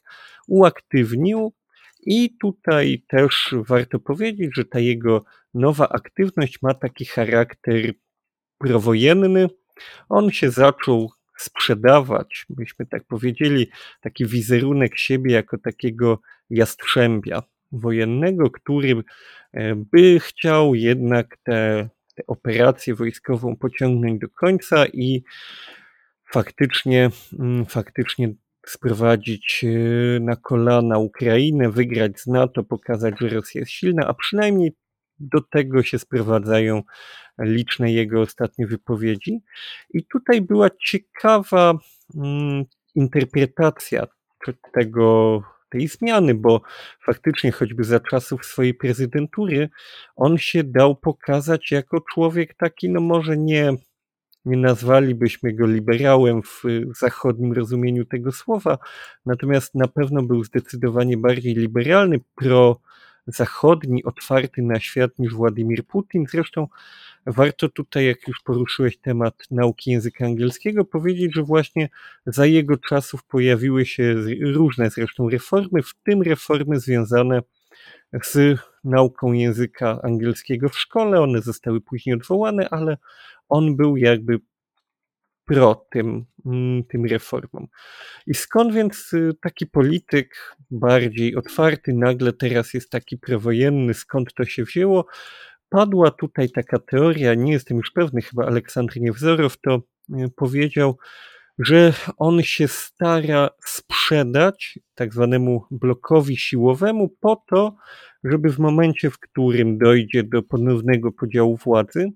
uaktywnił 0.47 1.53
i 2.01 2.37
tutaj 2.41 3.03
też 3.07 3.55
warto 3.67 3.99
powiedzieć, 3.99 4.51
że 4.55 4.65
ta 4.65 4.79
jego 4.79 5.23
nowa 5.53 5.89
aktywność 5.89 6.61
ma 6.61 6.73
taki 6.73 7.05
charakter 7.05 7.93
prowojenny. 8.57 9.47
On 10.09 10.31
się 10.31 10.51
zaczął 10.51 11.11
sprzedawać, 11.37 12.45
byśmy 12.49 12.85
tak 12.85 13.03
powiedzieli, 13.03 13.67
taki 14.01 14.25
wizerunek 14.25 14.97
siebie 14.97 15.33
jako 15.33 15.57
takiego 15.57 16.21
jastrzębia 16.49 17.43
wojennego, 17.71 18.51
który 18.51 19.03
e, 19.53 19.75
by 19.75 20.19
chciał 20.19 20.75
jednak 20.75 21.37
tę 21.43 21.89
operację 22.27 22.95
wojskową 22.95 23.55
pociągnąć 23.55 24.21
do 24.21 24.29
końca 24.29 24.85
i 24.85 25.23
faktycznie, 26.31 27.09
mm, 27.39 27.65
faktycznie 27.65 28.33
sprowadzić 28.65 29.65
e, 29.65 30.19
na 30.19 30.35
kolana 30.35 30.97
Ukrainę, 30.97 31.69
wygrać 31.71 32.19
z 32.19 32.27
NATO, 32.27 32.63
pokazać, 32.63 33.15
że 33.19 33.29
Rosja 33.29 33.59
jest 33.59 33.71
silna, 33.71 34.07
a 34.07 34.13
przynajmniej 34.13 34.75
do 35.19 35.41
tego 35.41 35.83
się 35.83 35.99
sprowadzają 35.99 36.83
liczne 37.39 37.91
jego 37.91 38.21
ostatnie 38.21 38.67
wypowiedzi. 38.67 39.41
I 39.93 40.05
tutaj 40.05 40.41
była 40.41 40.69
ciekawa 40.85 41.73
mm, 42.15 42.65
interpretacja 42.95 44.07
tego, 44.73 45.41
tej 45.69 45.87
zmiany, 45.87 46.33
bo 46.33 46.61
faktycznie 47.05 47.51
choćby 47.51 47.83
za 47.83 47.99
czasów 47.99 48.45
swojej 48.45 48.73
prezydentury 48.73 49.69
on 50.15 50.37
się 50.37 50.63
dał 50.63 50.95
pokazać 50.95 51.71
jako 51.71 52.01
człowiek 52.13 52.53
taki, 52.53 52.89
no 52.89 53.01
może 53.01 53.37
nie 53.37 53.73
nie 54.45 54.57
nazwalibyśmy 54.57 55.53
go 55.53 55.67
liberałem 55.67 56.41
w 56.43 56.63
zachodnim 56.99 57.53
rozumieniu 57.53 58.05
tego 58.05 58.31
słowa, 58.31 58.77
natomiast 59.25 59.75
na 59.75 59.87
pewno 59.87 60.23
był 60.23 60.43
zdecydowanie 60.43 61.17
bardziej 61.17 61.55
liberalny, 61.55 62.19
pro-zachodni, 62.35 64.03
otwarty 64.03 64.61
na 64.61 64.79
świat 64.79 65.19
niż 65.19 65.33
Władimir 65.33 65.85
Putin. 65.85 66.25
Zresztą 66.29 66.67
warto 67.25 67.69
tutaj, 67.69 68.05
jak 68.05 68.27
już 68.27 68.41
poruszyłeś 68.41 68.97
temat 68.97 69.35
nauki 69.51 69.91
języka 69.91 70.25
angielskiego, 70.25 70.85
powiedzieć, 70.85 71.35
że 71.35 71.43
właśnie 71.43 71.89
za 72.25 72.45
jego 72.45 72.77
czasów 72.77 73.23
pojawiły 73.23 73.85
się 73.85 74.15
różne 74.41 74.89
zresztą 74.89 75.29
reformy, 75.29 75.83
w 75.83 75.93
tym 76.03 76.21
reformy 76.21 76.79
związane 76.79 77.41
z 77.41 77.60
nauką 78.83 79.31
języka 79.31 79.99
angielskiego 80.03 80.69
w 80.69 80.79
szkole. 80.79 81.21
One 81.21 81.41
zostały 81.41 81.81
później 81.81 82.15
odwołane, 82.15 82.69
ale 82.69 82.97
on 83.49 83.75
był 83.75 83.97
jakby 83.97 84.39
pro 85.45 85.85
tym, 85.91 86.25
mm, 86.45 86.83
tym 86.83 87.05
reformom. 87.05 87.67
I 88.27 88.33
skąd 88.33 88.73
więc 88.73 89.13
y, 89.13 89.33
taki 89.41 89.67
polityk 89.67 90.55
bardziej 90.71 91.35
otwarty 91.35 91.93
nagle 91.93 92.33
teraz 92.33 92.73
jest 92.73 92.89
taki 92.89 93.17
prowojenny, 93.17 93.93
skąd 93.93 94.33
to 94.33 94.45
się 94.45 94.63
wzięło? 94.63 95.05
Padła 95.69 96.11
tutaj 96.11 96.49
taka 96.49 96.79
teoria, 96.79 97.33
nie 97.33 97.51
jestem 97.51 97.77
już 97.77 97.91
pewny, 97.91 98.21
chyba 98.21 98.45
Aleksandr 98.45 98.99
Niewzorow 98.99 99.57
to 99.61 99.81
y, 100.09 100.29
powiedział, 100.35 100.97
że 101.65 101.93
on 102.17 102.43
się 102.43 102.67
stara 102.67 103.49
sprzedać 103.65 104.79
tak 104.95 105.13
zwanemu 105.13 105.63
blokowi 105.71 106.37
siłowemu 106.37 107.09
po 107.19 107.43
to, 107.49 107.75
żeby 108.23 108.49
w 108.49 108.59
momencie, 108.59 109.09
w 109.09 109.19
którym 109.19 109.77
dojdzie 109.77 110.23
do 110.23 110.43
ponownego 110.43 111.11
podziału 111.11 111.57
władzy, 111.57 112.09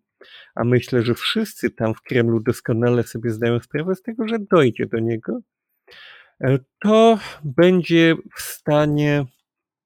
a 0.56 0.64
myślę, 0.64 1.02
że 1.02 1.14
wszyscy 1.14 1.70
tam 1.70 1.94
w 1.94 2.02
Kremlu 2.02 2.40
doskonale 2.40 3.04
sobie 3.04 3.30
zdają 3.30 3.60
sprawę 3.60 3.96
z 3.96 4.02
tego, 4.02 4.28
że 4.28 4.40
dojdzie 4.52 4.86
do 4.86 5.00
niego, 5.00 5.40
e, 6.44 6.60
to 6.84 7.20
będzie 7.44 8.16
w 8.36 8.42
stanie 8.42 9.26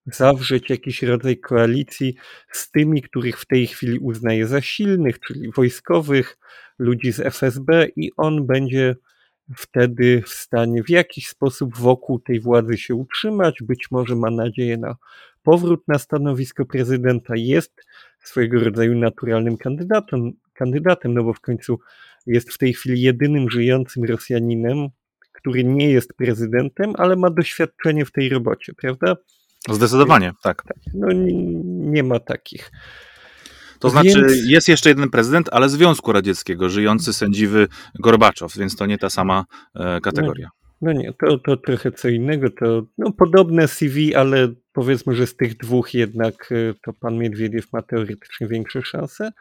zawrzeć 0.05 0.69
jakiś 0.69 1.03
rodzaj 1.03 1.37
koalicji 1.37 2.15
z 2.51 2.71
tymi, 2.71 3.01
których 3.01 3.39
w 3.39 3.45
tej 3.45 3.67
chwili 3.67 3.99
uznaje 3.99 4.47
za 4.47 4.61
silnych, 4.61 5.19
czyli 5.19 5.51
wojskowych, 5.51 6.37
ludzi 6.79 7.11
z 7.11 7.19
FSB, 7.19 7.87
i 7.95 8.11
on 8.17 8.47
będzie 8.47 8.95
wtedy 9.55 10.23
w 10.25 10.29
stanie 10.29 10.83
w 10.83 10.89
jakiś 10.89 11.27
sposób 11.27 11.77
wokół 11.77 12.19
tej 12.19 12.39
władzy 12.39 12.77
się 12.77 12.95
utrzymać. 12.95 13.59
Być 13.61 13.91
może 13.91 14.15
ma 14.15 14.31
nadzieję 14.31 14.77
na 14.77 14.95
powrót 15.43 15.87
na 15.87 15.99
stanowisko 15.99 16.65
prezydenta. 16.65 17.33
Jest 17.35 17.85
swojego 18.23 18.59
rodzaju 18.59 18.97
naturalnym 18.97 19.57
kandydatem, 19.57 20.31
kandydatem, 20.53 21.13
no 21.13 21.23
bo 21.23 21.33
w 21.33 21.39
końcu 21.39 21.79
jest 22.27 22.53
w 22.53 22.57
tej 22.57 22.73
chwili 22.73 23.01
jedynym 23.01 23.49
żyjącym 23.49 24.03
Rosjaninem, 24.03 24.87
który 25.31 25.63
nie 25.63 25.89
jest 25.89 26.13
prezydentem, 26.13 26.93
ale 26.97 27.15
ma 27.15 27.29
doświadczenie 27.29 28.05
w 28.05 28.11
tej 28.11 28.29
robocie, 28.29 28.73
prawda? 28.73 29.15
Zdecydowanie, 29.69 30.31
tak. 30.43 30.63
tak 30.63 30.77
no 30.93 31.11
nie, 31.11 31.33
nie 31.91 32.03
ma 32.03 32.19
takich. 32.19 32.71
To 33.79 33.89
znaczy, 33.89 34.25
więc... 34.27 34.49
jest 34.49 34.67
jeszcze 34.67 34.89
jeden 34.89 35.09
prezydent, 35.09 35.49
ale 35.51 35.69
Związku 35.69 36.11
Radzieckiego, 36.11 36.69
żyjący 36.69 37.13
sędziwy 37.13 37.67
Gorbaczow, 37.99 38.57
więc 38.57 38.75
to 38.75 38.85
nie 38.85 38.97
ta 38.97 39.09
sama 39.09 39.45
e, 39.75 40.01
kategoria. 40.01 40.49
No, 40.53 40.59
no, 40.81 40.93
nie, 40.93 41.13
to, 41.13 41.37
to 41.37 41.57
trochę 41.57 41.91
co 41.91 42.09
innego, 42.09 42.49
to 42.49 42.83
no, 42.97 43.11
podobne 43.11 43.67
CV, 43.67 44.15
ale 44.15 44.53
powiedzmy, 44.73 45.15
że 45.15 45.27
z 45.27 45.35
tych 45.35 45.57
dwóch 45.57 45.93
jednak 45.93 46.51
e, 46.51 46.73
to 46.85 46.93
pan 46.93 47.17
Miedwiediew 47.17 47.73
ma 47.73 47.81
teoretycznie 47.81 48.47
większe 48.47 48.81
szanse. 48.81 49.31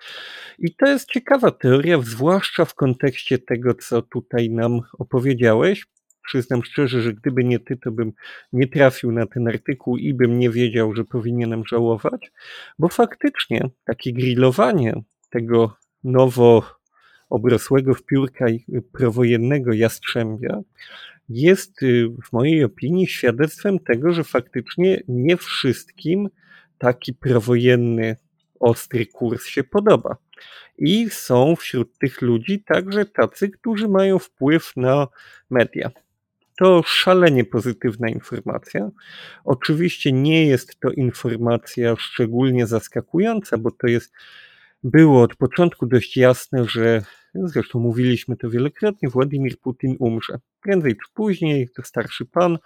I 0.58 0.74
to 0.74 0.86
jest 0.86 1.10
ciekawa 1.10 1.50
teoria, 1.50 2.00
zwłaszcza 2.02 2.64
w 2.64 2.74
kontekście 2.74 3.38
tego, 3.38 3.74
co 3.74 4.02
tutaj 4.02 4.50
nam 4.50 4.80
opowiedziałeś. 4.98 5.86
Przyznam 6.28 6.64
szczerze, 6.64 7.02
że 7.02 7.12
gdyby 7.12 7.44
nie 7.44 7.58
ty, 7.58 7.76
to 7.76 7.92
bym 7.92 8.12
nie 8.52 8.66
trafił 8.66 9.12
na 9.12 9.26
ten 9.26 9.48
artykuł 9.48 9.96
i 9.96 10.14
bym 10.14 10.38
nie 10.38 10.50
wiedział, 10.50 10.94
że 10.94 11.04
powinienem 11.04 11.62
żałować, 11.66 12.32
bo 12.78 12.88
faktycznie 12.88 13.70
takie 13.84 14.12
grillowanie 14.12 14.94
tego 15.30 15.76
nowo 16.04 16.62
obrosłego 17.30 17.94
w 17.94 18.02
piórka 18.02 18.46
prowojennego 18.92 19.72
jastrzębia 19.72 20.60
jest 21.28 21.82
y, 21.82 22.08
w 22.24 22.32
mojej 22.32 22.64
opinii 22.64 23.06
świadectwem 23.06 23.78
tego, 23.78 24.12
że 24.12 24.24
faktycznie 24.24 25.02
nie 25.08 25.36
wszystkim 25.36 26.28
taki 26.78 27.14
prowojenny, 27.14 28.16
ostry 28.60 29.06
kurs 29.06 29.46
się 29.46 29.64
podoba. 29.64 30.16
I 30.78 31.10
są 31.10 31.56
wśród 31.56 31.98
tych 31.98 32.22
ludzi 32.22 32.62
także 32.66 33.04
tacy, 33.04 33.48
którzy 33.48 33.88
mają 33.88 34.18
wpływ 34.18 34.72
na 34.76 35.06
media. 35.50 35.90
To 36.58 36.82
szalenie 36.86 37.44
pozytywna 37.44 38.08
informacja. 38.08 38.90
Oczywiście 39.44 40.12
nie 40.12 40.46
jest 40.46 40.80
to 40.80 40.90
informacja 40.90 41.96
szczególnie 41.96 42.66
zaskakująca, 42.66 43.58
bo 43.58 43.70
to 43.70 43.86
jest 43.86 44.12
było 44.82 45.22
od 45.22 45.36
początku 45.36 45.86
dość 45.86 46.16
jasne, 46.16 46.64
że 46.64 47.02
zresztą 47.34 47.78
mówiliśmy 47.78 48.36
to 48.36 48.50
wielokrotnie, 48.50 49.08
Władimir 49.08 49.58
Putin 49.58 49.96
umrze. 49.98 50.38
Prędzej 50.60 50.92
czy 50.92 51.12
później, 51.14 51.68
to 51.76 51.82
starszy 51.82 52.26
pan 52.26 52.58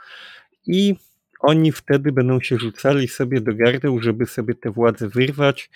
i 0.66 0.95
oni 1.40 1.72
wtedy 1.72 2.12
będą 2.12 2.40
się 2.40 2.59
rzucali 2.59 3.09
sobie 3.09 3.40
do 3.40 3.55
gardeł, 3.55 4.01
żeby 4.01 4.26
sobie 4.26 4.55
tę 4.55 4.70
władzę 4.70 5.09
wyrwać. 5.09 5.70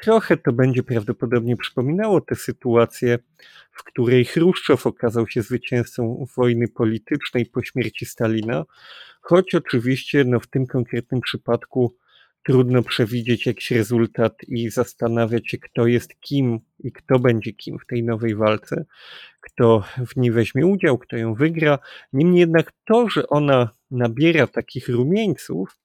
Trochę 0.00 0.36
to 0.36 0.52
będzie 0.52 0.82
prawdopodobnie 0.82 1.56
przypominało 1.56 2.20
tę 2.20 2.34
sytuację, 2.34 3.18
w 3.70 3.84
której 3.84 4.24
Chruszczow 4.24 4.86
okazał 4.86 5.28
się 5.28 5.42
zwycięzcą 5.42 6.26
wojny 6.36 6.68
politycznej 6.68 7.46
po 7.46 7.62
śmierci 7.62 8.06
Stalina, 8.06 8.64
choć 9.20 9.54
oczywiście 9.54 10.24
no, 10.24 10.40
w 10.40 10.46
tym 10.46 10.66
konkretnym 10.66 11.20
przypadku 11.20 11.96
trudno 12.46 12.82
przewidzieć 12.82 13.46
jakiś 13.46 13.70
rezultat 13.70 14.34
i 14.48 14.70
zastanawiać 14.70 15.50
się, 15.50 15.58
kto 15.58 15.86
jest 15.86 16.20
kim 16.20 16.60
i 16.78 16.92
kto 16.92 17.18
będzie 17.18 17.52
kim 17.52 17.78
w 17.78 17.86
tej 17.86 18.04
nowej 18.04 18.34
walce, 18.34 18.84
kto 19.40 19.84
w 20.06 20.16
niej 20.16 20.32
weźmie 20.32 20.66
udział, 20.66 20.98
kto 20.98 21.16
ją 21.16 21.34
wygra. 21.34 21.78
Niemniej 22.12 22.40
jednak 22.40 22.72
to, 22.84 23.08
że 23.08 23.26
ona 23.26 23.70
nabiera 23.90 24.46
takich 24.46 24.88
rumieńców, 24.88 25.78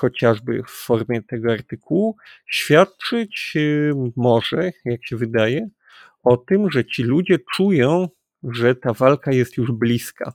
chociażby 0.00 0.62
w 0.62 0.70
formie 0.70 1.22
tego 1.22 1.52
artykułu, 1.52 2.16
świadczyć 2.46 3.52
y, 3.56 3.92
może, 4.16 4.70
jak 4.84 5.06
się 5.06 5.16
wydaje, 5.16 5.68
o 6.22 6.36
tym, 6.36 6.70
że 6.70 6.84
ci 6.84 7.02
ludzie 7.02 7.38
czują, 7.54 8.08
że 8.42 8.74
ta 8.74 8.92
walka 8.92 9.32
jest 9.32 9.56
już 9.56 9.72
bliska. 9.72 10.32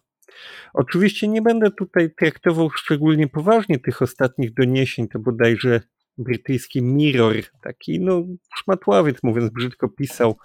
Oczywiście 0.73 1.27
nie 1.27 1.41
będę 1.41 1.71
tutaj 1.71 2.09
traktował 2.17 2.69
szczególnie 2.69 3.27
poważnie 3.27 3.79
tych 3.79 4.01
ostatnich 4.01 4.53
doniesień, 4.53 5.07
to 5.07 5.19
bodajże 5.19 5.81
brytyjski 6.17 6.81
Mirror, 6.81 7.35
taki 7.61 7.99
no 7.99 8.23
szmatławiec 8.55 9.23
mówiąc 9.23 9.51
brzydko 9.51 9.89
pisał 9.89 10.37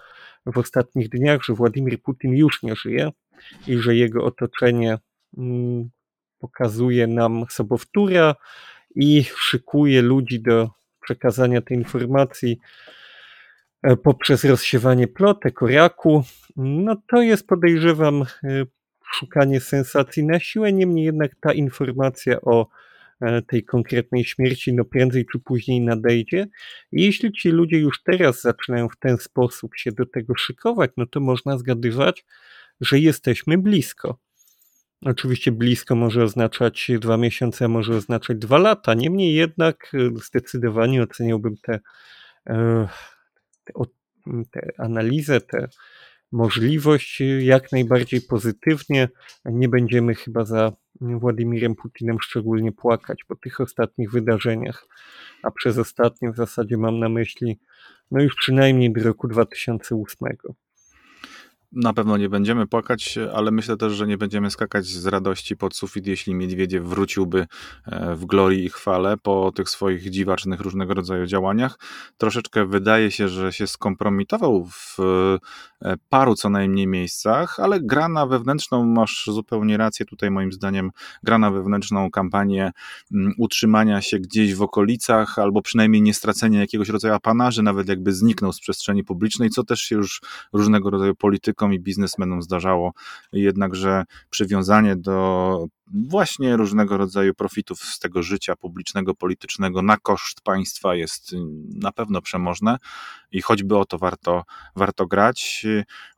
w 0.47 0.59
ostatnich 0.59 1.09
dniach, 1.09 1.45
że 1.45 1.55
Władimir 1.55 2.03
Putin 2.03 2.33
już 2.33 2.63
nie 2.63 2.77
żyje 2.77 3.11
i 3.67 3.79
że 3.79 3.97
jego 3.97 4.25
otoczenie 4.25 4.99
mm, 5.39 5.91
pokazuje 6.39 7.07
nam 7.07 7.45
sobowtóra 7.51 8.35
i 8.95 9.25
szykuje 9.37 10.03
ludzi 10.03 10.41
do 10.41 10.71
przekazania 11.01 11.61
tej 11.61 11.77
informacji 11.77 12.59
e, 13.83 13.97
poprzez 13.97 14.45
rozsiewanie 14.45 15.09
plotek 15.09 15.63
o 15.63 15.67
raku, 15.67 16.25
no 16.57 16.97
to 17.09 17.23
jest 17.23 17.47
podejrzewam 17.47 18.23
e, 18.23 18.27
szukanie 19.13 19.61
sensacji 19.61 20.25
na 20.25 20.41
siłę, 20.41 20.73
niemniej 20.73 21.05
jednak 21.05 21.33
ta 21.41 21.53
informacja 21.53 22.41
o 22.41 22.69
e, 23.21 23.43
tej 23.43 23.65
konkretnej 23.65 24.25
śmierci 24.25 24.73
no 24.73 24.85
prędzej 24.85 25.27
czy 25.33 25.39
później 25.39 25.81
nadejdzie. 25.81 26.47
I 26.93 27.03
jeśli 27.03 27.33
ci 27.33 27.51
ludzie 27.51 27.79
już 27.79 28.03
teraz 28.03 28.41
zaczynają 28.41 28.89
w 28.89 28.97
ten 28.97 29.19
sposób 29.19 29.77
się 29.77 29.93
do 29.93 30.07
tego 30.07 30.35
szykować, 30.35 30.91
no 30.97 31.07
to 31.07 31.21
można 31.21 31.59
zgadywać, 31.59 32.25
że 32.81 32.99
jesteśmy 32.99 33.59
blisko. 33.59 34.19
Oczywiście 35.05 35.53
blisko 35.53 35.95
może 35.95 36.25
oznaczać 36.25 36.91
dwa 37.01 37.17
miesiące, 37.17 37.69
może 37.69 37.97
oznaczać 37.97 38.39
dwa 38.39 38.59
lata. 38.59 38.95
Niemniej 38.95 39.35
jednak 39.35 39.93
e, 39.95 40.21
zdecydowanie 40.25 41.03
oceniałbym 41.03 41.57
tę 41.57 41.81
te, 42.45 42.89
te, 43.65 43.73
te 44.51 44.71
analizę, 44.79 45.41
tę 45.41 45.69
możliwość 46.33 47.23
jak 47.41 47.73
najbardziej 47.73 48.21
pozytywnie. 48.21 49.09
Nie 49.45 49.69
będziemy 49.69 50.15
chyba 50.15 50.45
za 50.45 50.73
Władimirem 51.01 51.75
Putinem 51.75 52.21
szczególnie 52.21 52.73
płakać 52.73 53.25
po 53.25 53.37
tych 53.37 53.61
ostatnich 53.61 54.11
wydarzeniach. 54.11 54.87
A 55.43 55.51
przez 55.51 55.79
ostatnie 55.79 56.33
w 56.33 56.37
zasadzie 56.37 56.77
mam 56.77 56.99
na 56.99 57.09
myśli 57.09 57.61
no 58.11 58.23
już 58.23 58.35
przynajmniej 58.35 58.93
do 58.93 59.03
roku 59.03 59.29
2008. 59.29 60.29
Na 61.73 61.93
pewno 61.93 62.17
nie 62.17 62.29
będziemy 62.29 62.67
płakać, 62.67 63.19
ale 63.35 63.51
myślę 63.51 63.77
też, 63.77 63.93
że 63.93 64.07
nie 64.07 64.19
będziemy 64.19 64.51
skakać 64.51 64.87
z 64.87 65.07
radości 65.07 65.57
pod 65.57 65.77
sufit, 65.77 66.07
jeśli 66.07 66.35
Miedwiediew 66.35 66.85
wróciłby 66.85 67.47
e, 67.87 68.15
w 68.15 68.27
glorii 68.27 68.65
i 68.65 68.69
chwale 68.69 69.17
po 69.17 69.53
tych 69.55 69.71
swoich 69.71 70.11
dziwacznych 70.11 70.61
różnego 70.61 70.95
rodzaju 70.95 71.27
działaniach. 71.27 71.79
Troszeczkę 72.19 72.67
wydaje 72.67 73.11
się, 73.11 73.29
że 73.29 73.53
się 73.53 73.67
skompromitował 73.67 74.65
w 74.65 74.99
e, 75.83 75.97
paru 76.09 76.35
co 76.35 76.51
najmniej 76.51 76.87
miejscach, 76.87 77.61
ale 77.61 77.81
gra 77.81 78.09
na 78.09 78.27
wewnętrzną, 78.27 78.85
masz 78.85 79.25
zupełnie 79.27 79.77
rację 79.77 80.07
tutaj 80.07 80.31
moim 80.31 80.53
zdaniem, 80.53 80.91
gra 81.23 81.39
na 81.39 81.51
wewnętrzną 81.51 82.11
kampanię 82.11 82.73
mm, 83.13 83.33
utrzymania 83.39 84.03
się 84.03 84.19
gdzieś 84.19 84.55
w 84.55 84.63
okolicach, 84.63 85.39
albo 85.39 85.63
przynajmniej 85.63 86.03
nie 86.03 86.15
stracenia 86.15 86.61
jakiegoś 86.61 86.89
rodzaju 86.89 87.15
apanarzy, 87.15 87.63
nawet 87.63 87.89
jakby 87.89 88.13
zniknął 88.13 88.53
z 88.53 88.61
przestrzeni 88.61 89.05
publicznej, 89.05 89.51
co 89.51 89.65
też 89.65 89.81
się 89.81 89.97
już 89.97 90.21
różnego 90.53 90.91
rodzaju 90.91 91.15
polityków 91.15 91.60
politykom 91.61 91.73
i 91.73 91.81
biznesmenom 91.81 92.43
zdarzało, 92.43 92.93
jednakże 93.33 94.05
przywiązanie 94.31 94.97
do 94.97 95.67
właśnie 95.95 96.57
różnego 96.57 96.97
rodzaju 96.97 97.35
profitów 97.35 97.81
z 97.81 97.99
tego 97.99 98.23
życia 98.23 98.57
publicznego, 98.57 99.15
politycznego 99.15 99.83
na 99.83 99.97
koszt 99.97 100.41
państwa 100.41 100.95
jest 100.95 101.35
na 101.75 101.93
pewno 101.93 102.23
przemożne 102.23 102.77
i 103.33 103.43
choćby 103.43 103.77
o 103.77 103.85
to 103.85 103.99
warto, 103.99 104.45
warto 104.77 105.07
grać. 105.07 105.67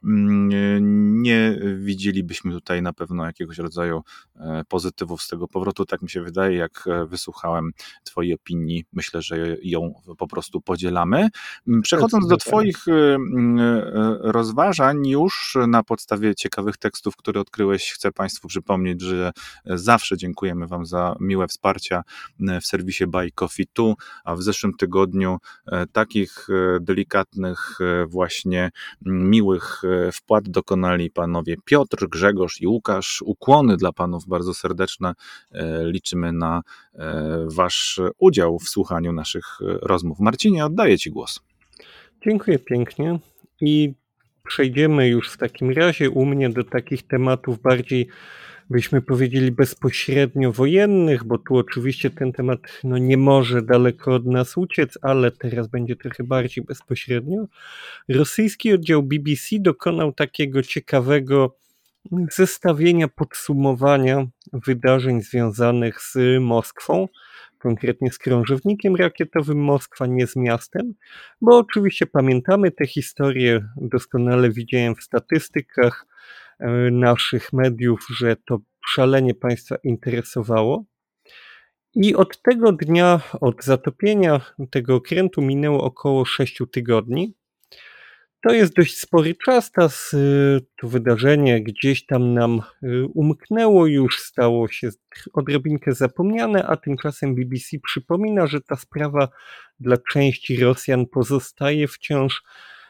Nie 0.02 1.58
widzielibyśmy 1.76 2.52
tutaj 2.52 2.82
na 2.82 2.92
pewno 2.92 3.26
jakiegoś 3.26 3.58
rodzaju 3.58 4.02
e, 4.36 4.62
pozytywów 4.68 5.22
z 5.22 5.28
tego 5.28 5.48
powrotu, 5.48 5.84
tak 5.84 6.02
mi 6.02 6.10
się 6.10 6.22
wydaje, 6.22 6.56
jak 6.56 6.84
wysłuchałem 7.06 7.70
Twojej 8.04 8.34
opinii, 8.34 8.84
myślę, 8.92 9.22
że 9.22 9.56
ją 9.62 9.94
po 10.18 10.28
prostu 10.28 10.60
podzielamy. 10.60 11.28
Przechodząc 11.82 12.26
do 12.26 12.36
Twoich 12.36 12.88
e, 12.88 12.92
e, 12.92 13.18
rozważań, 14.20 15.06
już 15.06 15.58
na 15.68 15.82
podstawie 15.82 16.34
ciekawych 16.34 16.76
tekstów, 16.76 17.16
które 17.16 17.40
odkryłeś, 17.40 17.92
chcę 17.92 18.12
Państwu 18.12 18.48
przypomnieć, 18.48 19.00
że 19.00 19.32
Zawsze 19.64 20.16
dziękujemy 20.16 20.66
Wam 20.66 20.86
za 20.86 21.16
miłe 21.20 21.48
wsparcia 21.48 22.02
e, 22.48 22.60
w 22.60 22.66
serwisie 22.66 23.06
Buy 23.06 23.30
Coffee 23.30 23.66
Tu, 23.66 23.94
a 24.24 24.36
w 24.36 24.42
zeszłym 24.42 24.72
tygodniu 24.74 25.38
e, 25.66 25.86
takich 25.86 26.46
e, 26.50 26.80
delikatnych, 26.80 27.78
właśnie 28.06 28.70
miłych 29.06 29.82
wpłat 30.12 30.48
dokonali 30.48 31.10
panowie 31.10 31.56
Piotr, 31.64 32.08
Grzegorz 32.08 32.60
i 32.60 32.66
Łukasz. 32.66 33.22
Ukłony 33.22 33.76
dla 33.76 33.92
panów 33.92 34.26
bardzo 34.26 34.54
serdeczne. 34.54 35.14
Liczymy 35.84 36.32
na 36.32 36.62
Wasz 37.46 38.00
udział 38.18 38.58
w 38.58 38.68
słuchaniu 38.68 39.12
naszych 39.12 39.58
rozmów. 39.60 40.20
Marcinie, 40.20 40.64
oddaję 40.64 40.98
Ci 40.98 41.10
głos. 41.10 41.40
Dziękuję 42.24 42.58
pięknie 42.58 43.18
i 43.60 43.94
przejdziemy 44.46 45.08
już 45.08 45.30
w 45.30 45.36
takim 45.36 45.70
razie 45.70 46.10
u 46.10 46.26
mnie 46.26 46.50
do 46.50 46.64
takich 46.64 47.02
tematów 47.02 47.62
bardziej 47.62 48.08
byśmy 48.70 49.02
powiedzieli 49.02 49.52
bezpośrednio 49.52 50.52
wojennych, 50.52 51.24
bo 51.24 51.38
tu 51.38 51.56
oczywiście 51.56 52.10
ten 52.10 52.32
temat 52.32 52.60
no, 52.84 52.98
nie 52.98 53.16
może 53.16 53.62
daleko 53.62 54.14
od 54.14 54.26
nas 54.26 54.56
uciec, 54.56 54.98
ale 55.02 55.30
teraz 55.30 55.68
będzie 55.68 55.96
trochę 55.96 56.24
bardziej 56.24 56.64
bezpośrednio. 56.64 57.46
Rosyjski 58.08 58.72
oddział 58.72 59.02
BBC 59.02 59.56
dokonał 59.60 60.12
takiego 60.12 60.62
ciekawego 60.62 61.56
zestawienia, 62.32 63.08
podsumowania 63.08 64.26
wydarzeń 64.52 65.22
związanych 65.22 66.00
z 66.00 66.40
Moskwą, 66.40 67.08
konkretnie 67.58 68.10
z 68.10 68.18
krążownikiem 68.18 68.96
rakietowym 68.96 69.58
Moskwa, 69.58 70.06
nie 70.06 70.26
z 70.26 70.36
miastem, 70.36 70.94
bo 71.40 71.58
oczywiście 71.58 72.06
pamiętamy 72.06 72.70
tę 72.70 72.86
historię, 72.86 73.68
doskonale 73.76 74.50
widziałem 74.50 74.94
w 74.96 75.02
statystykach, 75.02 76.06
naszych 76.90 77.52
mediów, 77.52 78.06
że 78.16 78.36
to 78.36 78.58
szalenie 78.86 79.34
Państwa 79.34 79.76
interesowało. 79.84 80.84
I 81.94 82.14
od 82.14 82.42
tego 82.42 82.72
dnia, 82.72 83.20
od 83.40 83.64
zatopienia 83.64 84.40
tego 84.70 84.94
okrętu 84.94 85.42
minęło 85.42 85.84
około 85.84 86.24
6 86.24 86.62
tygodni. 86.72 87.34
To 88.42 88.52
jest 88.52 88.76
dość 88.76 88.98
spory 88.98 89.34
czas, 89.34 89.70
to 90.80 90.88
wydarzenie 90.88 91.62
gdzieś 91.62 92.06
tam 92.06 92.34
nam 92.34 92.60
e, 92.60 93.04
umknęło, 93.14 93.86
już 93.86 94.18
stało 94.18 94.68
się 94.68 94.88
odrobinkę 95.32 95.92
zapomniane, 95.92 96.66
a 96.66 96.76
tymczasem 96.76 97.34
BBC 97.34 97.78
przypomina, 97.84 98.46
że 98.46 98.60
ta 98.60 98.76
sprawa 98.76 99.28
dla 99.80 99.96
części 99.96 100.56
Rosjan 100.56 101.06
pozostaje 101.06 101.88
wciąż 101.88 102.42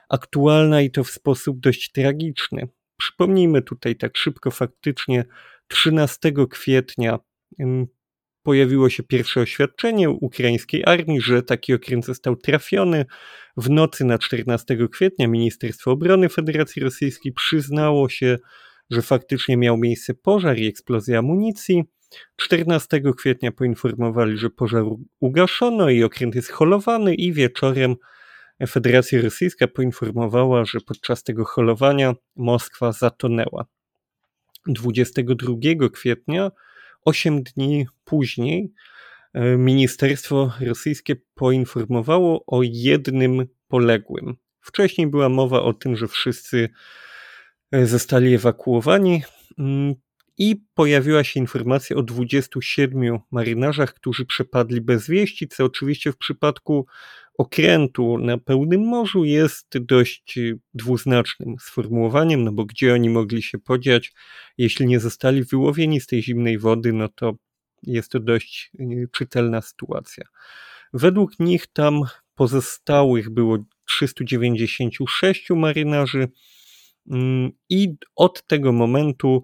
aktualna 0.08 0.82
i 0.82 0.90
to 0.90 1.04
w 1.04 1.10
sposób 1.10 1.60
dość 1.60 1.92
tragiczny. 1.92 2.68
Przypomnijmy 3.02 3.62
tutaj 3.62 3.96
tak 3.96 4.16
szybko, 4.16 4.50
faktycznie 4.50 5.24
13 5.68 6.32
kwietnia 6.50 7.18
pojawiło 8.42 8.90
się 8.90 9.02
pierwsze 9.02 9.40
oświadczenie 9.40 10.10
ukraińskiej 10.10 10.84
armii, 10.86 11.20
że 11.20 11.42
taki 11.42 11.74
okręt 11.74 12.04
został 12.04 12.36
trafiony. 12.36 13.06
W 13.56 13.70
nocy 13.70 14.04
na 14.04 14.18
14 14.18 14.88
kwietnia 14.92 15.28
Ministerstwo 15.28 15.90
Obrony 15.90 16.28
Federacji 16.28 16.82
Rosyjskiej 16.82 17.32
przyznało 17.32 18.08
się, 18.08 18.38
że 18.90 19.02
faktycznie 19.02 19.56
miał 19.56 19.76
miejsce 19.76 20.14
pożar 20.14 20.58
i 20.58 20.66
eksplozja 20.66 21.18
amunicji. 21.18 21.84
14 22.36 23.02
kwietnia 23.16 23.52
poinformowali, 23.52 24.38
że 24.38 24.50
pożar 24.50 24.84
ugaszono 25.20 25.90
i 25.90 26.02
okręt 26.02 26.34
jest 26.34 26.50
holowany 26.50 27.14
i 27.14 27.32
wieczorem 27.32 27.96
Federacja 28.66 29.22
Rosyjska 29.22 29.68
poinformowała, 29.68 30.64
że 30.64 30.80
podczas 30.80 31.22
tego 31.22 31.44
holowania 31.44 32.14
Moskwa 32.36 32.92
zatonęła. 32.92 33.64
22 34.66 35.88
kwietnia, 35.92 36.50
8 37.04 37.42
dni 37.42 37.86
później, 38.04 38.72
e, 39.34 39.56
ministerstwo 39.56 40.52
rosyjskie 40.60 41.16
poinformowało 41.34 42.44
o 42.46 42.60
jednym 42.62 43.46
poległym. 43.68 44.36
Wcześniej 44.60 45.06
była 45.06 45.28
mowa 45.28 45.62
o 45.62 45.72
tym, 45.72 45.96
że 45.96 46.08
wszyscy 46.08 46.68
e, 47.72 47.86
zostali 47.86 48.34
ewakuowani. 48.34 49.22
Mm, 49.58 49.94
i 50.38 50.56
pojawiła 50.74 51.24
się 51.24 51.40
informacja 51.40 51.96
o 51.96 52.02
27 52.02 53.18
marynarzach, 53.30 53.94
którzy 53.94 54.26
przepadli 54.26 54.80
bez 54.80 55.08
wieści, 55.08 55.48
co 55.48 55.64
oczywiście 55.64 56.12
w 56.12 56.16
przypadku 56.16 56.86
okrętu 57.38 58.18
na 58.18 58.38
pełnym 58.38 58.84
morzu 58.84 59.24
jest 59.24 59.78
dość 59.78 60.38
dwuznacznym 60.74 61.56
sformułowaniem, 61.60 62.44
no 62.44 62.52
bo 62.52 62.64
gdzie 62.64 62.94
oni 62.94 63.10
mogli 63.10 63.42
się 63.42 63.58
podziać, 63.58 64.12
jeśli 64.58 64.86
nie 64.86 65.00
zostali 65.00 65.44
wyłowieni 65.44 66.00
z 66.00 66.06
tej 66.06 66.22
zimnej 66.22 66.58
wody, 66.58 66.92
no 66.92 67.08
to 67.08 67.34
jest 67.82 68.10
to 68.10 68.20
dość 68.20 68.70
y, 68.80 69.08
czytelna 69.12 69.60
sytuacja. 69.60 70.24
Według 70.92 71.38
nich 71.38 71.66
tam 71.66 72.00
pozostałych 72.34 73.30
było 73.30 73.58
396 73.88 75.50
marynarzy 75.50 76.28
mm, 77.10 77.52
i 77.68 77.94
od 78.16 78.46
tego 78.46 78.72
momentu 78.72 79.42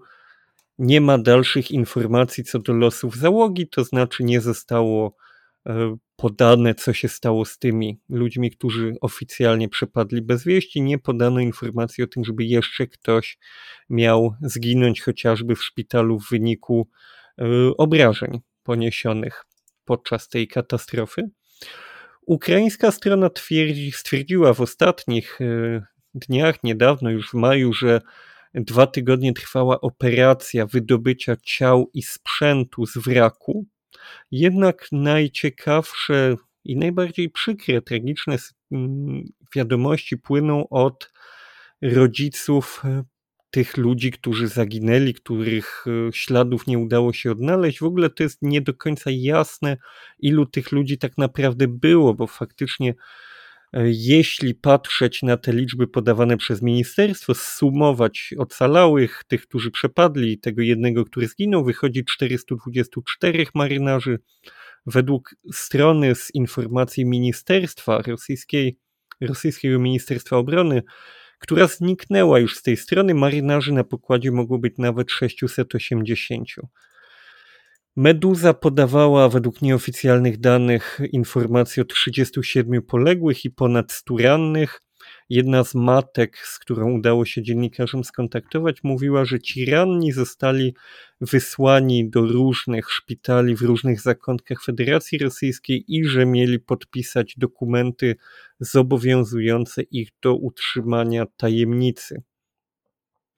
nie 0.77 1.01
ma 1.01 1.17
dalszych 1.17 1.71
informacji 1.71 2.43
co 2.43 2.59
do 2.59 2.73
losów 2.73 3.17
załogi, 3.17 3.67
to 3.67 3.83
znaczy 3.83 4.23
nie 4.23 4.41
zostało 4.41 5.15
podane, 6.15 6.75
co 6.75 6.93
się 6.93 7.09
stało 7.09 7.45
z 7.45 7.57
tymi 7.57 8.01
ludźmi, 8.09 8.51
którzy 8.51 8.95
oficjalnie 9.01 9.69
przepadli 9.69 10.21
bez 10.21 10.43
wieści. 10.43 10.81
Nie 10.81 10.97
podano 10.97 11.39
informacji 11.39 12.03
o 12.03 12.07
tym, 12.07 12.23
żeby 12.23 12.43
jeszcze 12.45 12.87
ktoś 12.87 13.37
miał 13.89 14.35
zginąć 14.41 15.01
chociażby 15.01 15.55
w 15.55 15.63
szpitalu 15.63 16.19
w 16.19 16.29
wyniku 16.29 16.89
e, 17.37 17.45
obrażeń 17.77 18.39
poniesionych 18.63 19.45
podczas 19.85 20.29
tej 20.29 20.47
katastrofy. 20.47 21.29
Ukraińska 22.25 22.91
strona 22.91 23.29
twierdzi, 23.29 23.91
stwierdziła 23.91 24.53
w 24.53 24.61
ostatnich 24.61 25.41
e, 25.41 25.81
dniach, 26.13 26.63
niedawno 26.63 27.09
już 27.09 27.29
w 27.29 27.33
maju, 27.33 27.73
że 27.73 28.01
dwa 28.53 28.87
tygodnie 28.87 29.33
trwała 29.33 29.81
operacja 29.81 30.65
wydobycia 30.65 31.35
ciał 31.43 31.89
i 31.93 32.01
sprzętu 32.01 32.85
z 32.85 32.97
wraku. 32.97 33.65
Jednak 34.31 34.87
najciekawsze 34.91 36.35
i 36.63 36.77
najbardziej 36.77 37.29
przykre, 37.29 37.81
tragiczne 37.81 38.37
wiadomości 39.55 40.17
płyną 40.17 40.69
od 40.69 41.11
rodziców 41.81 42.81
e, 42.85 43.03
tych 43.51 43.77
ludzi, 43.77 44.11
którzy 44.11 44.47
zaginęli, 44.47 45.13
których 45.13 45.85
e, 45.87 46.13
śladów 46.13 46.67
nie 46.67 46.79
udało 46.79 47.13
się 47.13 47.31
odnaleźć. 47.31 47.79
W 47.79 47.83
ogóle 47.83 48.09
to 48.09 48.23
jest 48.23 48.41
nie 48.41 48.61
do 48.61 48.73
końca 48.73 49.11
jasne, 49.13 49.77
ilu 50.19 50.45
tych 50.45 50.71
ludzi 50.71 50.97
tak 50.97 51.17
naprawdę 51.17 51.67
było, 51.67 52.13
bo 52.13 52.27
faktycznie 52.27 52.93
jeśli 53.83 54.55
patrzeć 54.55 55.23
na 55.23 55.37
te 55.37 55.53
liczby 55.53 55.87
podawane 55.87 56.37
przez 56.37 56.61
ministerstwo, 56.61 57.33
sumować 57.35 58.33
ocalałych, 58.37 59.23
tych, 59.27 59.47
którzy 59.47 59.71
przepadli, 59.71 60.39
tego 60.39 60.61
jednego, 60.61 61.05
który 61.05 61.27
zginął, 61.27 61.65
wychodzi 61.65 62.05
424 62.05 63.45
marynarzy. 63.55 64.19
Według 64.85 65.35
strony 65.53 66.15
z 66.15 66.35
informacji 66.35 67.05
ministerstwa 67.05 68.01
rosyjskiej, 68.01 68.77
rosyjskiego 69.21 69.79
Ministerstwa 69.79 70.37
Obrony, 70.37 70.83
która 71.39 71.67
zniknęła 71.67 72.39
już 72.39 72.55
z 72.55 72.61
tej 72.61 72.77
strony. 72.77 73.13
Marynarzy 73.13 73.73
na 73.73 73.83
pokładzie 73.83 74.31
mogło 74.31 74.59
być 74.59 74.73
nawet 74.77 75.11
680. 75.11 76.47
Meduza 77.99 78.53
podawała 78.53 79.29
według 79.29 79.61
nieoficjalnych 79.61 80.39
danych 80.39 80.99
informacje 81.11 81.83
o 81.83 81.85
37 81.85 82.81
poległych 82.81 83.45
i 83.45 83.49
ponad 83.49 83.91
100 83.91 84.17
rannych. 84.17 84.81
Jedna 85.29 85.63
z 85.63 85.75
matek, 85.75 86.37
z 86.37 86.59
którą 86.59 86.91
udało 86.91 87.25
się 87.25 87.41
dziennikarzom 87.41 88.03
skontaktować, 88.03 88.83
mówiła, 88.83 89.25
że 89.25 89.39
ci 89.39 89.65
ranni 89.65 90.11
zostali 90.11 90.75
wysłani 91.21 92.09
do 92.09 92.21
różnych 92.21 92.91
szpitali 92.91 93.55
w 93.55 93.61
różnych 93.61 94.01
zakątkach 94.01 94.63
Federacji 94.63 95.17
Rosyjskiej 95.17 95.83
i 95.87 96.05
że 96.05 96.25
mieli 96.25 96.59
podpisać 96.59 97.35
dokumenty 97.37 98.15
zobowiązujące 98.59 99.81
ich 99.81 100.09
do 100.21 100.35
utrzymania 100.35 101.25
tajemnicy. 101.37 102.21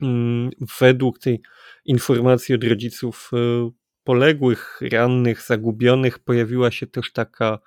Mm, 0.01 0.49
według 0.79 1.19
tej 1.19 1.41
informacji 1.85 2.55
od 2.55 2.63
rodziców 2.63 3.31
e, 3.33 3.80
poległych, 4.03 4.79
rannych, 4.91 5.41
zagubionych 5.41 6.19
pojawiła 6.19 6.71
się 6.71 6.87
też 6.87 7.11
taka 7.11 7.59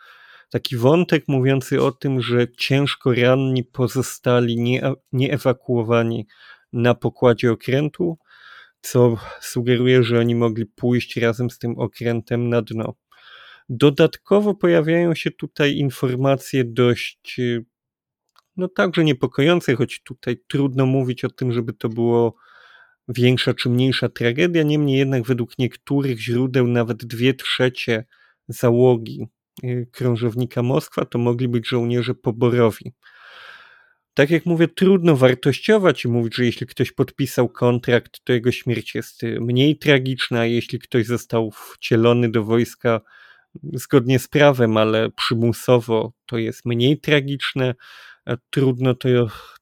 taki 0.50 0.76
wątek 0.76 1.24
mówiący 1.28 1.82
o 1.82 1.92
tym, 1.92 2.20
że 2.20 2.52
ciężko 2.52 3.14
ranni 3.14 3.64
pozostali 3.64 4.56
nie, 4.56 4.92
nieewakuowani 5.12 6.26
na 6.72 6.94
pokładzie 6.94 7.52
okrętu, 7.52 8.18
co 8.80 9.16
sugeruje, 9.40 10.02
że 10.02 10.20
oni 10.20 10.34
mogli 10.34 10.66
pójść 10.66 11.16
razem 11.16 11.50
z 11.50 11.58
tym 11.58 11.78
okrętem 11.78 12.48
na 12.48 12.62
dno. 12.62 12.94
Dodatkowo 13.68 14.54
pojawiają 14.54 15.14
się 15.14 15.30
tutaj 15.30 15.76
informacje 15.76 16.64
dość, 16.64 17.40
no 18.56 18.68
także 18.68 19.04
niepokojące, 19.04 19.76
choć 19.76 20.02
tutaj 20.02 20.36
trudno 20.46 20.86
mówić 20.86 21.24
o 21.24 21.30
tym, 21.30 21.52
żeby 21.52 21.72
to 21.72 21.88
było 21.88 22.34
większa 23.08 23.54
czy 23.54 23.70
mniejsza 23.70 24.08
tragedia. 24.08 24.62
Niemniej 24.62 24.98
jednak, 24.98 25.22
według 25.22 25.58
niektórych 25.58 26.20
źródeł, 26.20 26.66
nawet 26.66 27.04
dwie 27.04 27.34
trzecie 27.34 28.04
załogi 28.48 29.26
Y, 29.64 29.86
krążownika 29.92 30.62
Moskwa, 30.62 31.04
to 31.04 31.18
mogli 31.18 31.48
być 31.48 31.68
żołnierze 31.68 32.14
poborowi. 32.14 32.92
Tak 34.14 34.30
jak 34.30 34.46
mówię, 34.46 34.68
trudno 34.68 35.16
wartościować 35.16 36.04
i 36.04 36.08
mówić, 36.08 36.36
że 36.36 36.44
jeśli 36.44 36.66
ktoś 36.66 36.92
podpisał 36.92 37.48
kontrakt, 37.48 38.20
to 38.24 38.32
jego 38.32 38.52
śmierć 38.52 38.94
jest 38.94 39.22
y, 39.22 39.40
mniej 39.40 39.78
tragiczna, 39.78 40.40
a 40.40 40.44
jeśli 40.44 40.78
ktoś 40.78 41.06
został 41.06 41.50
wcielony 41.50 42.30
do 42.30 42.44
wojska 42.44 43.00
zgodnie 43.72 44.18
z 44.18 44.28
prawem, 44.28 44.76
ale 44.76 45.10
przymusowo, 45.10 46.12
to 46.26 46.38
jest 46.38 46.64
mniej 46.64 47.00
tragiczne. 47.00 47.74
Trudno 48.50 48.94
to, 48.94 49.08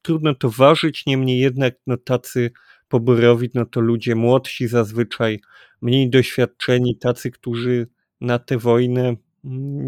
trudno 0.03 0.35
to 0.35 0.51
ważyć, 0.51 1.07
niemniej 1.07 1.41
jednak 1.41 1.75
no, 1.87 1.97
tacy 1.97 2.51
poborowi, 2.93 3.51
no 3.55 3.67
to 3.67 3.81
ludzie 3.81 4.15
młodsi 4.15 4.69
zazwyczaj, 4.69 5.41
mniej 5.83 6.11
doświadczeni, 6.11 6.99
tacy, 6.99 7.31
którzy 7.31 7.87
na 8.21 8.39
tę 8.39 8.59
wojnę 8.59 9.17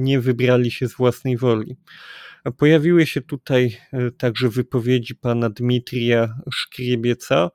nie 0.07 0.21
wybrali 0.21 0.71
się 0.71 0.89
z 0.89 0.95
własnej 0.95 1.37
woli. 1.37 1.77
Pojawiły 2.59 3.07
się 3.07 3.21
tutaj 3.21 3.77
e, 3.93 4.11
także 4.11 4.49
wypowiedzi 4.49 5.15
pana 5.15 5.51
Dmitrija 5.51 6.41
Szkriebica, 6.53 7.51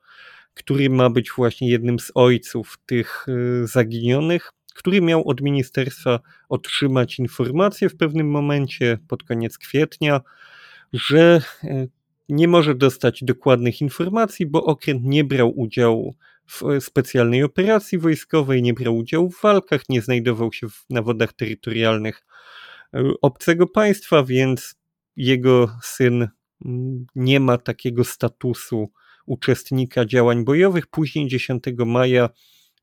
który 0.53 0.89
ma 0.89 1.09
być 1.09 1.31
właśnie 1.31 1.69
jednym 1.69 1.99
z 1.99 2.11
ojców 2.15 2.77
tych 2.85 3.25
e, 3.27 3.67
zaginionych, 3.67 4.51
który 4.75 5.01
miał 5.01 5.27
od 5.27 5.41
ministerstwa 5.41 6.19
otrzymać 6.49 7.19
informację 7.19 7.89
w 7.89 7.97
pewnym 7.97 8.29
momencie 8.31 8.97
pod 9.07 9.23
koniec 9.23 9.57
kwietnia, 9.57 10.21
że 10.93 11.41
e, 11.63 11.87
nie 12.29 12.47
może 12.47 12.75
dostać 12.75 13.23
dokładnych 13.23 13.81
informacji, 13.81 14.45
bo 14.45 14.63
okręt 14.63 15.03
nie 15.03 15.23
brał 15.23 15.59
udziału 15.59 16.15
w 16.45 16.61
specjalnej 16.79 17.43
operacji 17.43 17.97
wojskowej, 17.97 18.61
nie 18.61 18.73
brał 18.73 18.97
udziału 18.97 19.29
w 19.29 19.41
walkach, 19.41 19.89
nie 19.89 20.01
znajdował 20.01 20.53
się 20.53 20.67
na 20.89 21.01
wodach 21.01 21.33
terytorialnych 21.33 22.25
e, 22.93 23.03
obcego 23.21 23.67
państwa, 23.67 24.23
więc 24.23 24.75
jego 25.15 25.71
syn 25.83 26.27
mm, 26.65 27.05
nie 27.15 27.39
ma 27.39 27.57
takiego 27.57 28.03
statusu 28.03 28.91
uczestnika 29.25 30.05
działań 30.05 30.45
bojowych. 30.45 30.87
Później 30.87 31.27
10 31.27 31.63
maja 31.85 32.29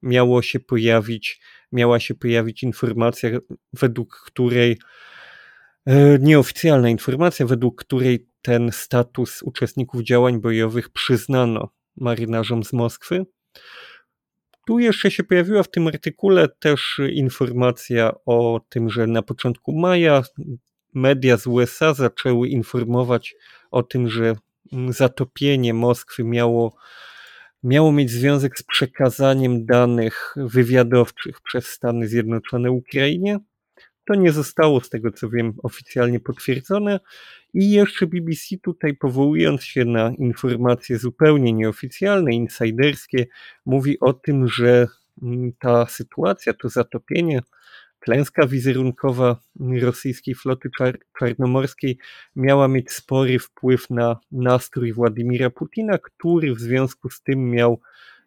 miało 0.03 0.43
się 0.43 0.61
pojawić, 0.61 1.41
miała 1.73 2.01
się 2.01 2.15
pojawić 2.15 2.63
informacja, 2.63 3.31
według 3.73 4.23
której 4.27 4.79
e, 5.87 6.19
nieoficjalna 6.19 6.89
informacja, 6.91 7.47
według 7.47 7.85
której 7.85 8.29
ten 8.47 8.73
status 8.73 9.43
uczestników 9.43 10.03
działań 10.03 10.41
bojowych 10.41 10.89
przyznano 10.89 11.69
marynarzom 11.97 12.65
z 12.65 12.73
Moskwy. 12.73 13.27
Tu 14.67 14.79
jeszcze 14.79 15.11
się 15.11 15.25
pojawiła 15.25 15.63
w 15.63 15.71
tym 15.71 15.87
artykule 15.87 16.49
też 16.49 17.01
informacja 17.13 18.13
o 18.27 18.61
tym, 18.69 18.91
że 18.91 19.07
na 19.07 19.23
początku 19.23 19.79
maja 19.79 20.23
media 20.95 21.37
z 21.37 21.47
USA 21.47 21.95
zaczęły 21.95 22.49
informować 22.49 23.35
o 23.71 23.83
tym, 23.83 24.09
że 24.09 24.37
zatopienie 24.89 25.75
Moskwy 25.75 26.25
miało, 26.25 26.77
miało 27.63 27.93
mieć 27.93 28.11
związek 28.11 28.59
z 28.59 28.63
przekazaniem 28.63 29.67
danych 29.67 30.35
wywiadowczych 30.37 31.41
przez 31.41 31.67
Stany 31.67 32.09
Zjednoczone 32.09 32.71
Ukrainie. 32.71 33.39
To 34.07 34.15
nie 34.15 34.33
zostało, 34.33 34.81
z 34.81 34.89
tego 34.89 35.11
co 35.11 35.29
wiem, 35.31 35.53
oficjalnie 35.63 36.21
potwierdzone. 36.21 37.01
I 37.55 37.71
jeszcze 37.71 38.07
BBC 38.07 38.57
tutaj, 38.63 38.95
powołując 38.95 39.65
się 39.65 39.85
na 39.85 40.13
informacje 40.19 40.99
zupełnie 40.99 41.53
nieoficjalne, 41.53 42.35
insiderskie, 42.35 43.27
mówi 43.67 44.01
o 44.01 44.13
tym, 44.13 44.49
że 44.49 44.87
mm, 45.23 45.53
ta 45.59 45.87
sytuacja, 45.87 46.53
to 46.55 46.69
zatopienie, 46.69 47.43
klęska 48.07 48.47
wizerunkowa 48.47 49.41
rosyjskiej 49.81 50.35
floty 50.35 50.71
czar 50.79 50.99
czarnomorskiej 51.19 51.99
miała 52.37 52.69
mieć 52.69 52.93
spory 52.93 53.39
wpływ 53.39 53.91
na 53.91 54.17
nastrój 54.33 54.93
Władimira 54.93 55.51
Putina, 55.51 55.99
który 55.99 56.55
w 56.55 56.61
związku 56.61 57.11
z 57.11 57.23
tym 57.23 57.51
miał 57.51 57.81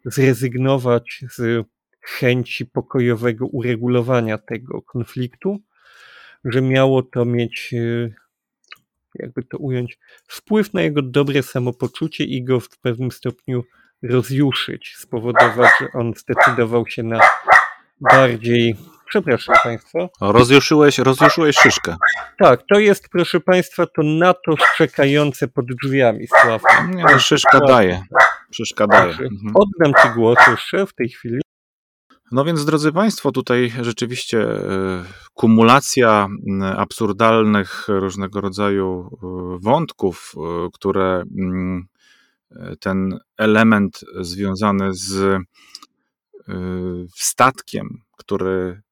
zrezygnować 0.04 1.24
z 1.30 1.66
chęci 2.00 2.66
pokojowego 2.66 3.46
uregulowania 3.46 4.38
tego 4.38 4.82
konfliktu, 4.82 5.60
że 6.44 6.62
miało 6.62 7.02
to 7.02 7.24
mieć, 7.24 7.74
e, 7.74 8.10
jakby 9.14 9.42
to 9.42 9.58
ująć, 9.58 9.98
wpływ 10.26 10.74
na 10.74 10.82
jego 10.82 11.02
dobre 11.02 11.42
samopoczucie 11.42 12.24
i 12.24 12.44
go 12.44 12.60
w 12.60 12.78
pewnym 12.78 13.10
stopniu 13.10 13.64
rozjuszyć, 14.02 14.94
spowodować, 14.98 15.70
że 15.80 15.88
on 15.94 16.14
zdecydował 16.14 16.86
się 16.86 17.02
na 17.02 17.20
bardziej. 18.00 18.76
Przepraszam 19.08 19.56
Państwa. 19.62 19.98
Rozjuszyłeś, 20.20 20.98
rozjuszyłeś 20.98 21.56
szyszkę. 21.56 21.96
Tak, 22.38 22.60
to 22.68 22.78
jest, 22.78 23.08
proszę 23.08 23.40
Państwa, 23.40 23.86
to 23.86 24.02
na 24.02 24.34
to 24.34 24.56
szczekające 24.74 25.48
pod 25.48 25.64
drzwiami, 25.82 26.26
Sławka. 26.26 26.86
Nie, 26.86 27.02
no, 27.02 27.18
szyszka 27.18 27.60
daje. 27.60 28.02
Szyszka 28.50 28.86
daje. 28.86 29.10
Mhm. 29.10 29.52
Oddam 29.54 30.02
Ci 30.02 30.14
głos 30.14 30.38
jeszcze 30.50 30.86
w 30.86 30.94
tej 30.94 31.08
chwili. 31.08 31.40
No 32.32 32.44
więc, 32.44 32.64
drodzy 32.64 32.92
Państwo, 32.92 33.32
tutaj 33.32 33.72
rzeczywiście 33.80 34.42
e, 34.42 35.04
kumulacja 35.34 36.28
absurdalnych 36.76 37.86
różnego 37.88 38.40
rodzaju 38.40 39.10
e, 39.12 39.58
wątków, 39.60 40.34
e, 40.36 40.68
które 40.72 41.22
ten 42.80 43.18
element 43.38 44.00
związany 44.20 44.94
z 44.94 45.40
statkiem, 47.14 47.88
który 48.16 48.82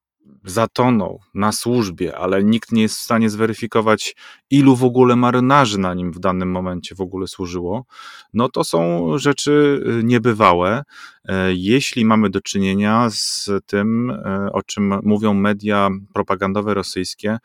zatonął 0.43 1.19
na 1.33 1.51
służbie, 1.51 2.17
ale 2.17 2.43
nikt 2.43 2.71
nie 2.71 2.81
jest 2.81 2.95
w 2.95 3.01
stanie 3.01 3.29
zweryfikować, 3.29 4.15
ilu 4.49 4.75
w 4.75 4.83
ogóle 4.83 5.15
marynarzy 5.15 5.79
na 5.79 5.93
nim 5.93 6.11
w 6.11 6.19
danym 6.19 6.51
momencie 6.51 6.95
w 6.95 7.01
ogóle 7.01 7.27
służyło, 7.27 7.85
no 8.33 8.49
to 8.49 8.63
są 8.63 9.07
rzeczy 9.17 9.83
y, 9.99 10.03
niebywałe. 10.03 10.83
E, 11.25 11.53
jeśli 11.53 12.05
mamy 12.05 12.29
do 12.29 12.41
czynienia 12.41 13.09
z 13.09 13.49
tym, 13.65 14.09
e, 14.09 14.49
o 14.53 14.63
czym 14.63 14.99
mówią 15.03 15.33
media 15.33 15.89
propagandowe 16.13 16.73
rosyjskie, 16.73 17.37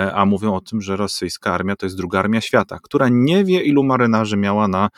e, 0.00 0.14
a 0.14 0.26
mówią 0.26 0.54
o 0.54 0.60
tym, 0.60 0.80
że 0.82 0.96
rosyjska 0.96 1.52
armia 1.52 1.76
to 1.76 1.86
jest 1.86 1.96
druga 1.96 2.18
armia 2.18 2.40
świata, 2.40 2.78
która 2.82 3.08
nie 3.10 3.44
wie, 3.44 3.62
ilu 3.62 3.84
marynarzy 3.84 4.36
miała 4.36 4.68
na 4.68 4.88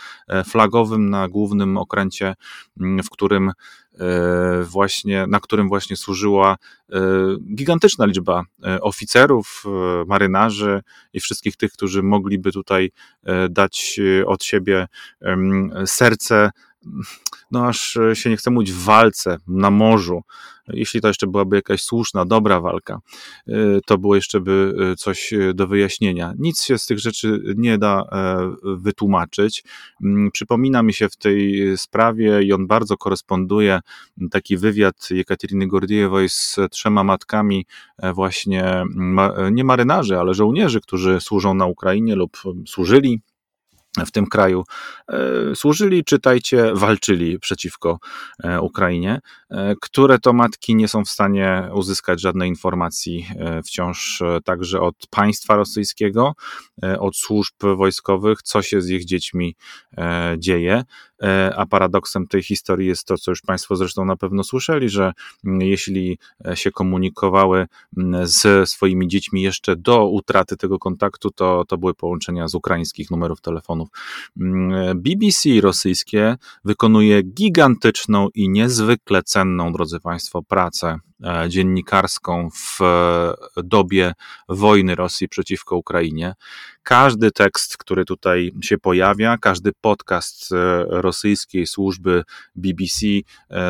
flagowym, 0.47 1.11
na 1.11 1.29
głównym 1.29 1.77
okręcie, 1.77 2.35
w 2.77 3.11
którym 3.11 3.53
właśnie, 4.65 5.27
na 5.27 5.41
którym 5.41 5.69
właśnie 5.69 5.97
służyła 5.97 6.57
e, 6.93 7.01
gigantyczna 7.55 8.07
liczba 8.07 8.43
e, 8.65 8.81
oficerów, 8.81 9.65
marynarzy 10.07 10.83
i 11.13 11.21
wszystkich 11.21 11.57
tych, 11.57 11.73
którzy 11.73 12.03
mogliby 12.03 12.53
tutaj 12.53 12.91
dać 13.51 14.01
od 14.27 14.45
siebie 14.45 14.87
serce 15.87 16.51
no 17.51 17.67
aż 17.67 17.99
się 18.15 18.31
nie 18.31 18.37
chce 18.37 18.51
mówić 18.51 18.73
w 18.73 18.85
walce 18.85 19.37
na 19.47 19.71
morzu, 19.71 20.23
jeśli 20.69 21.01
to 21.01 21.09
jeszcze 21.09 21.27
byłaby 21.27 21.57
jakaś 21.57 21.83
słuszna, 21.83 22.25
dobra 22.25 22.61
walka, 22.61 22.99
y, 23.49 23.81
to 23.87 23.99
było 23.99 24.15
jeszcze 24.15 24.41
by 24.41 24.75
y, 24.93 24.97
coś 24.97 25.33
do 25.55 25.67
wyjaśnienia. 25.67 26.35
Nic 26.39 26.63
się 26.63 26.79
z 26.79 26.87
tych 26.87 26.99
rzeczy 26.99 27.43
nie 27.57 27.79
da 27.79 28.03
e, 28.13 28.51
wytłumaczyć. 28.77 29.65
Mm, 30.05 30.31
przypomina 30.31 30.83
mi 30.83 30.95
się 30.95 31.09
w 31.09 31.17
tej 31.17 31.63
sprawie 31.77 32.43
i 32.43 32.53
on 32.53 32.67
bardzo 32.67 32.97
koresponduje 32.97 33.81
taki 34.31 34.57
wywiad 34.57 35.11
Jekateriny 35.11 35.67
Gordijewej 35.67 36.29
z 36.29 36.57
trzema 36.71 37.05
matkami 37.05 37.67
e, 37.99 38.13
właśnie 38.13 38.85
nie 39.53 39.65
marynarzy, 39.65 40.19
ale 40.19 40.35
żołnierzy, 40.35 40.81
którzy 40.81 41.21
służą 41.21 41.55
na 41.55 41.67
Ukrainie 41.67 42.15
lub 42.17 42.37
służyli 42.67 43.21
w 44.07 44.11
tym 44.11 44.27
kraju 44.27 44.65
e, 45.09 45.19
służyli, 45.55 46.05
czytajcie, 46.05 46.73
walczyli 46.75 47.39
przeciwko 47.39 47.99
e, 48.45 48.61
Ukrainie, 48.61 49.21
e, 49.51 49.75
które 49.81 50.19
to 50.19 50.33
matki 50.33 50.77
nie 50.77 50.89
są 50.89 51.05
w 51.05 51.09
stanie 51.09 51.69
uzyskać 51.75 52.21
żadnej 52.21 52.49
informacji 52.49 53.27
wciąż 53.67 54.23
także 54.45 54.81
od 54.81 54.95
państwa 55.11 55.57
rosyjskiego, 55.57 56.35
od 56.99 57.17
służb 57.17 57.55
wojskowych, 57.77 58.43
co 58.43 58.63
się 58.63 58.81
z 58.81 58.91
ich 58.91 59.05
dziećmi 59.05 59.57
dzieje. 60.39 60.85
A 61.57 61.67
paradoksem 61.67 62.27
tej 62.27 62.43
historii 62.43 62.89
jest 62.89 63.07
to, 63.07 63.19
co 63.19 63.31
już 63.31 63.43
Państwo 63.43 63.77
zresztą 63.77 64.05
na 64.05 64.17
pewno 64.17 64.45
słyszeli, 64.45 64.89
że 64.89 65.13
mm, 65.45 65.63
jeśli 65.63 66.19
się 66.55 66.71
komunikowały 66.71 67.67
mm, 67.97 68.27
z 68.27 68.69
swoimi 68.69 69.09
dziećmi 69.09 69.43
jeszcze 69.43 69.77
do 69.77 70.09
utraty 70.09 70.57
tego 70.57 70.79
kontaktu, 70.79 71.31
to, 71.31 71.65
to 71.69 71.79
były 71.79 71.95
połączenia 71.95 72.49
z 72.49 72.55
ukraińskich 72.55 73.11
numerów 73.11 73.41
telefonu 73.41 73.89
Mm, 74.41 75.03
BBC 75.03 75.61
rosyjskie 75.61 76.37
wykonuje 76.65 77.23
gigantyczną 77.23 78.29
i 78.35 78.49
niezwykle 78.49 79.23
cenną, 79.23 79.73
drodzy 79.73 80.01
Państwo, 80.01 80.43
pracę. 80.43 80.89
e, 80.89 80.99
dziennikarską 81.49 82.49
w 82.51 82.81
e, 82.81 83.35
dobie 83.63 84.13
wojny 84.49 84.95
Rosji 84.95 85.29
przeciwko 85.29 85.77
Ukrainie. 85.77 86.35
Każdy 86.83 87.31
tekst, 87.31 87.77
który 87.77 88.05
tutaj 88.05 88.53
się 88.63 88.79
pojawia, 88.79 89.39
każdy 89.39 89.73
podcast 89.81 90.53
e, 90.53 90.85
rosyjskiej 90.89 91.67
służby 91.67 92.23
BBC, 92.57 93.07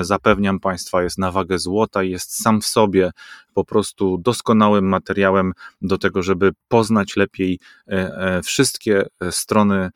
zapewniam 0.00 0.60
Państwa, 0.60 1.02
jest 1.02 1.18
na 1.18 1.30
wagę 1.30 1.58
złota, 1.58 2.02
jest 2.02 2.42
sam 2.42 2.60
w 2.60 2.66
sobie 2.66 3.10
po 3.54 3.64
prostu 3.64 4.18
doskonałym 4.18 4.88
materiałem 4.88 5.52
do 5.82 5.98
tego, 5.98 6.22
żeby 6.22 6.52
poznać 6.68 7.16
lepiej 7.16 7.58
wszystkie 8.44 9.06
strony 9.30 9.90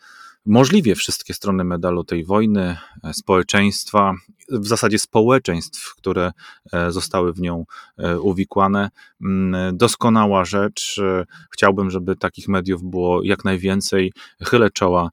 możliwie 0.48 0.94
wszystkie 0.94 1.34
strony 1.34 1.64
medalu 1.64 2.04
tej 2.04 2.24
wojny, 2.24 2.76
e, 3.04 3.14
społeczeństwa, 3.14 4.14
w 4.50 4.66
zasadzie 4.66 4.98
społeczeństw, 4.98 5.94
które 5.94 6.32
e, 6.72 6.92
zostały 6.92 7.32
w 7.32 7.40
nią 7.40 7.64
e, 7.98 8.20
uwikłane. 8.20 8.90
Mm, 9.22 9.76
doskonała 9.76 10.44
rzecz. 10.44 11.00
Chciałbym, 11.50 11.90
żeby 11.90 12.16
takich 12.16 12.48
mediów 12.48 12.82
było 12.82 13.22
jak 13.22 13.44
najwięcej. 13.44 14.12
Chylę 14.42 14.70
czoła 14.70 15.10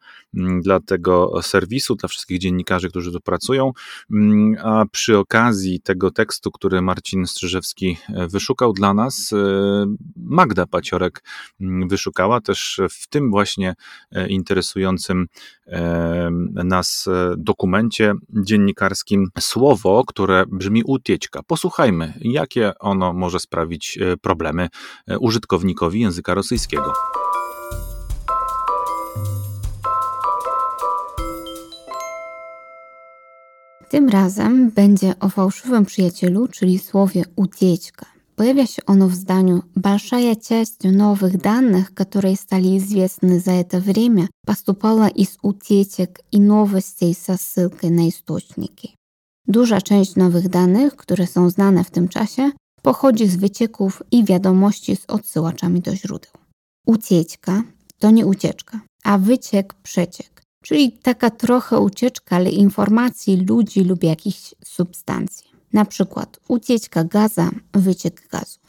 dla 0.61 0.79
tego 0.79 1.41
serwisu, 1.41 1.95
dla 1.95 2.09
wszystkich 2.09 2.39
dziennikarzy, 2.39 2.89
którzy 2.89 3.11
tu 3.11 3.21
pracują. 3.21 3.71
Mm, 4.11 4.55
a 4.63 4.85
przy 4.91 5.17
okazji 5.17 5.81
tego 5.81 6.11
tekstu, 6.11 6.51
który 6.51 6.81
Marcin 6.81 7.25
Strzyżewski 7.25 7.97
wyszukał 8.29 8.73
dla 8.73 8.93
nas, 8.93 9.31
Magda 10.15 10.65
Paciorek 10.65 11.23
wyszukała 11.89 12.41
też 12.41 12.79
w 12.91 13.07
tym 13.07 13.31
właśnie 13.31 13.75
interesującym 14.29 15.27
nas 16.51 17.07
e, 17.07 17.35
dokumencie 17.37 18.13
dziennikarskim 18.29 19.29
słowo, 19.39 20.03
które 20.07 20.45
brzmi 20.47 20.83
ucieczka. 20.83 21.43
Posłuchajmy, 21.47 22.13
jakie 22.21 22.73
ono 22.79 23.13
może 23.13 23.39
sprawić 23.39 23.97
e, 23.97 24.17
problemy 24.17 24.67
e, 25.07 25.19
użytkownikowi 25.19 25.99
języka 25.99 26.33
rosyjskiego. 26.33 26.93
Tym 33.90 34.08
razem 34.08 34.70
będzie 34.70 35.18
o 35.20 35.28
fałszywym 35.28 35.84
przyjacielu, 35.84 36.48
czyli 36.48 36.78
słowie 36.78 37.24
ucieczka. 37.36 38.06
Появя 38.36 38.64
оно 38.86 39.08
в 39.08 39.14
зданию, 39.14 39.64
большая 39.76 40.34
часть 40.34 40.84
новых 40.84 41.38
данных, 41.42 41.92
которые 41.92 42.36
стали 42.36 42.78
известны 42.78 43.38
за 43.38 43.52
это 43.52 43.80
время, 43.80 44.28
поступала 44.46 45.08
из 45.08 45.36
утечек 45.42 46.20
и 46.32 46.40
новостей 46.40 47.14
со 47.14 47.36
ссылкой 47.36 47.90
на 47.90 48.08
источнiki. 48.08 48.96
Duża 49.46 49.80
część 49.80 50.16
nowych 50.16 50.48
danych, 50.48 50.96
które 50.96 51.26
są 51.26 51.50
znane 51.50 51.84
w 51.84 51.90
tym 51.90 52.08
czasie, 52.08 52.50
pochodzi 52.82 53.26
z 53.26 53.36
wycieków 53.36 54.02
i 54.10 54.24
wiadomości 54.24 54.96
z 54.96 55.04
odsyłaczami 55.08 55.80
do 55.80 55.96
źródeł. 55.96 56.32
Ucieczka 56.86 57.62
to 57.98 58.10
nie 58.10 58.26
ucieczka, 58.26 58.80
a 59.04 59.18
wyciek 59.18 59.74
przeciek, 59.74 60.33
czyli 60.65 60.91
taka 60.91 61.29
trochę 61.29 61.79
ucieczka, 61.79 62.35
ale 62.35 62.49
informacji 62.49 63.45
ludzi 63.49 63.83
lub 63.83 64.03
jakichś 64.03 64.55
substancji. 64.63 65.47
Na 65.73 65.85
przykład 65.85 66.39
ucieczka 66.47 67.03
gaza, 67.03 67.49
wyciek 67.73 68.27
gazu. 68.31 68.59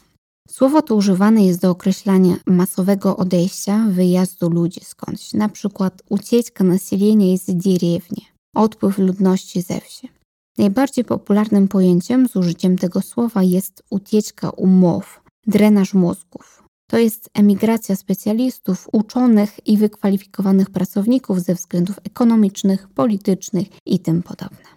Słowo 0.49 0.81
to 0.81 0.95
używane 0.95 1.45
jest 1.45 1.61
do 1.61 1.69
określania 1.69 2.35
masowego 2.45 3.17
odejścia, 3.17 3.85
wyjazdu 3.89 4.49
ludzi 4.49 4.81
skądś. 4.83 5.33
Na 5.33 5.49
przykład 5.49 6.01
ucieczka 6.09 6.63
nasilenia 6.63 7.37
z 7.37 7.45
dierewni, 7.45 8.25
odpływ 8.55 8.97
ludności 8.97 9.61
ze 9.61 9.81
wsi. 9.81 10.09
Najbardziej 10.57 11.05
popularnym 11.05 11.67
pojęciem 11.67 12.27
z 12.27 12.35
użyciem 12.35 12.77
tego 12.77 13.01
słowa 13.01 13.43
jest 13.43 13.83
ucieczka 13.89 14.49
umów, 14.49 15.21
drenaż 15.47 15.93
mózgów. 15.93 16.56
To 16.89 16.97
jest 16.97 17.29
emigracja 17.33 17.95
specjalistów, 17.95 18.87
uczonych 18.91 19.67
i 19.67 19.77
wykwalifikowanych 19.77 20.69
pracowników 20.69 21.39
ze 21.39 21.53
względów 21.53 21.95
ekonomicznych, 22.03 22.87
politycznych 22.95 23.67
i 23.85 23.99
tym 23.99 24.23
podobne. 24.23 24.67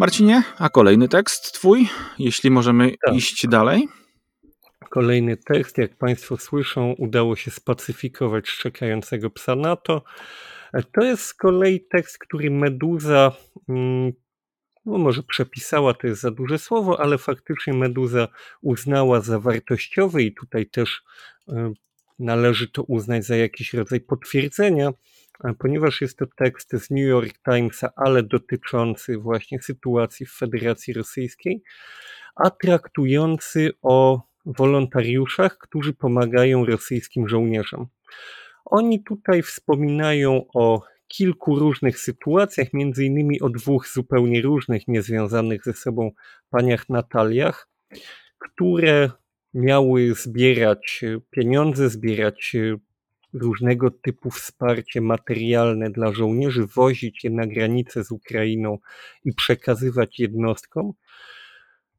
Marcinie, 0.00 0.42
a 0.58 0.68
kolejny 0.68 1.08
tekst 1.08 1.52
twój, 1.52 1.88
jeśli 2.18 2.50
możemy 2.50 2.92
tak. 3.06 3.14
iść 3.14 3.46
dalej? 3.46 3.88
Kolejny 4.90 5.36
tekst, 5.36 5.78
jak 5.78 5.96
Państwo 5.96 6.36
słyszą, 6.36 6.94
udało 6.98 7.36
się 7.36 7.50
spacyfikować 7.50 8.48
szczekającego 8.48 9.30
psa 9.30 9.56
NATO. 9.56 10.02
To 10.92 11.04
jest 11.04 11.22
z 11.22 11.34
kolei 11.34 11.80
tekst, 11.90 12.18
który 12.18 12.50
Meduza, 12.50 13.32
no 14.88 14.98
może 14.98 15.22
przepisała, 15.22 15.94
to 15.94 16.06
jest 16.06 16.20
za 16.20 16.30
duże 16.30 16.58
słowo, 16.58 17.00
ale 17.00 17.18
faktycznie 17.18 17.72
Meduza 17.72 18.28
uznała 18.62 19.20
za 19.20 19.40
wartościowy 19.40 20.22
i 20.22 20.34
tutaj 20.34 20.66
też 20.66 21.02
e, 21.48 21.72
należy 22.18 22.68
to 22.68 22.82
uznać 22.82 23.24
za 23.24 23.36
jakiś 23.36 23.74
rodzaj 23.74 24.00
potwierdzenia, 24.00 24.92
ponieważ 25.58 26.00
jest 26.00 26.18
to 26.18 26.26
tekst 26.36 26.72
z 26.72 26.90
New 26.90 27.06
York 27.06 27.32
Timesa, 27.44 27.90
ale 27.96 28.22
dotyczący 28.22 29.18
właśnie 29.18 29.62
sytuacji 29.62 30.26
w 30.26 30.32
Federacji 30.32 30.92
Rosyjskiej, 30.92 31.62
a 32.36 32.50
traktujący 32.50 33.70
o 33.82 34.22
wolontariuszach, 34.46 35.58
którzy 35.58 35.94
pomagają 35.94 36.64
rosyjskim 36.64 37.28
żołnierzom. 37.28 37.86
Oni 38.64 39.04
tutaj 39.04 39.42
wspominają 39.42 40.44
o 40.54 40.82
kilku 41.08 41.58
różnych 41.58 41.98
sytuacjach, 41.98 42.72
między 42.72 43.04
innymi 43.04 43.40
o 43.40 43.48
dwóch 43.48 43.88
zupełnie 43.88 44.42
różnych, 44.42 44.88
niezwiązanych 44.88 45.64
ze 45.64 45.72
sobą 45.72 46.10
paniach 46.50 46.88
Nataliach, 46.88 47.68
które 48.38 49.10
miały 49.54 50.14
zbierać 50.14 51.04
pieniądze, 51.30 51.90
zbierać 51.90 52.56
różnego 53.32 53.90
typu 53.90 54.30
wsparcie 54.30 55.00
materialne 55.00 55.90
dla 55.90 56.12
żołnierzy, 56.12 56.66
wozić 56.66 57.24
je 57.24 57.30
na 57.30 57.46
granicę 57.46 58.04
z 58.04 58.10
Ukrainą 58.10 58.78
i 59.24 59.32
przekazywać 59.32 60.18
jednostkom. 60.18 60.92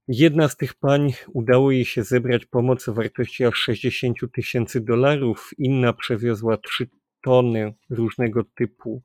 Jedna 0.07 0.47
z 0.47 0.57
tych 0.57 0.73
pań 0.73 1.13
udało 1.33 1.71
jej 1.71 1.85
się 1.85 2.03
zebrać 2.03 2.45
pomoc 2.45 2.89
o 2.89 2.93
wartości 2.93 3.45
aż 3.45 3.55
60 3.55 4.17
tysięcy 4.33 4.81
dolarów, 4.81 5.49
inna 5.57 5.93
przewiozła 5.93 6.57
3 6.57 6.87
tony 7.21 7.73
różnego 7.89 8.43
typu 8.43 9.01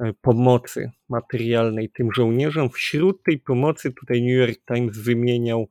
e, 0.00 0.12
pomocy 0.12 0.90
materialnej 1.08 1.90
tym 1.90 2.12
żołnierzom. 2.12 2.70
Wśród 2.70 3.22
tej 3.22 3.38
pomocy 3.38 3.92
tutaj 3.92 4.22
New 4.22 4.48
York 4.48 4.58
Times 4.74 4.98
wymieniał 4.98 5.68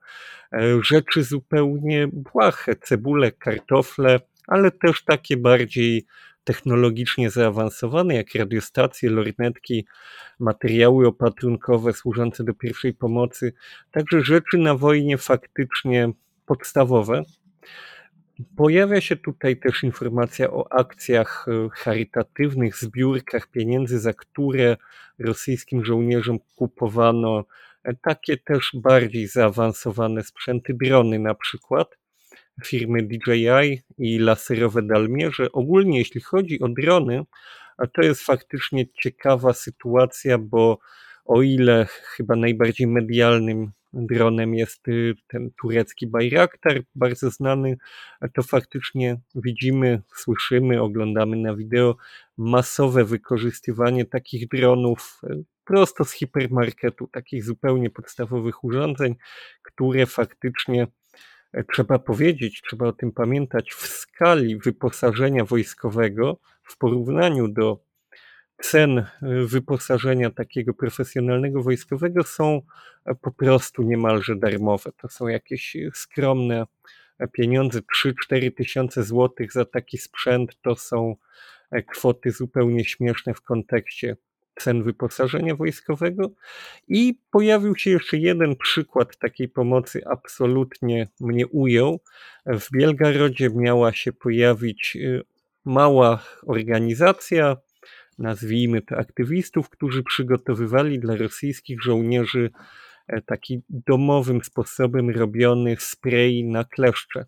e, 0.53 0.83
rzeczy 0.83 1.23
zupełnie 1.23 2.07
błahe, 2.13 2.75
cebule, 2.75 3.31
kartofle, 3.31 4.19
ale 4.47 4.71
też 4.71 5.03
takie 5.03 5.37
bardziej 5.37 6.05
technologicznie 6.43 7.29
zaawansowane, 7.29 8.15
jak 8.15 8.35
radiostacje, 8.35 9.09
lornetki, 9.09 9.85
materiały 10.39 11.07
opatrunkowe 11.07 11.93
służące 11.93 12.43
do 12.43 12.53
pierwszej 12.53 12.93
pomocy, 12.93 13.53
także 13.91 14.21
rzeczy 14.21 14.57
na 14.57 14.75
wojnie 14.75 15.17
faktycznie 15.17 16.11
podstawowe. 16.45 17.23
Pojawia 18.55 19.01
się 19.01 19.15
tutaj 19.15 19.57
też 19.57 19.83
informacja 19.83 20.51
o 20.51 20.73
akcjach 20.73 21.45
e, 21.47 21.69
charytatywnych, 21.69 22.77
zbiórkach 22.77 23.47
pieniędzy, 23.47 23.99
za 23.99 24.13
które 24.13 24.77
rosyjskim 25.19 25.85
żołnierzom 25.85 26.39
kupowano 26.55 27.45
e, 27.83 27.93
takie 27.93 28.37
też 28.37 28.71
bardziej 28.73 29.27
zaawansowane 29.27 30.23
sprzęty, 30.23 30.73
drony 30.73 31.19
na 31.19 31.35
przykład 31.35 31.97
firmy 32.65 33.03
DJI 33.03 33.81
i 33.97 34.19
laserowe 34.19 34.81
dalmierze. 34.81 35.51
Ogólnie 35.51 35.99
jeśli 35.99 36.21
chodzi 36.21 36.59
o 36.61 36.69
drony, 36.69 37.23
a 37.77 37.87
to 37.87 38.01
jest 38.01 38.21
faktycznie 38.21 38.85
ciekawa 39.03 39.53
sytuacja, 39.53 40.37
bo 40.37 40.79
o 41.25 41.41
ile 41.41 41.85
chyba 41.85 42.35
najbardziej 42.35 42.87
medialnym 42.87 43.71
dronem 43.93 44.55
jest 44.55 44.87
y, 44.87 45.15
ten 45.27 45.51
turecki 45.61 46.07
Bayraktar, 46.07 46.81
bardzo 46.95 47.29
znany, 47.31 47.77
to 48.33 48.43
faktycznie 48.43 49.19
widzimy, 49.35 50.01
słyszymy, 50.15 50.81
oglądamy 50.81 51.37
na 51.37 51.55
wideo 51.55 51.95
masowe 52.37 53.05
wykorzystywanie 53.05 54.05
takich 54.05 54.47
dronów 54.47 55.21
y, 55.23 55.43
prosto 55.65 56.05
z 56.05 56.11
hipermarketu, 56.11 57.07
takich 57.07 57.43
zupełnie 57.43 57.89
podstawowych 57.89 58.63
urządzeń, 58.63 59.15
które 59.61 60.05
faktycznie 60.05 60.87
e, 61.53 61.63
trzeba 61.63 61.99
powiedzieć, 61.99 62.61
trzeba 62.61 62.87
o 62.87 62.93
tym 62.93 63.11
pamiętać, 63.11 63.71
w 63.71 63.87
skali 63.87 64.57
wyposażenia 64.57 65.45
wojskowego 65.45 66.39
w 66.63 66.77
porównaniu 66.77 67.47
do 67.47 67.92
cen 68.61 68.97
e, 68.99 69.05
wyposażenia 69.45 70.29
takiego 70.29 70.73
profesjonalnego 70.73 71.63
wojskowego 71.63 72.23
są 72.23 72.61
e, 73.05 73.15
po 73.15 73.31
prostu 73.31 73.83
niemalże 73.83 74.35
darmowe. 74.35 74.91
To 74.97 75.09
są 75.09 75.27
jakieś 75.27 75.75
e, 75.75 75.89
skromne 75.93 76.65
pieniądze, 77.31 77.79
3-4 78.31 78.55
tysiące 78.55 79.03
złotych 79.03 79.51
za 79.51 79.65
taki 79.65 79.97
sprzęt 79.97 80.61
to 80.61 80.75
są 80.75 81.15
kwoty 81.87 82.31
zupełnie 82.31 82.85
śmieszne 82.85 83.33
w 83.33 83.41
kontekście 83.41 84.17
cen 84.55 84.83
wyposażenia 84.83 85.55
wojskowego. 85.55 86.31
I 86.87 87.19
pojawił 87.31 87.75
się 87.75 87.89
jeszcze 87.89 88.17
jeden 88.17 88.55
przykład 88.55 89.17
takiej 89.17 89.49
pomocy, 89.49 90.01
absolutnie 90.05 91.07
mnie 91.19 91.47
ujął. 91.47 91.99
W 92.45 92.67
Bielgarodzie 92.73 93.49
miała 93.49 93.93
się 93.93 94.13
pojawić 94.13 94.97
mała 95.65 96.23
organizacja, 96.47 97.57
nazwijmy 98.19 98.81
to 98.81 98.97
aktywistów, 98.97 99.69
którzy 99.69 100.03
przygotowywali 100.03 100.99
dla 100.99 101.15
rosyjskich 101.15 101.83
żołnierzy 101.83 102.49
e, 103.07 103.21
taki 103.21 103.61
domowym 103.69 104.43
sposobem 104.43 105.09
robiony 105.09 105.75
spray 105.79 106.43
na 106.43 106.63
kleszcze. 106.63 107.25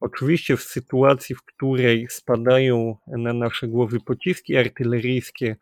Oczywiście 0.00 0.56
w 0.56 0.62
sytuacji, 0.62 1.34
w 1.34 1.42
której 1.42 2.06
spadają 2.10 2.96
na 3.06 3.32
nasze 3.32 3.68
głowy 3.68 4.00
pociski 4.00 4.56
artyleryjskie 4.56 5.56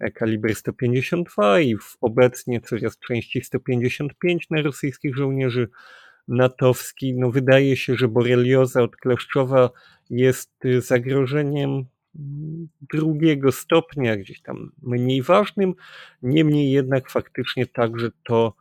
e, 0.00 0.10
kaliber 0.10 0.54
152 0.54 1.60
i 1.60 1.76
obecnie 2.00 2.60
coraz 2.60 2.98
częściej 2.98 3.42
155 3.42 4.50
na 4.50 4.62
rosyjskich 4.62 5.16
żołnierzy 5.16 5.68
natowski, 6.28 7.14
no 7.14 7.30
wydaje 7.30 7.76
się, 7.76 7.96
że 7.96 8.08
borelioza 8.08 8.82
odkleszczowa 8.82 9.70
jest 10.10 10.52
zagrożeniem 10.78 11.84
drugiego 12.80 13.52
stopnia, 13.52 14.16
gdzieś 14.16 14.42
tam 14.42 14.72
mniej 14.82 15.22
ważnym, 15.22 15.74
niemniej 16.22 16.70
jednak 16.70 17.10
faktycznie 17.10 17.66
także 17.66 18.10
to 18.24 18.54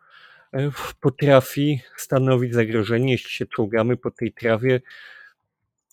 e, 0.54 0.72
potrafi 1.02 1.82
stanowić 1.98 2.54
zagrożenie, 2.54 3.12
jeśli 3.12 3.30
się 3.30 3.46
czołgamy 3.46 3.98
po 3.98 4.12
tej 4.12 4.34
trawie 4.34 4.82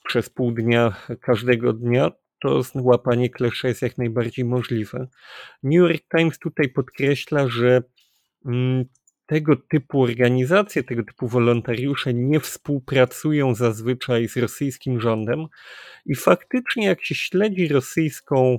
przez 0.04 0.30
pół 0.30 0.52
dnia 0.52 0.94
każdego 1.20 1.72
dnia, 1.72 2.10
to 2.40 2.62
łapanie 2.74 3.30
klesza 3.30 3.68
jest 3.68 3.82
jak 3.82 3.98
najbardziej 3.98 4.44
możliwe. 4.44 5.06
New 5.62 5.78
York 5.78 6.02
Times 6.16 6.38
tutaj 6.38 6.68
podkreśla, 6.68 7.48
że 7.48 7.82
mm, 8.46 8.84
tego 9.32 9.56
typu 9.56 10.02
organizacje, 10.02 10.82
tego 10.82 11.02
typu 11.02 11.28
wolontariusze 11.28 12.14
nie 12.14 12.40
współpracują 12.40 13.54
zazwyczaj 13.54 14.28
z 14.28 14.36
rosyjskim 14.36 15.00
rządem 15.00 15.46
i 16.06 16.14
faktycznie 16.14 16.86
jak 16.86 17.04
się 17.04 17.14
śledzi 17.14 17.68
rosyjską 17.68 18.58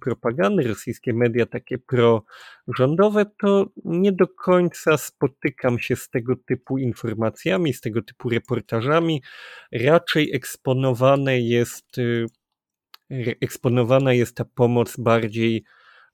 propagandę, 0.00 0.62
rosyjskie 0.62 1.12
media 1.14 1.46
takie 1.46 1.78
prorządowe, 1.78 3.26
to 3.40 3.66
nie 3.84 4.12
do 4.12 4.28
końca 4.28 4.96
spotykam 4.96 5.78
się 5.78 5.96
z 5.96 6.10
tego 6.10 6.36
typu 6.36 6.78
informacjami, 6.78 7.72
z 7.72 7.80
tego 7.80 8.02
typu 8.02 8.28
reportażami. 8.28 9.22
Raczej 9.72 10.34
eksponowane 10.34 11.40
jest, 11.40 11.98
y, 11.98 12.26
eksponowana 13.40 14.12
jest 14.12 14.36
ta 14.36 14.44
pomoc 14.44 14.96
bardziej 14.96 15.64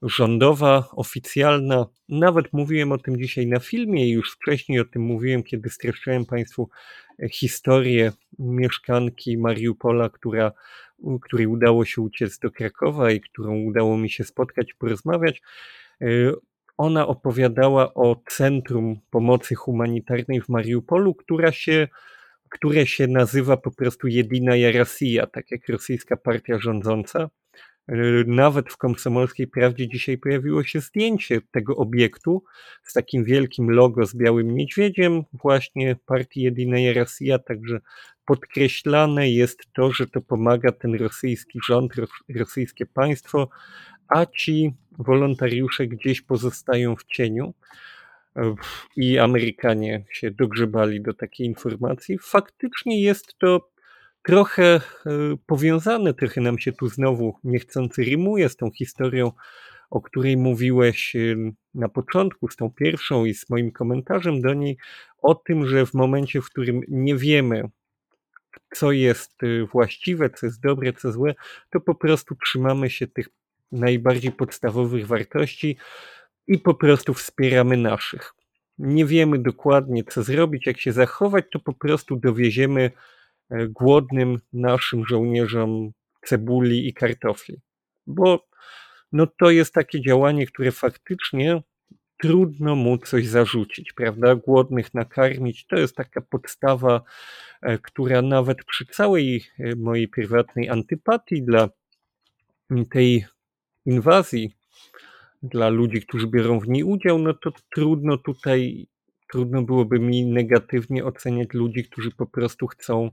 rządowa, 0.03 0.89
oficjalna. 0.93 1.87
Nawet 2.09 2.53
mówiłem 2.53 2.93
o 2.93 2.99
tym 2.99 3.19
dzisiaj 3.19 3.47
na 3.47 3.61
filmie 3.61 4.11
już 4.11 4.33
wcześniej 4.33 4.81
o 4.81 4.85
tym 4.85 5.03
mówiłem, 5.03 5.43
kiedy 5.43 5.71
streszczałem 5.71 6.27
Państwu 6.27 6.69
e, 7.23 7.29
historię 7.29 8.13
mieszkanki 8.39 9.39
Mariupola, 9.39 10.09
która, 10.09 10.53
której 11.23 11.47
udało 11.47 11.85
się 11.85 12.03
uciec 12.03 12.39
do 12.39 12.51
Krakowa 12.51 13.11
i 13.11 13.21
którą 13.21 13.59
udało 13.59 13.99
mi 13.99 14.11
się 14.11 14.25
spotkać, 14.25 14.75
porozmawiać. 14.75 15.43
E, 16.01 16.07
ona 16.77 17.07
opowiadała 17.07 17.95
o 17.95 18.23
Centrum 18.29 19.01
Pomocy 19.11 19.55
Humanitarnej 19.55 20.41
w 20.41 20.49
Mariupolu, 20.49 21.15
która 21.15 21.53
się, 21.53 21.89
które 22.49 22.87
się 22.87 23.07
nazywa 23.07 23.57
po 23.57 23.71
prostu 23.71 24.09
Jedina 24.09 24.53
Rosja, 24.79 25.27
tak 25.27 25.51
jak 25.51 25.69
rosyjska 25.69 26.17
partia 26.17 26.59
rządząca. 26.59 27.31
Nawet 28.27 28.73
w 28.73 28.77
komsomolskiej 28.77 29.47
prawdzie 29.47 29.89
dzisiaj 29.89 30.19
pojawiło 30.19 30.65
się 30.65 30.81
zdjęcie 30.81 31.41
tego 31.51 31.77
obiektu 31.77 32.45
z 32.83 32.93
takim 32.93 33.25
wielkim 33.25 33.71
logo 33.71 34.07
z 34.07 34.17
białym 34.17 34.55
niedźwiedziem, 34.55 35.23
właśnie 35.33 35.97
partii 36.07 36.43
Jedynej 36.43 36.95
Rosja, 36.95 37.39
także 37.39 37.81
podkreślane 38.25 39.31
jest 39.31 39.73
to, 39.73 39.93
że 39.93 40.07
to 40.07 40.21
pomaga 40.21 40.73
ten 40.73 40.95
rosyjski 40.95 41.59
rząd, 41.67 41.93
rosyjskie 42.37 42.87
państwo, 42.87 43.49
a 44.09 44.27
ci 44.27 44.73
wolontariusze 44.99 45.87
gdzieś 45.87 46.23
pozostają 46.23 46.97
w 46.97 47.05
cieniu. 47.05 47.55
i 48.97 49.19
Amerykanie 49.19 50.05
się 50.11 50.31
dogrzebali 50.31 51.03
do 51.03 51.15
takiej 51.15 51.47
informacji. 51.47 52.19
Faktycznie 52.19 53.03
jest 53.03 53.39
to 53.39 53.72
trochę 54.23 54.65
e, 54.65 54.81
powiązane, 55.47 56.15
trochę 56.15 56.41
nam 56.41 56.59
się 56.59 56.73
tu 56.73 56.89
znowu 56.89 57.35
niechcący 57.45 58.05
rymuje 58.05 58.49
z 58.49 58.57
tą 58.57 58.71
historią, 58.71 59.33
o 59.91 60.01
której 60.01 60.37
mówiłeś 60.37 61.17
e, 61.17 61.37
na 61.75 61.89
początku, 61.89 62.49
z 62.49 62.57
tą 62.57 62.71
pierwszą 62.71 63.25
i 63.25 63.35
z 63.35 63.51
moim 63.51 63.73
komentarzem 63.73 64.41
do 64.41 64.55
niej, 64.55 64.77
o 65.23 65.35
tym, 65.35 65.67
że 65.67 65.87
w 65.87 65.95
momencie, 65.95 66.41
w 66.41 66.47
którym 66.47 66.81
nie 66.89 67.17
wiemy, 67.17 67.63
co 68.75 68.93
jest 68.93 69.43
e, 69.43 69.67
właściwe, 69.67 70.31
co 70.31 70.47
jest 70.47 70.61
dobre, 70.61 70.93
co 70.93 71.13
złe, 71.13 71.35
to 71.71 71.81
po 71.81 71.95
prostu 71.95 72.35
trzymamy 72.45 72.91
się 72.91 73.07
tych 73.07 73.29
najbardziej 73.73 74.33
podstawowych 74.33 75.07
wartości 75.07 75.77
i 76.47 76.59
po 76.59 76.75
prostu 76.75 77.15
wspieramy 77.15 77.77
naszych. 77.77 78.35
Nie 78.79 79.07
wiemy 79.07 79.39
dokładnie, 79.39 80.05
co 80.05 80.23
zrobić, 80.23 80.67
jak 80.67 80.81
się 80.81 80.93
zachować, 80.93 81.45
to 81.53 81.61
po 81.61 81.73
prostu 81.73 82.17
dowieziemy 82.17 82.91
głodnym 83.69 84.41
naszym 84.53 85.07
żołnierzom 85.07 85.93
cebuli 86.25 86.89
i 86.89 86.95
kartofli. 86.95 87.61
Bo 88.07 88.47
no 89.13 89.27
to 89.27 89.51
jest 89.51 89.75
takie 89.75 90.01
działanie, 90.01 90.47
które 90.47 90.73
faktycznie 90.73 91.63
trudno 92.23 92.75
mu 92.75 92.99
coś 92.99 93.27
zarzucić, 93.27 93.93
prawda? 93.93 94.35
Głodnych 94.35 94.95
nakarmić 94.95 95.67
to 95.67 95.77
jest 95.77 95.97
taka 95.97 96.21
podstawa, 96.21 97.03
e, 97.63 97.79
która 97.79 98.23
nawet 98.23 98.65
przy 98.65 98.87
całej 98.87 99.45
e, 99.59 99.77
mojej 99.77 100.09
prywatnej 100.09 100.69
antypatii 100.69 101.43
dla 101.43 101.69
tej 102.91 103.25
inwazji 103.87 104.57
dla 105.43 105.69
ludzi, 105.69 106.03
którzy 106.03 106.27
biorą 106.27 106.61
w 106.61 106.69
niej 106.69 106.85
udział, 106.85 107.19
no 107.19 107.35
to 107.35 107.53
trudno 107.75 108.19
tutaj, 108.19 108.87
trudno 109.33 109.63
byłoby 109.63 109.99
mi 109.99 110.27
negatywnie 110.27 111.05
oceniać 111.05 111.49
ludzi, 111.53 111.85
którzy 111.85 112.11
po 112.11 112.27
prostu 112.27 112.67
chcą 112.67 113.11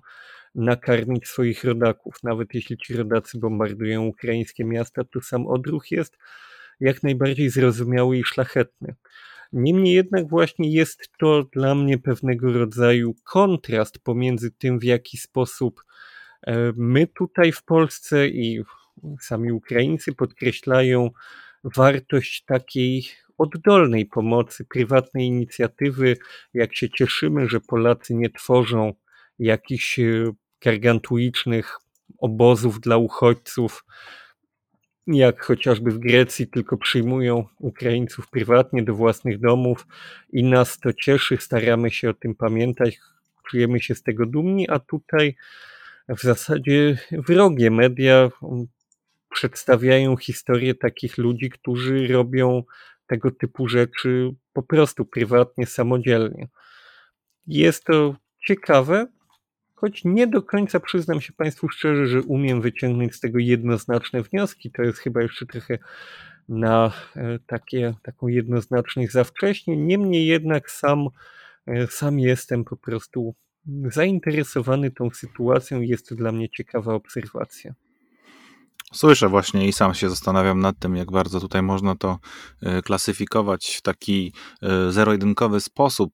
nakarmić 0.56 1.28
swoich 1.28 1.64
rodaków. 1.64 2.16
Nawet 2.24 2.54
jeśli 2.54 2.78
ci 2.78 2.94
rodacy 2.94 3.40
bombardują 3.40 4.06
ukraińskie 4.06 4.66
miasta, 4.66 5.04
to 5.04 5.22
sam 5.22 5.48
odruch 5.48 5.92
jest 5.92 6.18
jak 6.80 7.04
najbardziej 7.04 7.50
zrozumiały 7.50 8.18
i 8.18 8.24
szlachetny. 8.24 8.96
Niemniej 9.54 9.94
jednak 9.94 10.30
właśnie 10.30 10.72
jest 10.72 11.10
to 11.20 11.44
dla 11.44 11.76
mnie 11.76 11.98
pewnego 11.98 12.54
rodzaju 12.54 13.16
kontrast 13.24 14.00
pomiędzy 14.00 14.52
tym, 14.52 14.80
w 14.80 14.84
jaki 14.84 15.18
sposób 15.18 15.84
e, 16.48 16.74
my 16.76 17.08
tutaj 17.08 17.52
w 17.52 17.64
Polsce 17.64 18.28
i 18.28 18.64
sami 19.20 19.52
Ukraińcy 19.52 20.16
podkreślają 20.16 21.10
wartość 21.64 22.46
takiej 22.46 23.04
oddolnej 23.40 24.06
pomocy, 24.06 24.66
prywatnej 24.66 25.26
inicjatywy, 25.26 26.18
jak 26.54 26.76
się 26.76 26.90
cieszymy, 26.90 27.50
że 27.50 27.60
Polacy 27.60 28.16
nie 28.16 28.30
tworzą 28.30 28.94
jakichś 29.40 30.00
e, 30.00 30.32
gargantuicznych 30.62 31.78
obozów 32.18 32.80
dla 32.80 32.98
uchodźców, 32.98 33.86
jak 35.08 35.44
chociażby 35.44 35.92
w 35.92 36.00
Grecji, 36.00 36.48
tylko 36.48 36.78
przyjmują 36.78 37.46
Ukraińców 37.60 38.30
prywatnie 38.30 38.84
do 38.84 38.96
własnych 38.96 39.40
domów 39.40 39.88
i 40.34 40.44
nas 40.44 40.80
to 40.80 40.94
cieszy, 40.94 41.38
staramy 41.38 41.92
się 41.92 42.10
o 42.10 42.14
tym 42.14 42.36
pamiętać, 42.36 43.00
czujemy 43.50 43.80
się 43.80 43.96
z 43.96 44.04
tego 44.04 44.26
dumni, 44.26 44.70
a 44.70 44.80
tutaj 44.80 45.36
w 46.10 46.22
zasadzie 46.22 46.98
wrogie 47.12 47.72
media 47.72 48.30
przedstawiają 49.30 50.18
historię 50.18 50.76
takich 50.76 51.18
ludzi, 51.18 51.50
którzy 51.50 52.08
robią 52.08 52.64
tego 53.10 53.32
typu 53.32 53.68
rzeczy 53.68 54.36
po 54.54 54.64
prostu 54.64 55.06
prywatnie, 55.06 55.66
samodzielnie. 55.66 56.48
Jest 57.48 57.84
to 57.84 58.16
ciekawe, 58.48 59.08
choć 59.76 60.06
nie 60.06 60.28
do 60.28 60.42
końca 60.42 60.80
przyznam 60.80 61.22
się 61.22 61.34
Państwu 61.34 61.70
szczerze, 61.70 62.08
że 62.08 62.22
umiem 62.22 62.62
wyciągnąć 62.62 63.16
z 63.16 63.20
tego 63.20 63.40
jednoznaczne 63.40 64.22
wnioski. 64.22 64.72
To 64.72 64.82
jest 64.82 65.00
chyba 65.00 65.22
jeszcze 65.22 65.46
trochę 65.46 65.78
na 66.50 66.92
e, 67.16 67.40
takie, 67.48 67.94
taką 68.04 68.28
jednoznaczność 68.28 69.12
za 69.12 69.24
wcześnie. 69.24 69.78
Niemniej 69.78 70.28
jednak 70.28 70.72
sam, 70.72 71.08
e, 71.68 71.88
sam 71.88 72.20
jestem 72.20 72.64
po 72.64 72.78
prostu 72.78 73.36
zainteresowany 73.86 74.92
tą 74.92 75.10
sytuacją. 75.10 75.82
Jest 75.82 76.10
to 76.10 76.16
dla 76.16 76.32
mnie 76.32 76.50
ciekawa 76.50 76.94
obserwacja. 76.94 77.74
Słyszę 78.94 79.30
właśnie 79.30 79.68
i 79.68 79.74
sam 79.74 79.94
się 79.94 80.10
zastanawiam 80.10 80.60
nad 80.60 80.80
tym, 80.80 80.96
jak 80.96 81.12
bardzo 81.12 81.40
tutaj 81.40 81.62
można 81.62 81.96
to 81.96 82.20
e, 82.62 82.82
klasyfikować 82.82 83.76
w 83.76 83.82
taki 83.82 84.34
e, 84.62 84.92
zero-jedynkowy 84.92 85.62
sposób. 85.62 86.14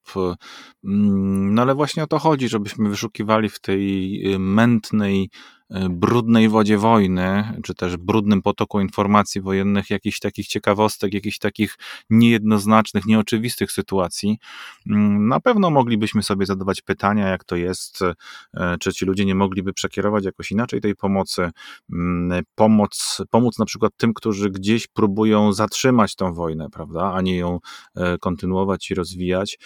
Mm, 0.83 1.53
no 1.53 1.61
ale 1.61 1.75
właśnie 1.75 2.03
o 2.03 2.07
to 2.07 2.19
chodzi, 2.19 2.49
żebyśmy 2.49 2.89
wyszukiwali 2.89 3.49
w 3.49 3.59
tej 3.59 4.21
e, 4.33 4.39
mętnej 4.39 5.29
E, 5.29 5.54
brudnej 5.89 6.49
wodzie 6.49 6.77
wojny, 6.77 7.43
czy 7.63 7.75
też 7.75 7.97
brudnym 7.97 8.41
potoku 8.41 8.79
informacji 8.79 9.41
wojennych, 9.41 9.89
jakichś 9.89 10.19
takich 10.19 10.47
ciekawostek, 10.47 11.13
jakichś 11.13 11.37
takich 11.37 11.75
niejednoznacznych, 12.09 13.05
nieoczywistych 13.05 13.71
sytuacji, 13.71 14.37
mm, 14.89 15.27
na 15.27 15.39
pewno 15.39 15.69
moglibyśmy 15.69 16.23
sobie 16.23 16.45
zadawać 16.45 16.81
pytania, 16.81 17.27
jak 17.27 17.43
to 17.43 17.55
jest, 17.55 17.99
e, 18.53 18.77
czy 18.79 18.93
ci 18.93 19.05
ludzie 19.05 19.25
nie 19.25 19.35
mogliby 19.35 19.73
przekierować 19.73 20.25
jakoś 20.25 20.51
inaczej 20.51 20.81
tej 20.81 20.95
pomocy, 20.95 21.49
mm, 21.93 22.43
pomoc, 22.55 23.21
pomóc 23.29 23.59
na 23.59 23.65
przykład 23.65 23.93
tym, 23.97 24.13
którzy 24.13 24.49
gdzieś 24.49 24.87
próbują 24.87 25.53
zatrzymać 25.53 26.15
tą 26.15 26.33
wojnę, 26.33 26.67
prawda, 26.69 27.13
a 27.13 27.21
nie 27.21 27.37
ją 27.37 27.59
e, 27.95 28.17
kontynuować 28.17 28.91
i 28.91 28.95
rozwijać. 28.95 29.59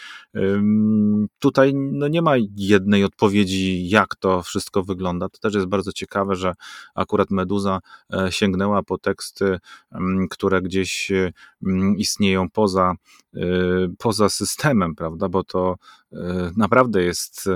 Tutaj 1.40 1.74
no, 1.76 2.08
nie 2.08 2.22
ma 2.22 2.34
jednej 2.56 3.04
odpowiedzi, 3.04 3.90
jak 3.90 4.16
to 4.16 4.42
wszystko 4.44 4.84
wygląda. 4.84 5.30
To 5.30 5.40
też 5.40 5.54
jest 5.54 5.68
bardzo 5.68 5.89
bardzo 5.90 5.94
ciekawe, 5.94 6.36
że 6.36 6.54
akurat 6.96 7.32
Meduza 7.32 7.80
e, 8.14 8.32
sięgnęła 8.32 8.84
po 8.84 8.98
teksty, 8.98 9.60
mm, 9.92 10.28
które 10.28 10.62
gdzieś 10.62 11.12
mm, 11.66 11.98
istnieją 11.98 12.50
poza, 12.50 12.94
e, 13.36 13.40
poza 13.98 14.30
systemem, 14.30 14.96
prawda? 14.96 15.30
Bo 15.30 15.44
to 15.44 15.76
e, 16.14 16.52
naprawdę 16.58 17.04
jest 17.04 17.50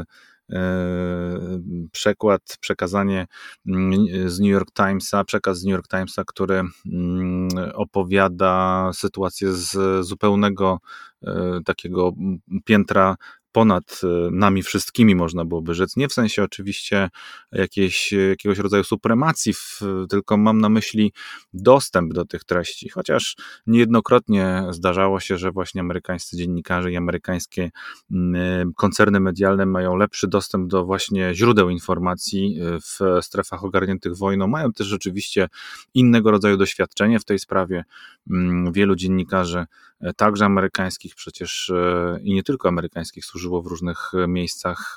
przekład, 1.91 2.57
przekazanie 2.59 3.27
mm, 3.67 4.29
z 4.29 4.39
New 4.39 4.49
York 4.49 4.71
Timesa, 4.73 5.23
przekaz 5.23 5.59
z 5.59 5.63
New 5.63 5.71
York 5.71 5.87
Timesa, 5.87 6.23
który 6.25 6.63
opowiada 7.73 8.89
sytuację 8.93 9.53
z 9.53 10.05
zupełnego 10.05 10.79
takiego 11.65 12.11
piętra 12.65 13.15
ponad 13.53 14.01
e, 14.03 14.07
nami 14.31 14.63
wszystkimi, 14.63 15.15
można 15.15 15.45
byłoby 15.45 15.73
rzec. 15.73 15.97
Nie 15.97 16.07
w 16.07 16.13
sensie 16.13 16.43
oczywiście 16.43 17.09
jakiegoś 17.51 18.57
rodzaju 18.57 18.83
supremacji, 18.83 19.53
tylko 20.09 20.37
mam 20.37 20.61
na 20.61 20.69
myśli 20.69 21.13
dostęp 21.53 22.13
do 22.13 22.25
tych 22.25 22.43
treści. 22.43 22.89
Chociaż 22.89 23.35
niejednokrotnie 23.67 24.63
zdarzało 24.69 25.19
się, 25.19 25.37
że 25.37 25.51
właśnie 25.51 25.81
amerykańscy 25.81 26.37
dziennikarze 26.37 26.91
i 26.91 26.97
amerykańskie 26.97 27.71
koncerny 28.75 29.19
medialne 29.19 29.65
mają 29.65 29.95
lepszy 29.95 30.27
dostęp 30.27 30.69
do 30.69 30.85
właśnie 30.85 31.35
źródeł 31.35 31.69
informacji 31.69 32.59
e, 32.61 32.79
w 32.79 33.25
strefach 33.25 33.63
ogarniętych 33.63 34.17
wojną. 34.17 34.47
Mają 34.47 34.73
też 34.73 34.87
rzeczywiście 34.87 35.47
innego 35.93 36.31
rodzaju 36.31 36.57
doświadczenie 36.57 37.19
w 37.19 37.25
tej 37.25 37.39
sprawie. 37.39 37.83
Wielu 38.71 38.95
dziennikarzy 38.95 39.65
E, 39.92 39.92
także 40.15 40.45
amerykańskich 40.45 41.15
przecież 41.15 41.69
e, 41.69 42.19
i 42.23 42.33
nie 42.33 42.43
tylko 42.43 42.67
amerykańskich, 42.69 43.25
służyło 43.25 43.61
w 43.61 43.67
różnych 43.67 44.11
e, 44.13 44.27
miejscach, 44.27 44.95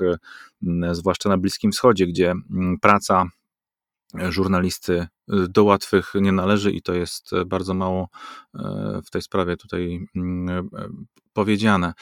zwłaszcza 0.93 1.29
na 1.29 1.39
Bliskim 1.39 1.73
Wschodzie, 1.73 2.07
gdzie 2.07 2.35
praca 2.81 3.25
żurnalisty 4.29 5.07
do 5.29 5.65
łatwych 5.65 6.13
nie 6.15 6.33
należy 6.33 6.73
i 6.73 6.83
to 6.83 6.95
jest 6.95 7.31
bardzo 7.47 7.75
mało 7.75 8.09
w 9.07 9.11
tej 9.11 9.23
sprawie 9.23 9.57
tutaj 9.57 10.07
powiedziane. 11.33 11.93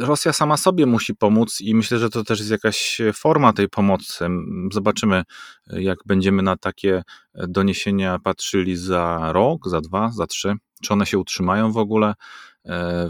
Rosja 0.00 0.32
sama 0.32 0.56
sobie 0.56 0.86
musi 0.86 1.14
pomóc 1.14 1.60
i 1.60 1.74
myślę, 1.74 1.98
że 1.98 2.10
to 2.10 2.24
też 2.24 2.38
jest 2.38 2.50
jakaś 2.50 3.00
forma 3.14 3.52
tej 3.52 3.68
pomocy. 3.68 4.26
Zobaczymy, 4.72 5.22
jak 5.66 5.98
będziemy 6.06 6.42
na 6.42 6.56
takie 6.56 7.02
doniesienia 7.34 8.18
patrzyli 8.18 8.76
za 8.76 9.32
rok, 9.32 9.68
za 9.68 9.80
dwa, 9.80 10.10
za 10.10 10.26
trzy 10.26 10.54
czy 10.82 10.92
one 10.92 11.06
się 11.06 11.18
utrzymają 11.18 11.72
w 11.72 11.76
ogóle, 11.76 12.14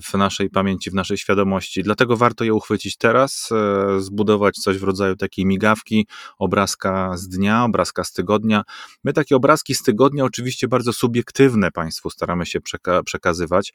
w 0.04 0.14
naszej 0.14 0.50
pamięci, 0.50 0.90
w 0.90 0.94
naszej 0.94 1.18
świadomości. 1.18 1.82
Dlatego 1.82 2.16
warto 2.16 2.44
je 2.44 2.54
uchwycić 2.54 2.96
teraz, 2.96 3.48
e, 3.52 4.00
zbudować 4.00 4.54
coś 4.54 4.78
w 4.78 4.82
rodzaju 4.82 5.16
takiej 5.16 5.46
migawki, 5.46 6.06
obrazka 6.38 7.16
z 7.16 7.28
dnia, 7.28 7.64
obrazka 7.64 8.04
z 8.04 8.12
tygodnia. 8.12 8.62
My 9.04 9.12
takie 9.12 9.36
obrazki 9.36 9.74
z 9.74 9.82
tygodnia, 9.82 10.24
oczywiście 10.24 10.68
bardzo 10.68 10.92
subiektywne 10.92 11.70
Państwu 11.70 12.10
staramy 12.10 12.46
się 12.46 12.60
przeka 12.60 13.02
przekazywać, 13.02 13.72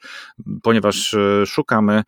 ponieważ 0.62 1.14
e, 1.14 1.46
szukamy 1.46 2.02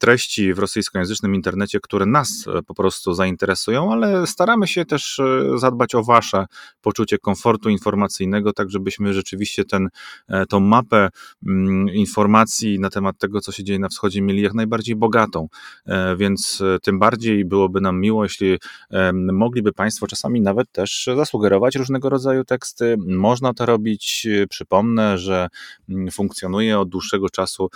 treści 0.00 0.54
w 0.54 0.58
rosyjskojęzycznym 0.58 1.34
internecie, 1.34 1.80
które 1.80 2.06
nas 2.06 2.44
po 2.66 2.74
prostu 2.74 3.14
zainteresują, 3.14 3.92
ale 3.92 4.26
staramy 4.26 4.66
się 4.68 4.84
też 4.84 5.20
zadbać 5.56 5.94
o 5.94 6.02
Wasze 6.02 6.46
poczucie 6.80 7.18
komfortu 7.18 7.68
informacyjnego, 7.68 8.52
tak 8.52 8.70
żebyśmy 8.70 9.14
rzeczywiście 9.14 9.64
ten, 9.64 9.88
mapę 10.60 11.08
informacji 11.92 12.80
na 12.80 12.90
temat 12.90 13.01
temat 13.02 13.18
tego, 13.18 13.40
co 13.40 13.52
się 13.52 13.64
dzieje 13.64 13.78
na 13.78 13.88
wschodzie, 13.88 14.22
mieli 14.22 14.42
jak 14.42 14.54
najbardziej 14.54 14.96
bogatą. 14.96 15.48
Więc 16.16 16.62
tym 16.82 16.98
bardziej 16.98 17.44
byłoby 17.44 17.80
nam 17.80 18.00
miło, 18.00 18.22
jeśli 18.24 18.58
mogliby 19.32 19.72
Państwo 19.72 20.06
czasami 20.06 20.40
nawet 20.40 20.72
też 20.72 21.08
zasugerować 21.16 21.76
różnego 21.76 22.08
rodzaju 22.08 22.44
teksty. 22.44 22.96
Można 23.06 23.54
to 23.54 23.66
robić. 23.66 24.26
Przypomnę, 24.48 25.18
że 25.18 25.48
mm, 25.88 26.10
funkcjonuje 26.10 26.78
od 26.78 26.88
dłuższego 26.88 27.28
czasu 27.28 27.70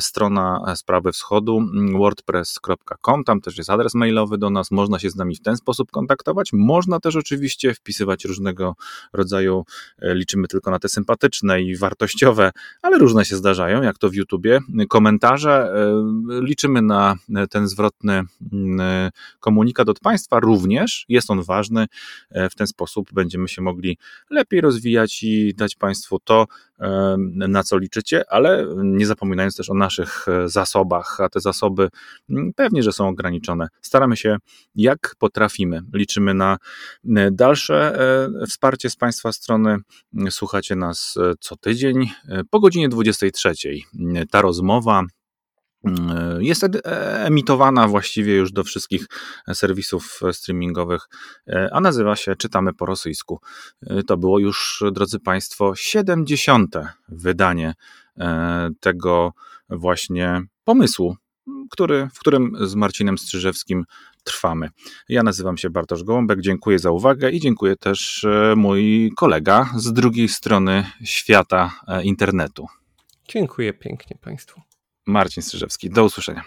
strona 0.00 0.74
Sprawy 0.76 1.12
Wschodu 1.12 1.58
mm, 1.58 1.98
wordpress.com. 1.98 3.24
Tam 3.24 3.40
też 3.40 3.58
jest 3.58 3.70
adres 3.70 3.94
mailowy 3.94 4.38
do 4.38 4.50
nas. 4.50 4.70
Można 4.70 4.98
się 4.98 5.10
z 5.10 5.16
nami 5.16 5.36
w 5.36 5.40
ten 5.40 5.56
sposób 5.56 5.90
kontaktować. 5.90 6.52
Można 6.52 7.00
też 7.00 7.16
oczywiście 7.16 7.74
wpisywać 7.74 8.24
różnego 8.24 8.74
rodzaju, 9.12 9.64
e, 9.98 10.14
liczymy 10.14 10.48
tylko 10.48 10.70
na 10.70 10.78
te 10.78 10.88
sympatyczne 10.88 11.62
i 11.62 11.76
wartościowe, 11.76 12.52
ale 12.82 12.98
różne 12.98 13.24
się 13.24 13.36
zdarzają, 13.36 13.82
jak 13.82 13.98
to 13.98 14.10
w 14.10 14.14
YouTubie. 14.14 14.60
Komentarze, 14.88 15.50
e, 15.50 15.92
liczymy 16.28 16.82
na 16.82 17.16
ten 17.50 17.68
zwrotny 17.68 18.22
mm, 18.52 18.80
e, 18.80 19.10
komunikat 19.40 19.88
od 19.88 20.00
Państwa 20.00 20.40
również. 20.40 21.04
Jest 21.08 21.30
on 21.30 21.42
ważny. 21.42 21.86
W 22.50 22.54
ten 22.54 22.66
sposób 22.66 23.12
będziemy 23.12 23.48
się 23.48 23.62
mogli 23.62 23.98
lepiej 24.30 24.60
rozwijać 24.60 25.22
i 25.22 25.54
dać 25.54 25.74
Państwu 25.74 26.18
to, 26.18 26.46
na 27.28 27.62
co 27.62 27.78
liczycie, 27.78 28.24
ale 28.28 28.66
nie 28.76 29.06
zapominając 29.06 29.56
też 29.56 29.70
o 29.70 29.74
naszych 29.74 30.26
zasobach, 30.44 31.20
a 31.20 31.28
te 31.28 31.40
zasoby 31.40 31.88
pewnie, 32.56 32.82
że 32.82 32.92
są 32.92 33.08
ograniczone. 33.08 33.68
Staramy 33.82 34.16
się 34.16 34.36
jak 34.74 35.14
potrafimy. 35.18 35.80
Liczymy 35.94 36.34
na 36.34 36.56
dalsze 37.32 37.98
wsparcie 38.48 38.90
z 38.90 38.96
Państwa 38.96 39.32
strony. 39.32 39.76
Słuchacie 40.30 40.76
nas 40.76 41.14
e, 41.16 41.34
co 41.40 41.56
tydzień 41.56 42.10
e, 42.28 42.42
po 42.50 42.60
godzinie 42.60 42.88
23. 42.88 43.54
Ta 44.30 44.42
rozmowa 44.42 45.02
jest 46.38 46.66
emitowana 47.24 47.88
właściwie 47.88 48.36
już 48.36 48.52
do 48.52 48.64
wszystkich 48.64 49.06
serwisów 49.54 50.20
streamingowych, 50.32 51.08
e, 51.48 51.68
a 51.72 51.80
nazywa 51.80 52.16
się 52.16 52.36
Czytamy 52.36 52.72
po 52.72 52.86
rosyjsku. 52.86 53.40
To 54.06 54.16
było 54.16 54.38
już, 54.38 54.84
drodzy 54.92 55.20
Państwo, 55.20 55.74
70. 55.76 56.76
wydanie 57.08 57.74
tego 58.80 59.32
właśnie 59.68 60.42
pomysłu, 60.64 61.16
który, 61.70 62.08
w 62.14 62.18
którym 62.18 62.56
z 62.60 62.74
Marcinem 62.74 63.18
Strzyżewskim 63.18 63.84
trwamy. 64.24 64.68
Ja 65.08 65.22
nazywam 65.22 65.56
się 65.56 65.70
Bartosz 65.70 66.04
Gołąbek, 66.04 66.40
dziękuję 66.40 66.78
za 66.78 66.90
uwagę 66.90 67.30
i 67.30 67.40
dziękuję 67.40 67.76
też 67.76 68.24
e, 68.24 68.54
mój 68.56 69.10
kolega 69.16 69.70
z 69.76 69.92
drugiej 69.92 70.28
strony 70.28 70.86
świata 71.04 71.70
e, 71.88 72.04
internetu. 72.04 72.66
Dziękuję 73.28 73.72
pięknie 73.72 74.16
Państwu. 74.20 74.60
Marcin 75.06 75.42
Strzyżewski. 75.42 75.90
Do 75.90 76.04
usłyszenia. 76.04 76.44